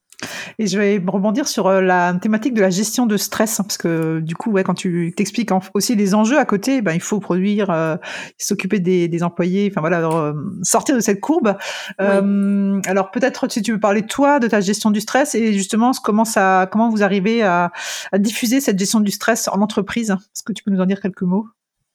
Et 0.59 0.67
je 0.67 0.79
vais 0.79 1.03
rebondir 1.07 1.49
sur 1.49 1.67
euh, 1.67 1.81
la 1.81 2.15
thématique 2.15 2.55
de 2.55 2.61
la 2.61 2.71
gestion 2.71 3.07
de 3.07 3.17
stress, 3.17 3.61
hein, 3.61 3.65
parce 3.65 3.79
que 3.79 4.21
du 4.21 4.35
coup, 4.35 4.51
ouais, 4.51 4.65
quand 4.65 4.75
tu 4.75 5.13
t'expliques 5.17 5.51
aussi 5.75 5.95
les 5.95 6.15
enjeux 6.15 6.39
à 6.39 6.45
côté, 6.45 6.83
ben, 6.83 6.93
il 6.93 7.01
faut 7.01 7.21
produire, 7.21 7.71
euh, 7.71 7.97
s'occuper 8.39 8.81
des, 8.81 9.09
des, 9.09 9.23
employés, 9.23 9.69
enfin 9.71 9.81
voilà, 9.81 10.07
euh, 10.09 10.33
sortir 10.63 10.95
de 10.95 11.01
cette 11.01 11.21
courbe. 11.21 11.57
Euh, 12.01 12.81
alors 12.87 13.11
peut-être 13.11 13.51
si 13.51 13.63
tu 13.63 13.73
veux 13.73 13.81
parler 13.81 14.07
toi 14.07 14.39
de 14.41 14.49
ta 14.49 14.61
gestion 14.61 14.91
du 14.91 15.01
stress 15.01 15.35
et 15.35 15.53
justement 15.53 15.93
comment 16.03 16.25
ça, 16.25 16.69
comment 16.71 16.89
vous 16.89 17.03
arrivez 17.03 17.43
à, 17.43 17.73
à 18.13 18.19
diffuser 18.19 18.61
cette 18.61 18.79
gestion 18.79 19.01
du 19.01 19.11
stress 19.11 19.49
en 19.49 19.61
entreprise? 19.61 20.11
Est-ce 20.11 20.43
que 20.43 20.53
tu 20.53 20.63
peux 20.63 20.71
nous 20.71 20.81
en 20.81 20.87
dire 20.87 21.01
quelques 21.01 21.23
mots? 21.23 21.47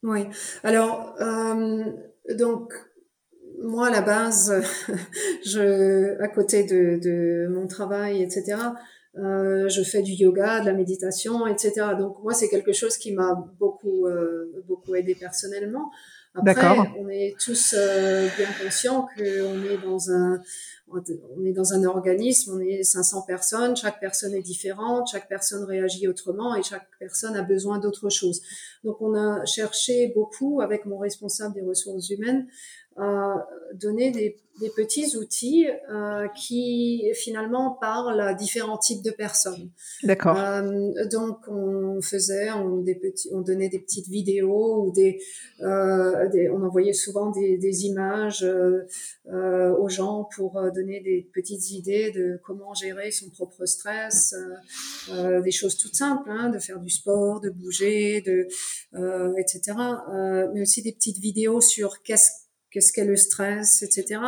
Oui. 0.04 0.28
Alors 0.64 1.16
donc 2.38 2.74
moi, 3.62 3.88
à 3.88 3.92
la 3.92 4.02
base, 4.02 4.54
je, 5.46 6.22
à 6.22 6.28
côté 6.28 6.64
de, 6.64 7.00
de 7.02 7.48
mon 7.50 7.68
travail, 7.68 8.22
etc., 8.24 8.58
euh, 9.18 9.68
je 9.68 9.84
fais 9.84 10.02
du 10.02 10.12
yoga, 10.12 10.62
de 10.62 10.68
la 10.68 10.74
méditation, 10.74 11.48
etc. 11.48 11.74
Donc 11.98 12.18
moi, 12.24 12.34
c'est 12.34 12.48
quelque 12.48 12.74
chose 12.74 12.98
qui 12.98 13.12
m'a 13.14 13.36
beaucoup 13.60 14.06
euh, 14.06 14.64
beaucoup 14.68 14.96
aidé 14.96 15.16
personnellement. 15.16 15.90
Après, 16.36 16.78
on 16.98 17.10
est 17.10 17.36
tous 17.40 17.74
euh, 17.76 18.28
bien 18.38 18.48
conscients 18.64 19.08
qu'on 19.18 19.64
est 19.64 19.84
dans 19.84 20.12
un 20.12 20.40
on 20.92 21.46
est 21.46 21.54
dans 21.54 21.74
un 21.74 21.84
organisme, 21.84 22.56
on 22.56 22.60
est 22.60 22.84
500 22.84 23.24
personnes, 23.24 23.76
chaque 23.76 24.00
personne 24.00 24.34
est 24.34 24.42
différente, 24.42 25.10
chaque 25.12 25.28
personne 25.28 25.64
réagit 25.64 26.08
autrement 26.08 26.56
et 26.56 26.64
chaque 26.64 26.88
personne 27.00 27.36
a 27.36 27.42
besoin 27.42 27.80
d'autre 27.80 28.10
chose. 28.10 28.42
Donc 28.84 29.02
on 29.02 29.16
a 29.16 29.46
cherché 29.46 30.12
beaucoup 30.16 30.62
avec 30.62 30.86
mon 30.86 30.98
responsable 30.98 31.56
des 31.56 31.62
ressources 31.62 32.10
humaines 32.10 32.48
à 32.98 33.48
donner 33.74 34.12
des 34.12 34.38
des 34.60 34.70
petits 34.70 35.16
outils 35.16 35.68
euh, 35.90 36.28
qui 36.36 37.10
finalement 37.16 37.78
parlent 37.80 38.20
à 38.20 38.34
différents 38.34 38.78
types 38.78 39.04
de 39.04 39.12
personnes. 39.12 39.72
D'accord. 40.04 40.38
Euh, 40.38 40.92
donc 41.12 41.38
on 41.48 42.02
faisait, 42.02 42.52
on, 42.52 42.78
des 42.82 42.96
petits, 42.96 43.30
on 43.32 43.42
donnait 43.42 43.70
des 43.70 43.80
petites 43.80 44.08
vidéos 44.08 44.84
ou 44.84 44.92
des, 44.92 45.20
euh, 45.62 46.28
des 46.30 46.50
on 46.50 46.62
envoyait 46.64 46.94
souvent 46.94 47.32
des, 47.32 47.58
des 47.58 47.86
images 47.86 48.46
aux 49.26 49.90
gens 49.90 50.28
pour 50.36 50.60
donner 50.74 51.02
des 51.02 51.30
petites 51.34 51.72
idées 51.72 52.12
de 52.12 52.40
comment 52.44 52.74
gérer 52.74 53.12
son 53.12 53.30
propre 53.30 53.66
stress, 53.66 54.36
des 55.44 55.52
choses 55.52 55.78
toutes 55.78 55.96
simples, 55.96 56.30
hein, 56.30 56.50
de 56.50 56.60
faire 56.60 56.80
du 56.80 56.90
sport, 56.90 57.40
de 57.40 57.50
bouger, 57.50 58.22
de 58.22 58.48
etc. 59.38 59.78
mais 60.54 60.62
aussi 60.62 60.82
des 60.82 60.92
petites 60.92 61.20
vidéos 61.20 61.62
sur 61.62 62.02
qu'est-ce 62.02 62.49
qu'est-ce 62.72 62.94
qu'est 62.94 63.06
le 63.06 63.16
stress, 63.16 63.82
etc. 63.82 64.22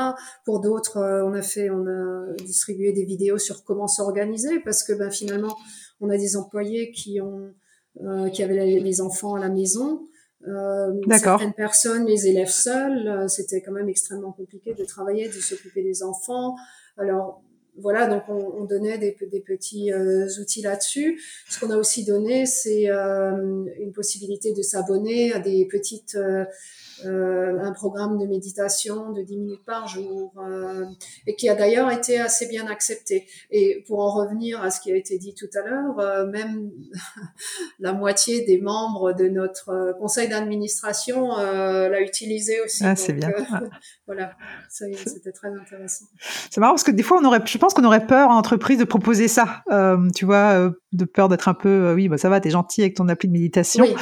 Pour 0.45 0.61
d'autres, 0.61 0.97
euh, 0.97 1.25
on 1.25 1.33
a 1.33 1.41
fait, 1.41 1.69
on 1.69 1.85
a 1.87 2.33
distribué 2.43 2.93
des 2.93 3.05
vidéos 3.05 3.37
sur 3.37 3.63
comment 3.63 3.87
s'organiser 3.87 4.59
parce 4.59 4.83
que 4.83 4.93
ben, 4.93 5.11
finalement, 5.11 5.55
on 6.01 6.09
a 6.09 6.17
des 6.17 6.35
employés 6.35 6.91
qui 6.91 7.21
ont, 7.21 7.53
euh, 7.99 8.29
qui 8.29 8.41
avaient 8.41 8.79
les 8.79 9.01
enfants 9.01 9.35
à 9.35 9.39
la 9.39 9.49
maison. 9.49 10.07
Euh, 10.47 10.93
certaines 11.19 11.53
personnes, 11.53 12.05
les 12.05 12.25
élèves 12.25 12.49
seuls, 12.49 13.07
euh, 13.07 13.27
c'était 13.27 13.61
quand 13.61 13.73
même 13.73 13.89
extrêmement 13.89 14.31
compliqué 14.31 14.73
de 14.73 14.85
travailler, 14.85 15.27
de 15.27 15.33
s'occuper 15.33 15.83
des 15.83 16.01
enfants. 16.01 16.55
Alors 16.97 17.43
voilà, 17.77 18.07
donc 18.07 18.23
on, 18.29 18.61
on 18.61 18.63
donnait 18.63 18.97
des, 18.97 19.17
des 19.29 19.41
petits 19.41 19.91
outils 20.39 20.61
là-dessus. 20.61 21.21
Ce 21.49 21.59
qu'on 21.59 21.69
a 21.69 21.77
aussi 21.77 22.05
donné, 22.05 22.45
c'est 22.45 22.87
une 22.89 23.91
possibilité 23.93 24.53
de 24.53 24.61
s'abonner 24.61 25.31
à 25.33 25.39
des 25.39 25.65
petites 25.65 26.17
euh, 27.05 27.59
un 27.61 27.71
programme 27.71 28.17
de 28.17 28.25
méditation 28.25 29.11
de 29.11 29.21
10 29.21 29.37
minutes 29.37 29.65
par 29.65 29.87
jour, 29.87 30.33
euh, 30.37 30.85
et 31.27 31.35
qui 31.35 31.49
a 31.49 31.55
d'ailleurs 31.55 31.91
été 31.91 32.19
assez 32.19 32.47
bien 32.47 32.67
accepté. 32.67 33.27
Et 33.49 33.83
pour 33.87 33.99
en 33.99 34.11
revenir 34.11 34.61
à 34.61 34.71
ce 34.71 34.81
qui 34.81 34.91
a 34.91 34.95
été 34.95 35.17
dit 35.17 35.33
tout 35.33 35.49
à 35.57 35.67
l'heure, 35.67 35.99
euh, 35.99 36.25
même 36.27 36.71
la 37.79 37.93
moitié 37.93 38.45
des 38.45 38.59
membres 38.59 39.13
de 39.13 39.27
notre 39.27 39.95
conseil 39.99 40.29
d'administration 40.29 41.37
l'a 41.37 42.01
utilisé 42.01 42.61
aussi. 42.61 42.83
Ah, 42.85 42.95
c'est 42.95 43.13
bien. 43.13 43.31
voilà, 44.05 44.31
c'était 44.69 45.31
très 45.31 45.49
intéressant. 45.49 46.05
C'est 46.49 46.59
marrant 46.59 46.73
parce 46.73 46.83
que 46.83 46.91
des 46.91 47.03
fois, 47.03 47.19
on 47.21 47.25
aurait, 47.25 47.41
je 47.45 47.57
pense 47.57 47.73
qu'on 47.73 47.85
aurait 47.85 48.05
peur 48.05 48.29
en 48.29 48.37
entreprise 48.37 48.77
de 48.77 48.85
proposer 48.85 49.27
ça. 49.27 49.63
tu 50.15 50.25
vois, 50.25 50.71
de 50.91 51.05
peur 51.05 51.29
d'être 51.29 51.47
un 51.47 51.53
peu, 51.53 51.93
oui, 51.93 52.09
bah 52.09 52.17
ça 52.17 52.29
va, 52.29 52.39
t'es 52.39 52.49
gentil 52.49 52.81
avec 52.81 52.95
ton 52.95 53.07
appli 53.07 53.27
de 53.27 53.33
méditation. 53.33 53.85
Oui. 53.85 53.95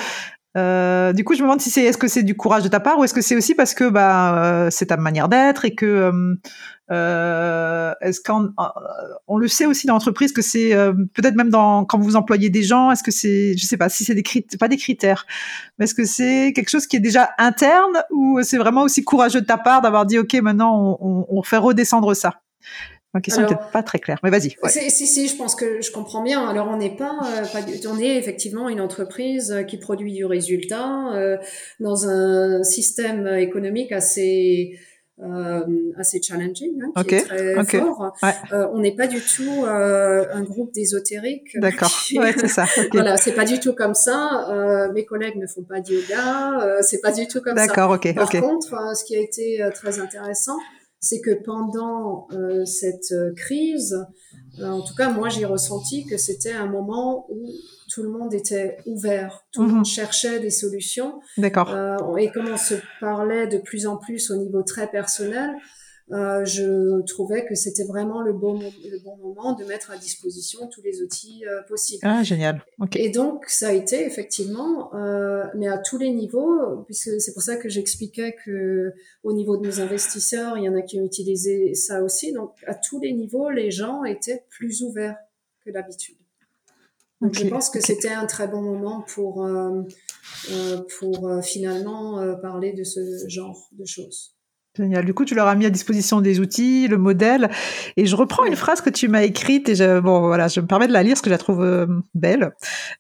Euh, 0.57 1.13
du 1.13 1.23
coup, 1.23 1.35
je 1.35 1.39
me 1.39 1.43
demande 1.43 1.61
si 1.61 1.69
c'est 1.69 1.83
est-ce 1.83 1.97
que 1.97 2.07
c'est 2.07 2.23
du 2.23 2.35
courage 2.35 2.63
de 2.63 2.69
ta 2.69 2.79
part 2.79 2.97
ou 2.97 3.03
est-ce 3.03 3.13
que 3.13 3.21
c'est 3.21 3.35
aussi 3.35 3.53
parce 3.53 3.75
que 3.75 3.87
bah 3.87 4.65
euh, 4.65 4.69
c'est 4.71 4.87
ta 4.87 4.97
manière 4.97 5.29
d'être 5.29 5.63
et 5.63 5.75
que 5.75 5.85
euh, 5.85 6.35
euh 6.91 7.93
est-ce 8.01 8.19
qu'on 8.19 8.45
euh, 8.45 8.63
on 9.27 9.37
le 9.37 9.47
sait 9.47 9.67
aussi 9.67 9.85
dans 9.85 9.93
l'entreprise 9.93 10.33
que 10.33 10.41
c'est 10.41 10.71
peut-être 11.13 11.35
même 11.35 11.51
dans 11.51 11.85
quand 11.85 11.99
vous 11.99 12.15
employez 12.15 12.49
des 12.49 12.63
gens, 12.63 12.89
est-ce 12.91 13.03
que 13.03 13.11
c'est 13.11 13.55
je 13.55 13.65
sais 13.65 13.77
pas 13.77 13.89
si 13.89 14.03
c'est 14.03 14.15
des 14.15 14.23
critères, 14.23 14.57
pas 14.59 14.67
des 14.67 14.77
critères, 14.77 15.27
mais 15.77 15.85
est-ce 15.85 15.95
que 15.95 16.05
c'est 16.05 16.51
quelque 16.53 16.69
chose 16.69 16.87
qui 16.87 16.95
est 16.95 17.01
déjà 17.01 17.29
interne 17.37 18.03
ou 18.09 18.39
c'est 18.41 18.57
vraiment 18.57 18.81
aussi 18.81 19.03
courageux 19.03 19.41
de 19.41 19.45
ta 19.45 19.57
part 19.57 19.81
d'avoir 19.81 20.07
dit 20.07 20.17
ok 20.17 20.33
maintenant 20.41 20.97
on, 20.99 21.19
on, 21.19 21.25
on 21.29 21.43
fait 21.43 21.57
redescendre 21.57 22.15
ça? 22.15 22.41
Ma 23.13 23.21
question 23.21 23.41
n'est 23.41 23.47
peut-être 23.47 23.71
pas 23.71 23.81
très 23.81 23.97
claire, 23.97 24.19
mais 24.23 24.29
vas-y. 24.29 24.55
Si, 24.67 25.07
si, 25.07 25.27
je 25.27 25.35
pense 25.35 25.55
que 25.55 25.81
je 25.81 25.91
comprends 25.91 26.21
bien. 26.21 26.47
Alors, 26.47 26.67
on 26.67 26.77
n'est 26.77 26.95
pas, 26.95 27.17
euh, 27.23 27.45
pas, 27.45 27.61
on 27.89 27.99
est 27.99 28.17
effectivement 28.17 28.69
une 28.69 28.81
entreprise 28.81 29.51
euh, 29.51 29.63
qui 29.63 29.77
produit 29.77 30.13
du 30.13 30.25
résultat 30.25 31.13
euh, 31.13 31.37
dans 31.79 32.07
un 32.07 32.63
système 32.63 33.25
économique 33.27 33.91
assez 33.91 34.79
euh, 35.21 35.91
assez 35.97 36.21
challenging, 36.21 36.81
hein, 36.81 37.03
qui 37.03 37.15
est 37.15 37.25
très 37.25 37.79
fort. 37.79 38.13
Euh, 38.53 38.67
on 38.71 38.79
n'est 38.79 38.95
pas 38.95 39.07
du 39.07 39.19
tout 39.19 39.65
euh, 39.65 40.25
un 40.31 40.43
groupe 40.43 40.71
d'ésotériques. 40.73 41.59
D'accord. 41.59 41.91
Ouais, 42.15 42.33
c'est 42.37 42.47
ça. 42.47 42.65
voilà, 42.93 43.17
c'est 43.17 43.33
pas 43.33 43.43
du 43.43 43.59
tout 43.59 43.73
comme 43.73 43.93
ça. 43.93 44.89
mes 44.93 45.05
collègues 45.05 45.35
ne 45.35 45.45
font 45.45 45.63
pas 45.63 45.81
de 45.81 45.93
yoga. 45.93 46.81
c'est 46.81 47.01
pas 47.01 47.11
du 47.11 47.27
tout 47.27 47.41
comme 47.41 47.57
ça. 47.57 47.67
D'accord. 47.67 47.91
Ok. 47.91 48.13
Par 48.15 48.29
contre, 48.29 48.95
ce 48.95 49.03
qui 49.03 49.15
a 49.15 49.19
été 49.19 49.61
très 49.73 49.99
intéressant, 49.99 50.57
c'est 50.99 51.21
que 51.21 51.31
pendant 51.31 52.27
euh, 52.31 52.65
cette 52.65 53.11
euh, 53.11 53.33
crise, 53.33 54.05
euh, 54.59 54.67
en 54.67 54.81
tout 54.81 54.95
cas 54.95 55.09
moi 55.09 55.29
j'ai 55.29 55.45
ressenti 55.45 56.05
que 56.05 56.17
c'était 56.17 56.51
un 56.51 56.67
moment 56.67 57.25
où 57.29 57.45
tout 57.91 58.03
le 58.03 58.09
monde 58.09 58.33
était 58.33 58.77
ouvert, 58.85 59.45
tout 59.51 59.61
le 59.61 59.69
mhm. 59.69 59.75
monde 59.75 59.85
cherchait 59.85 60.39
des 60.39 60.49
solutions. 60.49 61.19
D'accord. 61.37 61.75
et 62.17 62.29
comme 62.31 62.49
on 62.49 62.57
se 62.57 62.75
parlait 62.99 63.47
de 63.47 63.57
plus 63.57 63.87
en 63.87 63.97
plus 63.97 64.29
au 64.31 64.35
niveau 64.35 64.61
très 64.61 64.89
personnel, 64.89 65.51
euh, 66.11 66.43
je 66.43 67.01
trouvais 67.03 67.45
que 67.45 67.53
c'était 67.53 67.83
vraiment 67.83 68.21
le 68.21 68.33
bon, 68.33 68.59
le 68.59 68.99
bon 69.03 69.17
moment 69.17 69.53
de 69.53 69.63
mettre 69.63 69.91
à 69.91 69.97
disposition 69.97 70.67
tous 70.67 70.81
les 70.81 71.01
outils 71.01 71.45
euh, 71.45 71.61
possibles. 71.67 72.01
Ah, 72.03 72.23
génial. 72.23 72.63
Okay. 72.79 73.05
Et 73.05 73.09
donc, 73.09 73.45
ça 73.47 73.69
a 73.69 73.73
été 73.73 74.05
effectivement, 74.05 74.93
euh, 74.95 75.43
mais 75.55 75.67
à 75.67 75.77
tous 75.77 75.99
les 75.99 76.09
niveaux, 76.09 76.83
puisque 76.85 77.21
c'est 77.21 77.33
pour 77.33 77.43
ça 77.43 77.57
que 77.57 77.69
j'expliquais 77.69 78.35
que 78.43 78.93
au 79.23 79.33
niveau 79.33 79.57
de 79.57 79.67
nos 79.67 79.81
investisseurs, 79.81 80.57
il 80.57 80.63
y 80.63 80.69
en 80.69 80.75
a 80.75 80.81
qui 80.81 80.99
ont 80.99 81.05
utilisé 81.05 81.75
ça 81.75 82.01
aussi. 82.01 82.33
Donc, 82.33 82.53
à 82.65 82.73
tous 82.73 82.99
les 82.99 83.13
niveaux, 83.13 83.51
les 83.51 83.69
gens 83.69 84.03
étaient 84.03 84.45
plus 84.49 84.81
ouverts 84.81 85.17
que 85.63 85.69
d'habitude. 85.69 86.15
Donc, 87.21 87.35
je 87.35 87.45
pense 87.47 87.69
que 87.69 87.81
c'était 87.81 88.13
un 88.13 88.25
très 88.25 88.47
bon 88.47 88.61
moment 88.61 89.05
pour, 89.13 89.45
euh, 89.45 89.83
pour 90.97 91.43
finalement 91.43 92.35
parler 92.41 92.71
de 92.71 92.83
ce 92.83 93.27
genre 93.27 93.67
de 93.73 93.85
choses. 93.85 94.38
Génial. 94.79 95.03
Du 95.03 95.13
coup, 95.13 95.25
tu 95.25 95.35
leur 95.35 95.47
as 95.47 95.55
mis 95.55 95.65
à 95.65 95.69
disposition 95.69 96.21
des 96.21 96.39
outils, 96.39 96.87
le 96.87 96.97
modèle. 96.97 97.49
Et 97.97 98.05
je 98.05 98.15
reprends 98.15 98.45
une 98.45 98.55
phrase 98.55 98.79
que 98.79 98.89
tu 98.89 99.09
m'as 99.09 99.23
écrite 99.23 99.67
et 99.67 99.75
je, 99.75 99.99
bon, 99.99 100.21
voilà, 100.21 100.47
je 100.47 100.61
me 100.61 100.67
permets 100.67 100.87
de 100.87 100.93
la 100.93 101.03
lire 101.03 101.15
parce 101.15 101.21
que 101.21 101.29
je 101.29 101.33
la 101.33 101.37
trouve 101.37 101.61
euh, 101.61 101.85
belle. 102.15 102.53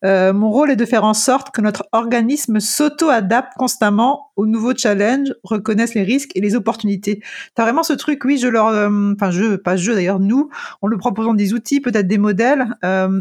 Euh, 0.03 0.33
mon 0.33 0.51
rôle 0.51 0.71
est 0.71 0.75
de 0.75 0.83
faire 0.83 1.05
en 1.05 1.13
sorte 1.13 1.51
que 1.51 1.61
notre 1.61 1.87
organisme 1.93 2.59
s'auto-adapte 2.59 3.53
constamment 3.55 4.31
aux 4.35 4.45
nouveaux 4.45 4.75
challenges, 4.75 5.33
reconnaisse 5.43 5.93
les 5.93 6.03
risques 6.03 6.31
et 6.35 6.41
les 6.41 6.55
opportunités. 6.55 7.21
Tu 7.55 7.61
as 7.61 7.63
vraiment 7.63 7.83
ce 7.83 7.93
truc, 7.93 8.25
oui, 8.25 8.37
je 8.37 8.49
leur, 8.49 8.67
euh, 8.67 9.13
enfin, 9.13 9.31
je, 9.31 9.55
pas 9.55 9.77
je 9.77 9.93
d'ailleurs, 9.93 10.19
nous, 10.19 10.49
on 10.81 10.87
le 10.87 10.97
proposons 10.97 11.33
des 11.33 11.53
outils, 11.53 11.79
peut-être 11.79 12.07
des 12.07 12.17
modèles, 12.17 12.75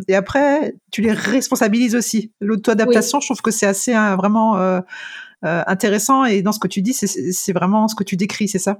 et 0.08 0.14
après, 0.14 0.74
tu 0.90 1.02
les 1.02 1.12
responsabilises 1.12 1.94
aussi. 1.94 2.32
L'auto-adaptation, 2.40 3.20
je 3.20 3.26
trouve 3.26 3.40
que 3.40 3.50
c'est 3.50 3.66
assez 3.66 3.94
hein, 3.94 4.16
vraiment 4.16 4.56
euh, 4.56 4.80
intéressant. 5.42 6.24
Et 6.24 6.42
dans 6.42 6.52
ce 6.52 6.58
que 6.58 6.68
tu 6.68 6.82
dis, 6.82 6.92
c'est 6.92 7.52
vraiment 7.52 7.88
ce 7.88 7.94
que 7.94 8.04
tu 8.04 8.16
décris, 8.16 8.48
c'est 8.48 8.58
ça? 8.58 8.78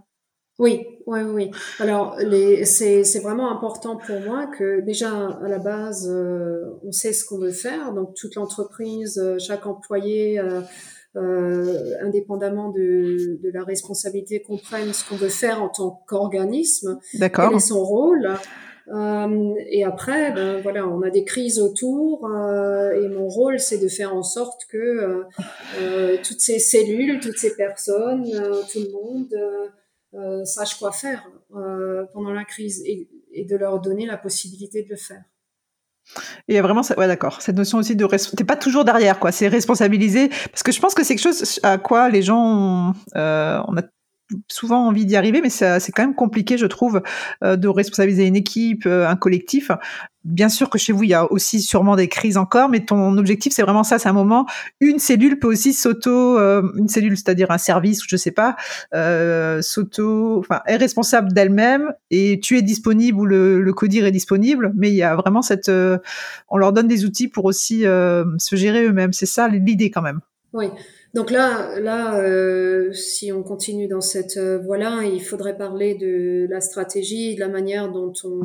Oui, 0.59 0.85
oui, 1.07 1.21
oui. 1.21 1.51
Alors, 1.79 2.17
c'est 2.65 3.21
vraiment 3.23 3.53
important 3.53 3.97
pour 3.97 4.21
moi 4.21 4.47
que 4.47 4.81
déjà 4.81 5.29
à 5.29 5.49
la 5.49 5.59
base, 5.59 6.09
euh, 6.11 6.81
on 6.85 6.91
sait 6.91 7.13
ce 7.13 7.25
qu'on 7.25 7.39
veut 7.39 7.53
faire. 7.53 7.93
Donc, 7.93 8.15
toute 8.15 8.35
l'entreprise, 8.35 9.19
euh, 9.19 9.39
chaque 9.39 9.67
employé, 9.67 10.41
euh, 10.41 11.95
indépendamment 12.03 12.71
de, 12.71 13.39
de, 13.41 13.51
la 13.53 13.63
responsabilité, 13.63 14.43
comprenne 14.43 14.93
ce 14.93 15.09
qu'on 15.09 15.17
veut 15.17 15.29
faire 15.29 15.63
en 15.63 15.69
tant 15.69 16.03
qu'organisme. 16.09 16.99
D'accord. 17.15 17.51
Quel 17.51 17.59
est 17.59 17.61
son 17.61 17.85
rôle? 17.85 18.29
Euh, 18.91 19.55
et 19.69 19.85
après, 19.85 20.33
ben, 20.33 20.61
voilà, 20.63 20.87
on 20.87 21.03
a 21.03 21.11
des 21.11 21.25
crises 21.25 21.61
autour 21.61 22.27
euh, 22.27 22.93
et 22.93 23.09
mon 23.09 23.29
rôle, 23.29 23.61
c'est 23.61 23.79
de 23.79 23.89
faire 23.89 24.15
en 24.15 24.23
sorte 24.23 24.65
que 24.71 25.25
euh, 25.81 26.17
toutes 26.23 26.41
ces 26.41 26.59
cellules, 26.59 27.21
toutes 27.21 27.37
ces 27.37 27.55
personnes, 27.55 28.25
tout 28.73 28.81
le 28.81 28.93
monde 28.93 30.47
sache 30.47 30.79
quoi 30.79 30.93
faire 30.93 31.29
pendant 32.13 32.33
la 32.33 32.45
crise 32.45 32.83
et, 32.87 33.09
de 33.45 33.57
leur 33.57 33.81
donner 33.81 34.07
la 34.07 34.17
possibilité 34.17 34.83
de 34.83 34.89
le 34.89 34.97
faire. 34.97 35.23
Il 36.49 36.55
y 36.55 36.59
a 36.59 36.63
vraiment, 36.63 36.81
ouais, 36.97 37.07
d'accord, 37.07 37.43
cette 37.43 37.57
notion 37.57 37.77
aussi 37.79 37.95
de, 37.95 38.07
t'es 38.35 38.45
pas 38.45 38.57
toujours 38.57 38.87
derrière, 38.87 39.21
quoi. 39.21 39.31
C'est 39.31 39.47
responsabiliser, 39.47 40.31
parce 40.51 40.63
que 40.63 40.73
je 40.73 40.81
pense 40.81 40.95
que 40.95 41.05
c'est 41.05 41.15
quelque 41.15 41.35
chose 41.35 41.61
à 41.63 41.77
quoi 41.77 42.09
les 42.09 42.23
gens, 42.23 42.95
on 43.15 43.77
a 43.77 43.83
souvent 44.49 44.87
envie 44.87 45.07
d'y 45.07 45.17
arriver, 45.17 45.41
mais 45.41 45.51
c'est 45.51 45.93
quand 45.93 46.03
même 46.03 46.15
compliqué, 46.15 46.59
je 46.59 46.67
trouve, 46.67 47.03
euh, 47.43 47.57
de 47.57 47.69
responsabiliser 47.69 48.27
une 48.27 48.37
équipe, 48.37 48.85
euh, 48.87 49.09
un 49.09 49.17
collectif. 49.17 49.71
Bien 50.25 50.49
sûr 50.49 50.69
que 50.69 50.79
chez 50.79 50.93
vous, 50.93 51.05
il 51.05 51.11
y 51.11 51.15
a 51.15 51.31
aussi 51.33 51.61
sûrement 51.61 51.97
des 51.97 52.09
crises 52.09 52.37
encore, 52.37 52.69
mais 52.69 52.85
ton 52.85 53.17
objectif, 53.17 53.53
c'est 53.55 53.63
vraiment 53.63 53.85
ça. 53.85 53.99
C'est 53.99 54.09
un 54.09 54.13
moment. 54.13 54.47
Une 54.81 54.99
cellule 54.99 55.39
peut 55.39 55.49
aussi 55.49 55.73
s'auto, 55.73 56.39
euh, 56.39 56.63
une 56.77 56.89
cellule, 56.89 57.17
c'est-à-dire 57.17 57.51
un 57.51 57.59
service, 57.59 58.01
je 58.07 58.17
sais 58.17 58.33
pas, 58.33 58.57
s'auto, 59.63 60.39
enfin, 60.41 60.61
est 60.67 60.77
responsable 60.77 61.33
d'elle-même 61.33 61.93
et 62.11 62.41
tu 62.41 62.59
es 62.59 62.63
disponible 62.63 63.19
ou 63.19 63.25
le, 63.25 63.61
le 63.63 63.73
codir 63.73 64.05
est 64.05 64.13
disponible, 64.13 64.73
mais 64.77 64.91
il 64.91 64.97
y 64.97 65.03
a 65.03 65.17
vraiment 65.17 65.41
cette, 65.41 65.71
on 66.49 66.59
leur 66.59 66.73
donne 66.73 66.89
des 66.89 67.05
outils 67.05 67.29
pour 67.29 67.47
aussi 67.47 67.83
se 67.83 68.57
gérer 68.57 68.85
eux-mêmes. 68.85 69.13
C'est 69.13 69.27
ça 69.27 69.49
l'idée 69.49 69.91
quand 69.91 70.03
même. 70.03 70.21
Oui. 70.53 70.67
Donc 71.15 71.31
là, 71.31 71.81
là, 71.81 72.21
euh, 72.21 72.93
si 72.93 73.33
on 73.33 73.43
continue 73.43 73.89
dans 73.89 74.03
cette 74.03 74.37
euh, 74.37 74.59
voie-là, 74.59 75.05
il 75.05 75.23
faudrait 75.23 75.57
parler 75.57 75.95
de 75.95 76.47
la 76.51 76.61
stratégie, 76.61 77.35
de 77.35 77.41
la 77.41 77.49
manière 77.49 77.91
dont 77.91 78.13
on 78.25 78.41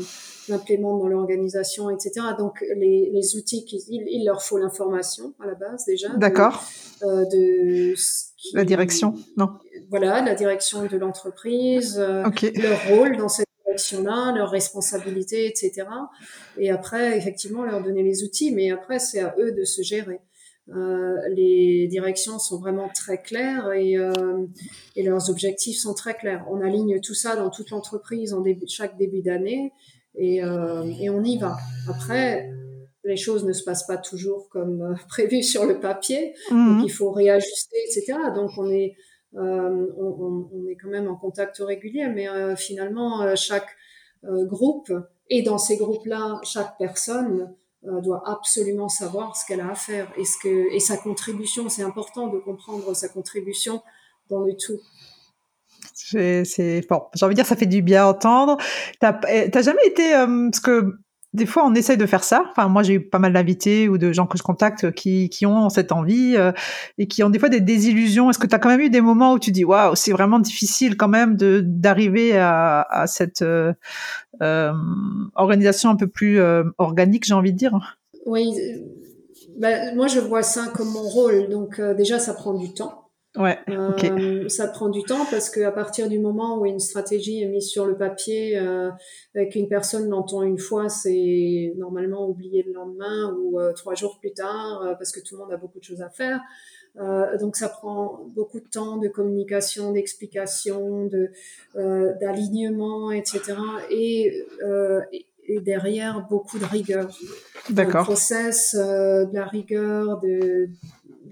l'implémente 0.47 1.01
dans 1.01 1.07
l'organisation, 1.07 1.89
etc. 1.89 2.25
Donc 2.37 2.63
les, 2.75 3.09
les 3.13 3.35
outils, 3.35 3.65
il, 3.89 4.05
il, 4.07 4.25
leur 4.25 4.41
faut 4.41 4.57
l'information 4.57 5.33
à 5.41 5.47
la 5.47 5.55
base 5.55 5.85
déjà. 5.85 6.09
D'accord. 6.15 6.63
Euh, 7.03 7.25
de 7.25 7.93
la 8.53 8.63
direction, 8.63 9.13
non. 9.37 9.49
Voilà, 9.89 10.21
la 10.21 10.35
direction 10.35 10.85
de 10.85 10.97
l'entreprise, 10.97 11.99
euh, 11.99 12.23
leur 12.55 12.87
rôle 12.87 13.17
dans 13.17 13.29
cette 13.29 13.47
direction-là, 13.65 14.33
leur 14.35 14.49
responsabilité, 14.49 15.47
etc. 15.47 15.85
Et 16.57 16.69
après, 16.71 17.17
effectivement, 17.17 17.63
leur 17.63 17.83
donner 17.83 18.03
les 18.03 18.23
outils, 18.23 18.51
mais 18.51 18.71
après, 18.71 18.99
c'est 18.99 19.19
à 19.19 19.35
eux 19.37 19.51
de 19.51 19.63
se 19.63 19.81
gérer. 19.81 20.21
Euh, 20.69 21.17
les 21.29 21.87
directions 21.87 22.39
sont 22.39 22.57
vraiment 22.57 22.87
très 22.87 23.21
claires 23.21 23.73
et, 23.73 23.97
euh, 23.97 24.45
et, 24.95 25.03
leurs 25.03 25.29
objectifs 25.29 25.77
sont 25.77 25.93
très 25.93 26.13
clairs. 26.13 26.45
On 26.49 26.61
aligne 26.61 27.01
tout 27.01 27.13
ça 27.13 27.35
dans 27.35 27.49
toute 27.49 27.69
l'entreprise 27.71 28.33
en 28.33 28.39
début, 28.39 28.65
chaque 28.69 28.97
début 28.97 29.21
d'année 29.21 29.73
et, 30.15 30.41
euh, 30.41 30.85
et, 31.01 31.09
on 31.09 31.21
y 31.21 31.37
va. 31.37 31.57
Après, 31.89 32.49
les 33.03 33.17
choses 33.17 33.43
ne 33.43 33.51
se 33.51 33.65
passent 33.65 33.85
pas 33.85 33.97
toujours 33.97 34.47
comme 34.49 34.95
prévu 35.09 35.43
sur 35.43 35.65
le 35.65 35.81
papier, 35.81 36.33
mmh. 36.49 36.77
donc 36.77 36.85
il 36.85 36.91
faut 36.91 37.11
réajuster, 37.11 37.77
etc. 37.85 38.17
Donc 38.33 38.51
on 38.57 38.71
est, 38.71 38.95
on, 39.33 40.49
on, 40.53 40.67
est 40.69 40.77
quand 40.81 40.89
même 40.89 41.09
en 41.09 41.17
contact 41.17 41.57
régulier, 41.57 42.07
mais 42.07 42.27
finalement 42.55 43.35
chaque 43.35 43.75
groupe 44.23 44.93
et 45.29 45.41
dans 45.41 45.57
ces 45.57 45.75
groupes-là, 45.75 46.39
chaque 46.43 46.77
personne 46.77 47.53
doit 48.01 48.23
absolument 48.25 48.89
savoir 48.89 49.35
ce 49.35 49.45
qu'elle 49.45 49.61
a 49.61 49.69
à 49.69 49.75
faire 49.75 50.11
et, 50.17 50.25
ce 50.25 50.37
que, 50.41 50.73
et 50.73 50.79
sa 50.79 50.97
contribution. 50.97 51.69
C'est 51.69 51.83
important 51.83 52.27
de 52.27 52.39
comprendre 52.39 52.93
sa 52.93 53.09
contribution 53.09 53.81
dans 54.29 54.41
le 54.41 54.53
tout. 54.55 54.79
C'est 55.93 56.85
bon, 56.89 57.03
j'ai 57.13 57.25
envie 57.25 57.35
de 57.35 57.39
dire, 57.39 57.45
ça 57.45 57.55
fait 57.55 57.65
du 57.65 57.81
bien 57.81 58.03
à 58.03 58.07
entendre. 58.07 58.57
T'as 58.99 59.19
eh, 59.29 59.49
jamais 59.61 59.85
été, 59.85 60.15
euh, 60.15 60.49
parce 60.49 60.59
que 60.59 60.97
des 61.33 61.47
fois, 61.47 61.63
on 61.65 61.73
essaye 61.73 61.97
de 61.97 62.05
faire 62.05 62.23
ça. 62.23 62.45
Enfin, 62.51 62.67
moi, 62.67 62.83
j'ai 62.83 62.93
eu 62.93 62.99
pas 62.99 63.17
mal 63.17 63.33
d'invités 63.33 63.89
ou 63.89 63.97
de 63.97 64.11
gens 64.11 64.27
que 64.27 64.37
je 64.37 64.43
contacte 64.43 64.91
qui, 64.91 65.29
qui 65.29 65.45
ont 65.47 65.69
cette 65.69 65.91
envie 65.91 66.35
euh, 66.37 66.51
et 66.99 67.07
qui 67.07 67.23
ont 67.23 67.29
des 67.29 67.39
fois 67.39 67.49
des 67.49 67.59
désillusions. 67.59 68.29
Est-ce 68.29 68.37
que 68.37 68.45
tu 68.45 68.53
as 68.53 68.59
quand 68.59 68.69
même 68.69 68.81
eu 68.81 68.91
des 68.91 69.01
moments 69.01 69.33
où 69.33 69.39
tu 69.39 69.51
dis, 69.51 69.65
waouh, 69.65 69.95
c'est 69.95 70.11
vraiment 70.11 70.39
difficile 70.39 70.95
quand 70.95 71.07
même 71.07 71.35
de 71.35 71.61
d'arriver 71.65 72.37
à, 72.37 72.81
à 72.81 73.07
cette 73.07 73.41
euh, 73.41 73.73
euh, 74.41 74.71
organisation 75.35 75.89
un 75.89 75.95
peu 75.95 76.07
plus 76.07 76.39
euh, 76.39 76.63
organique, 76.77 77.25
j'ai 77.25 77.33
envie 77.33 77.51
de 77.51 77.57
dire? 77.57 77.97
Oui, 78.27 78.53
bah, 79.57 79.93
moi, 79.95 80.07
je 80.07 80.19
vois 80.19 80.43
ça 80.43 80.67
comme 80.75 80.91
mon 80.91 81.01
rôle. 81.01 81.49
Donc, 81.49 81.81
déjà, 81.97 82.19
ça 82.19 82.33
prend 82.33 82.53
du 82.53 82.73
temps. 82.73 83.02
Ouais, 83.35 83.57
euh, 83.69 84.47
ça 84.47 84.67
prend 84.67 84.89
du 84.89 85.01
temps 85.01 85.25
parce 85.31 85.49
qu'à 85.49 85.71
partir 85.71 86.07
du 86.07 86.19
moment 86.19 86.59
où 86.59 86.67
une 86.67 86.79
stratégie 86.79 87.41
est 87.41 87.47
mise 87.47 87.67
sur 87.67 87.87
le 87.87 87.97
papier, 87.97 88.59
euh, 88.59 88.91
qu'une 89.51 89.67
personne 89.67 90.07
l'entend 90.07 90.43
une 90.43 90.59
fois, 90.59 90.87
c'est 90.87 91.73
normalement 91.77 92.29
oublié 92.29 92.61
le 92.61 92.73
lendemain 92.73 93.35
ou 93.39 93.59
euh, 93.59 93.73
trois 93.73 93.95
jours 93.95 94.19
plus 94.19 94.33
tard 94.33 94.83
euh, 94.83 94.93
parce 94.93 95.11
que 95.11 95.19
tout 95.19 95.35
le 95.35 95.41
monde 95.41 95.51
a 95.51 95.57
beaucoup 95.57 95.79
de 95.79 95.83
choses 95.83 96.03
à 96.03 96.09
faire. 96.09 96.41
Euh, 96.97 97.35
donc 97.39 97.55
ça 97.55 97.69
prend 97.69 98.23
beaucoup 98.35 98.59
de 98.59 98.67
temps 98.67 98.97
de 98.97 99.07
communication, 99.07 99.93
d'explication, 99.93 101.07
de 101.07 101.31
d'alignement, 102.21 103.09
etc. 103.09 103.55
Et, 103.89 104.45
et 105.47 105.59
derrière 105.59 106.27
beaucoup 106.29 106.59
de 106.59 106.65
rigueur. 106.65 107.09
D'accord. 107.71 108.03
process, 108.03 108.75
de 108.75 109.33
la 109.33 109.45
rigueur, 109.45 110.19
de 110.19 110.69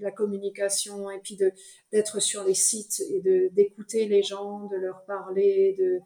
la 0.02 0.10
communication 0.10 1.10
et 1.10 1.18
puis 1.20 1.36
de 1.36 1.52
d'être 1.92 2.20
sur 2.20 2.44
les 2.44 2.54
sites 2.54 3.02
et 3.10 3.20
de 3.20 3.48
d'écouter 3.54 4.06
les 4.06 4.22
gens, 4.22 4.66
de 4.66 4.76
leur 4.76 5.04
parler, 5.04 5.76
de 5.78 6.00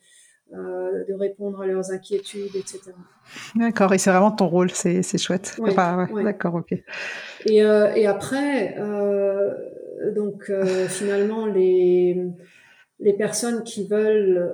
euh, 0.55 1.05
de 1.09 1.13
répondre 1.13 1.61
à 1.63 1.67
leurs 1.67 1.91
inquiétudes, 1.91 2.55
etc. 2.55 2.93
D'accord, 3.57 3.93
et 3.93 3.99
c'est 3.99 4.11
vraiment 4.11 4.31
ton 4.31 4.47
rôle, 4.47 4.71
c'est 4.71 5.03
chouette. 5.19 5.57
D'accord, 6.23 6.55
ok. 6.55 6.73
Et, 7.47 7.65
euh, 7.65 7.93
et 7.95 8.07
après, 8.07 8.79
euh, 8.79 9.53
donc 10.15 10.53
finalement, 10.89 11.47
les, 11.47 12.31
les 13.01 13.13
personnes 13.15 13.65
qui 13.65 13.89
veulent, 13.89 14.53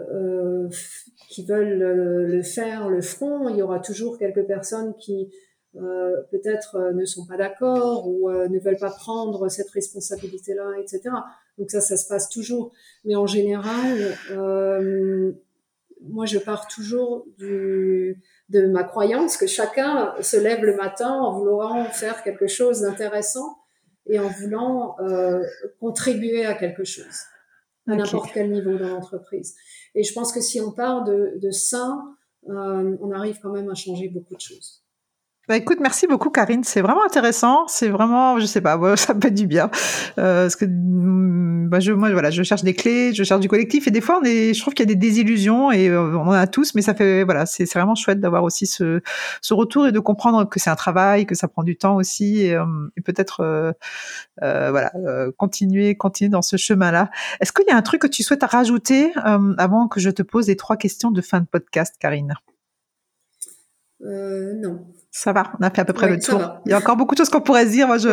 qui 1.28 1.44
veulent 1.44 2.26
le 2.26 2.42
faire 2.42 2.88
le 2.88 3.02
feront. 3.02 3.50
Il 3.50 3.56
y 3.56 3.62
aura 3.62 3.78
toujours 3.78 4.18
quelques 4.18 4.46
personnes 4.46 4.94
qui 4.98 5.30
euh, 5.74 6.22
peut-être 6.30 6.76
euh, 6.76 6.92
ne 6.92 7.06
sont 7.06 7.24
pas 7.24 7.38
d'accord 7.38 8.06
ou 8.06 8.28
euh, 8.28 8.46
ne 8.48 8.58
veulent 8.58 8.76
pas 8.76 8.90
prendre 8.90 9.48
cette 9.48 9.70
responsabilité-là, 9.70 10.74
etc. 10.78 11.00
Donc 11.56 11.70
ça, 11.70 11.80
ça 11.80 11.96
se 11.96 12.06
passe 12.06 12.28
toujours. 12.28 12.72
Mais 13.04 13.16
en 13.16 13.26
général, 13.26 14.14
moi, 16.04 16.26
je 16.26 16.38
pars 16.38 16.66
toujours 16.66 17.26
du, 17.38 18.20
de 18.50 18.66
ma 18.66 18.84
croyance 18.84 19.36
que 19.36 19.46
chacun 19.46 20.14
se 20.20 20.36
lève 20.36 20.62
le 20.62 20.76
matin 20.76 21.10
en 21.10 21.38
voulant 21.38 21.84
faire 21.86 22.22
quelque 22.22 22.48
chose 22.48 22.80
d'intéressant 22.80 23.58
et 24.06 24.18
en 24.18 24.28
voulant 24.28 24.96
contribuer 25.80 26.44
à 26.44 26.54
quelque 26.54 26.84
chose 26.84 27.26
à 27.86 27.96
n'importe 27.96 28.30
quel 28.32 28.50
niveau 28.50 28.76
dans 28.76 28.88
l'entreprise. 28.88 29.54
Et 29.94 30.02
je 30.02 30.12
pense 30.12 30.32
que 30.32 30.40
si 30.40 30.60
on 30.60 30.72
part 30.72 31.04
de, 31.04 31.34
de 31.36 31.50
ça, 31.50 32.02
on 32.46 33.12
arrive 33.12 33.38
quand 33.40 33.52
même 33.52 33.70
à 33.70 33.74
changer 33.74 34.08
beaucoup 34.08 34.34
de 34.34 34.40
choses. 34.40 34.81
Bah 35.52 35.58
écoute, 35.58 35.80
merci 35.82 36.06
beaucoup 36.06 36.30
Karine, 36.30 36.64
c'est 36.64 36.80
vraiment 36.80 37.04
intéressant, 37.04 37.66
c'est 37.68 37.90
vraiment, 37.90 38.38
je 38.38 38.46
sais 38.46 38.62
pas, 38.62 38.80
ça 38.96 39.12
me 39.12 39.20
fait 39.20 39.30
du 39.30 39.46
bien, 39.46 39.70
euh, 40.16 40.44
parce 40.44 40.56
que 40.56 40.64
mm, 40.64 41.68
bah 41.68 41.78
je, 41.78 41.92
moi 41.92 42.10
voilà, 42.10 42.30
je 42.30 42.42
cherche 42.42 42.62
des 42.64 42.72
clés, 42.72 43.12
je 43.12 43.22
cherche 43.22 43.42
du 43.42 43.48
collectif, 43.48 43.86
et 43.86 43.90
des 43.90 44.00
fois 44.00 44.18
je 44.24 44.58
trouve 44.58 44.72
qu'il 44.72 44.88
y 44.88 44.90
a 44.90 44.94
des 44.94 44.98
désillusions 44.98 45.70
et 45.70 45.90
euh, 45.90 46.16
on 46.16 46.28
en 46.28 46.30
a 46.30 46.46
tous, 46.46 46.74
mais 46.74 46.80
ça 46.80 46.94
fait 46.94 47.24
voilà, 47.24 47.44
c'est 47.44 47.70
vraiment 47.70 47.94
chouette 47.94 48.18
d'avoir 48.18 48.44
aussi 48.44 48.66
ce, 48.66 49.02
retour 49.50 49.86
et 49.86 49.92
de 49.92 49.98
comprendre 50.00 50.48
que 50.48 50.58
c'est 50.58 50.70
un 50.70 50.74
travail, 50.74 51.26
que 51.26 51.34
ça 51.34 51.48
prend 51.48 51.64
du 51.64 51.76
temps 51.76 51.96
aussi, 51.96 52.46
et, 52.46 52.54
euh, 52.54 52.64
peut-être 53.04 53.74
voilà, 54.40 54.90
continuer, 55.36 55.96
continuer 55.96 56.30
dans 56.30 56.40
ce 56.40 56.56
chemin-là. 56.56 57.10
Est-ce 57.40 57.52
qu'il 57.52 57.66
y 57.68 57.72
a 57.72 57.76
un 57.76 57.82
truc 57.82 58.00
que 58.00 58.06
tu 58.06 58.22
souhaites 58.22 58.42
rajouter 58.42 59.12
avant 59.58 59.86
que 59.86 60.00
je 60.00 60.08
te 60.08 60.22
pose 60.22 60.46
les 60.46 60.56
trois 60.56 60.78
questions 60.78 61.10
de 61.10 61.20
fin 61.20 61.40
de 61.40 61.46
podcast, 61.46 61.96
Karine? 62.00 62.32
non. 64.00 64.86
Ça 65.14 65.34
va, 65.34 65.52
on 65.60 65.62
a 65.62 65.70
fait 65.70 65.82
à 65.82 65.84
peu 65.84 65.92
près 65.92 66.08
le 66.08 66.18
tour. 66.18 66.40
Il 66.64 66.70
y 66.70 66.72
a 66.72 66.78
encore 66.78 66.96
beaucoup 66.96 67.14
de 67.14 67.18
choses 67.18 67.28
qu'on 67.28 67.42
pourrait 67.42 67.66
se 67.66 67.72
dire. 67.72 67.86
Moi, 67.86 67.98
je... 67.98 68.08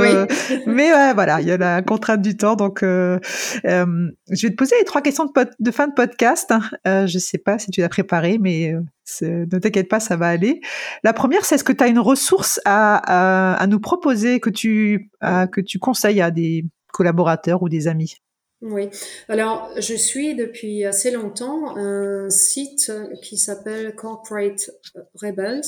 Mais 0.70 0.92
voilà, 1.14 1.40
il 1.40 1.48
y 1.48 1.52
a 1.52 1.56
la 1.56 1.82
contrainte 1.82 2.22
du 2.22 2.36
temps. 2.36 2.58
Donc, 2.58 2.84
euh, 2.84 3.18
euh, 3.64 3.86
je 4.30 4.48
vais 4.48 4.52
te 4.52 4.58
poser 4.58 4.76
les 4.78 4.84
trois 4.84 5.02
questions 5.02 5.24
de, 5.24 5.32
de 5.60 5.72
fin 5.72 5.88
de 5.88 5.94
podcast. 5.94 6.54
Euh, 6.86 7.08
je 7.08 7.18
sais 7.18 7.38
pas 7.38 7.58
si 7.58 7.72
tu 7.72 7.80
l'as 7.80 7.88
préparé, 7.88 8.38
mais 8.38 8.76
ne 9.22 9.60
t'inquiète 9.60 9.88
pas, 9.88 10.02
ça 10.02 10.18
va 10.18 10.28
aller. 10.28 10.60
La 11.06 11.14
première, 11.14 11.46
c'est 11.46 11.56
est-ce 11.56 11.64
que 11.64 11.72
tu 11.72 11.86
as 11.86 11.88
une 11.88 12.00
ressource 12.00 12.60
à, 12.66 12.98
à, 12.98 13.54
à, 13.54 13.68
nous 13.68 13.80
proposer 13.80 14.42
que 14.42 14.50
tu, 14.50 15.10
que 15.22 15.62
tu 15.62 15.80
conseilles 15.80 16.20
à 16.22 16.32
des 16.32 16.66
collaborateurs 16.92 17.64
ou 17.64 17.70
des 17.70 17.88
amis? 17.88 18.18
Oui, 18.62 18.90
alors 19.30 19.72
je 19.78 19.94
suis 19.94 20.36
depuis 20.36 20.84
assez 20.84 21.12
longtemps 21.12 21.78
un 21.78 22.30
site 22.30 22.92
qui 23.24 23.38
s'appelle 23.38 23.96
Corporate 23.96 24.70
Rebels 25.16 25.62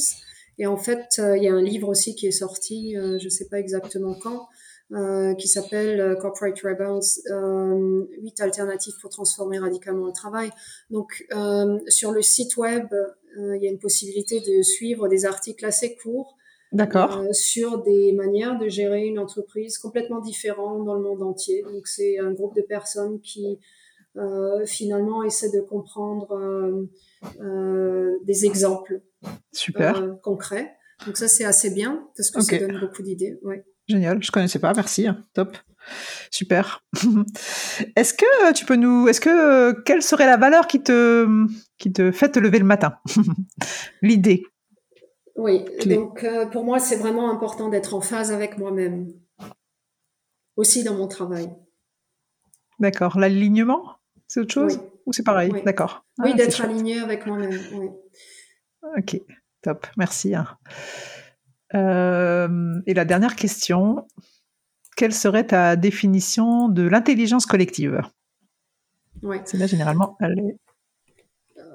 et 0.62 0.68
en 0.68 0.78
fait, 0.78 1.18
euh, 1.18 1.36
il 1.36 1.44
y 1.44 1.48
a 1.48 1.54
un 1.56 1.62
livre 1.62 1.90
aussi 1.90 2.14
qui 2.14 2.28
est 2.28 2.32
sorti, 2.32 2.96
euh, 2.96 3.18
je 3.18 3.26
ne 3.26 3.30
sais 3.32 3.48
pas 3.50 3.60
exactement 3.60 4.14
quand, 4.14 4.48
euh, 4.92 5.34
qui 5.34 5.48
s'appelle 5.48 6.16
Corporate 6.22 6.60
Rebels, 6.62 7.02
huit 8.22 8.40
alternatives 8.40 8.94
pour 9.02 9.10
transformer 9.10 9.58
radicalement 9.58 10.06
le 10.06 10.14
travail. 10.14 10.52
Donc, 10.92 11.26
sur 11.88 12.12
le 12.12 12.22
site 12.22 12.58
web, 12.58 12.86
il 13.38 13.60
y 13.60 13.68
a 13.68 13.72
une 13.72 13.80
possibilité 13.80 14.40
de 14.40 14.62
suivre 14.62 15.08
des 15.08 15.26
articles 15.26 15.66
assez 15.66 15.96
courts 15.96 16.38
D'accord. 16.74 17.24
sur 17.32 17.82
des 17.82 18.12
manières 18.12 18.60
de 18.60 18.68
gérer 18.68 19.06
une 19.06 19.18
entreprise 19.18 19.80
complètement 19.80 20.20
différentes 20.20 20.86
dans 20.86 20.94
le 20.94 21.02
monde 21.02 21.24
entier. 21.24 21.64
Donc 21.64 21.88
c'est 21.88 22.20
un 22.20 22.34
groupe 22.34 22.56
de 22.56 22.62
personnes 22.62 23.20
qui 23.22 23.58
euh, 24.18 24.66
finalement 24.66 25.24
essaient 25.24 25.52
de 25.52 25.62
comprendre 25.62 26.34
euh, 26.34 26.86
euh, 27.40 28.18
des 28.26 28.46
exemples 28.46 29.02
Super. 29.52 29.98
Euh, 29.98 30.14
concret. 30.24 30.76
Donc 31.06 31.18
ça, 31.18 31.28
c'est 31.28 31.46
assez 31.46 31.72
bien 31.72 32.08
parce 32.16 32.32
que 32.32 32.42
ça 32.42 32.58
donne 32.58 32.80
beaucoup 32.80 33.02
d'idées. 33.02 33.40
Ouais. 33.44 33.66
Génial. 33.88 34.24
Je 34.24 34.32
connaissais 34.32 34.60
pas. 34.60 34.74
Merci. 34.74 35.08
Top. 35.34 35.58
Super. 36.30 36.84
est-ce 37.96 38.14
que 38.14 38.54
tu 38.54 38.66
peux 38.66 38.76
nous, 38.76 39.08
est-ce 39.08 39.20
que 39.20 39.82
quelle 39.82 40.04
serait 40.04 40.28
la 40.28 40.38
valeur 40.38 40.68
qui 40.68 40.84
te 40.84 41.28
qui 41.80 41.92
te 41.92 42.12
fait 42.12 42.30
te 42.30 42.40
lever 42.40 42.60
le 42.60 42.66
matin? 42.66 42.98
L'idée. 44.02 44.44
Oui. 45.36 45.66
Donc 45.86 46.26
pour 46.52 46.64
moi, 46.64 46.80
c'est 46.80 46.98
vraiment 46.98 47.32
important 47.32 47.70
d'être 47.70 47.96
en 47.96 48.02
phase 48.02 48.32
avec 48.32 48.60
moi-même, 48.60 49.12
aussi 50.56 50.84
dans 50.84 50.94
mon 50.94 51.08
travail. 51.08 51.50
D'accord. 52.80 53.20
L'alignement, 53.20 53.96
c'est 54.28 54.40
autre 54.40 54.54
chose? 54.54 54.80
Ou 55.06 55.14
c'est 55.14 55.24
pareil? 55.24 55.52
D'accord. 55.66 56.06
Oui, 56.20 56.32
ah, 56.34 56.38
d'être 56.38 56.62
aligné 56.62 57.00
avec 57.00 57.26
moi-même. 57.26 57.60
Oui. 57.74 57.90
Ok, 58.98 59.20
top. 59.62 59.88
Merci. 59.98 60.36
Hein. 60.36 60.48
Euh, 61.76 62.82
et 62.86 62.94
la 62.94 63.06
dernière 63.06 63.36
question, 63.36 64.06
quelle 64.98 65.14
serait 65.14 65.48
ta 65.48 65.76
définition 65.76 66.68
de 66.68 66.84
l'intelligence 66.84 67.46
collective? 67.46 68.02
Oui. 69.24 69.38
C'est 69.46 69.58
là 69.58 69.68
généralement. 69.68 70.18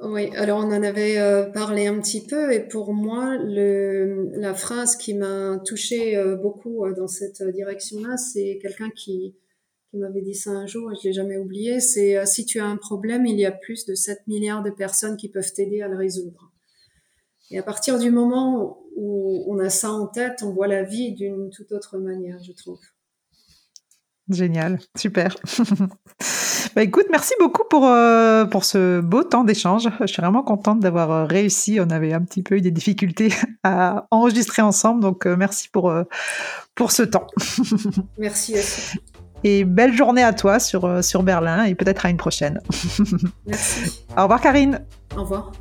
Oui, 0.02 0.28
alors 0.36 0.58
on 0.58 0.72
en 0.72 0.82
avait 0.82 1.18
euh, 1.18 1.44
parlé 1.44 1.86
un 1.86 1.98
petit 2.00 2.26
peu 2.26 2.52
et 2.52 2.60
pour 2.60 2.92
moi, 2.92 3.38
le, 3.38 4.28
la 4.34 4.52
phrase 4.52 4.96
qui 4.96 5.14
m'a 5.14 5.58
touchée 5.64 6.16
euh, 6.16 6.36
beaucoup 6.36 6.84
dans 6.94 7.08
cette 7.08 7.42
direction-là, 7.42 8.18
c'est 8.18 8.58
quelqu'un 8.60 8.90
qui, 8.90 9.36
qui 9.90 9.96
m'avait 9.96 10.20
dit 10.20 10.34
ça 10.34 10.50
un 10.50 10.66
jour 10.66 10.92
et 10.92 10.96
je 10.96 11.08
l'ai 11.08 11.14
jamais 11.14 11.38
oublié, 11.38 11.80
c'est 11.80 12.26
si 12.26 12.44
tu 12.44 12.60
as 12.60 12.66
un 12.66 12.76
problème, 12.76 13.24
il 13.24 13.38
y 13.38 13.46
a 13.46 13.52
plus 13.52 13.86
de 13.86 13.94
7 13.94 14.18
milliards 14.26 14.62
de 14.62 14.70
personnes 14.70 15.16
qui 15.16 15.30
peuvent 15.30 15.52
t'aider 15.54 15.80
à 15.80 15.88
le 15.88 15.96
résoudre. 15.96 16.52
Et 17.50 17.58
à 17.58 17.62
partir 17.62 17.98
du 17.98 18.10
moment 18.10 18.78
où 18.96 19.44
on 19.48 19.58
a 19.58 19.70
ça 19.70 19.90
en 19.92 20.06
tête, 20.06 20.42
on 20.42 20.52
voit 20.52 20.66
la 20.66 20.82
vie 20.82 21.12
d'une 21.12 21.50
toute 21.50 21.72
autre 21.72 21.98
manière, 21.98 22.38
je 22.42 22.52
trouve. 22.52 22.80
Génial, 24.28 24.80
super. 24.96 25.36
bah 26.74 26.82
écoute, 26.82 27.06
merci 27.10 27.32
beaucoup 27.38 27.62
pour, 27.70 27.86
euh, 27.86 28.44
pour 28.44 28.64
ce 28.64 29.00
beau 29.00 29.22
temps 29.22 29.44
d'échange. 29.44 29.88
Je 30.00 30.06
suis 30.06 30.20
vraiment 30.20 30.42
contente 30.42 30.80
d'avoir 30.80 31.12
euh, 31.12 31.24
réussi. 31.24 31.78
On 31.80 31.90
avait 31.90 32.12
un 32.12 32.22
petit 32.22 32.42
peu 32.42 32.56
eu 32.56 32.60
des 32.60 32.72
difficultés 32.72 33.32
à 33.62 34.06
enregistrer 34.10 34.62
ensemble, 34.62 35.00
donc 35.00 35.26
euh, 35.26 35.36
merci 35.36 35.68
pour, 35.68 35.92
pour 36.74 36.90
ce 36.90 37.04
temps. 37.04 37.28
merci 38.18 38.54
aussi. 38.54 38.98
Et 39.44 39.64
belle 39.64 39.92
journée 39.92 40.24
à 40.24 40.32
toi 40.32 40.58
sur, 40.58 41.04
sur 41.04 41.22
Berlin 41.22 41.64
et 41.64 41.76
peut-être 41.76 42.04
à 42.04 42.10
une 42.10 42.16
prochaine. 42.16 42.60
Merci. 43.46 44.04
Au 44.16 44.22
revoir 44.22 44.40
Karine. 44.40 44.84
Au 45.16 45.20
revoir. 45.20 45.52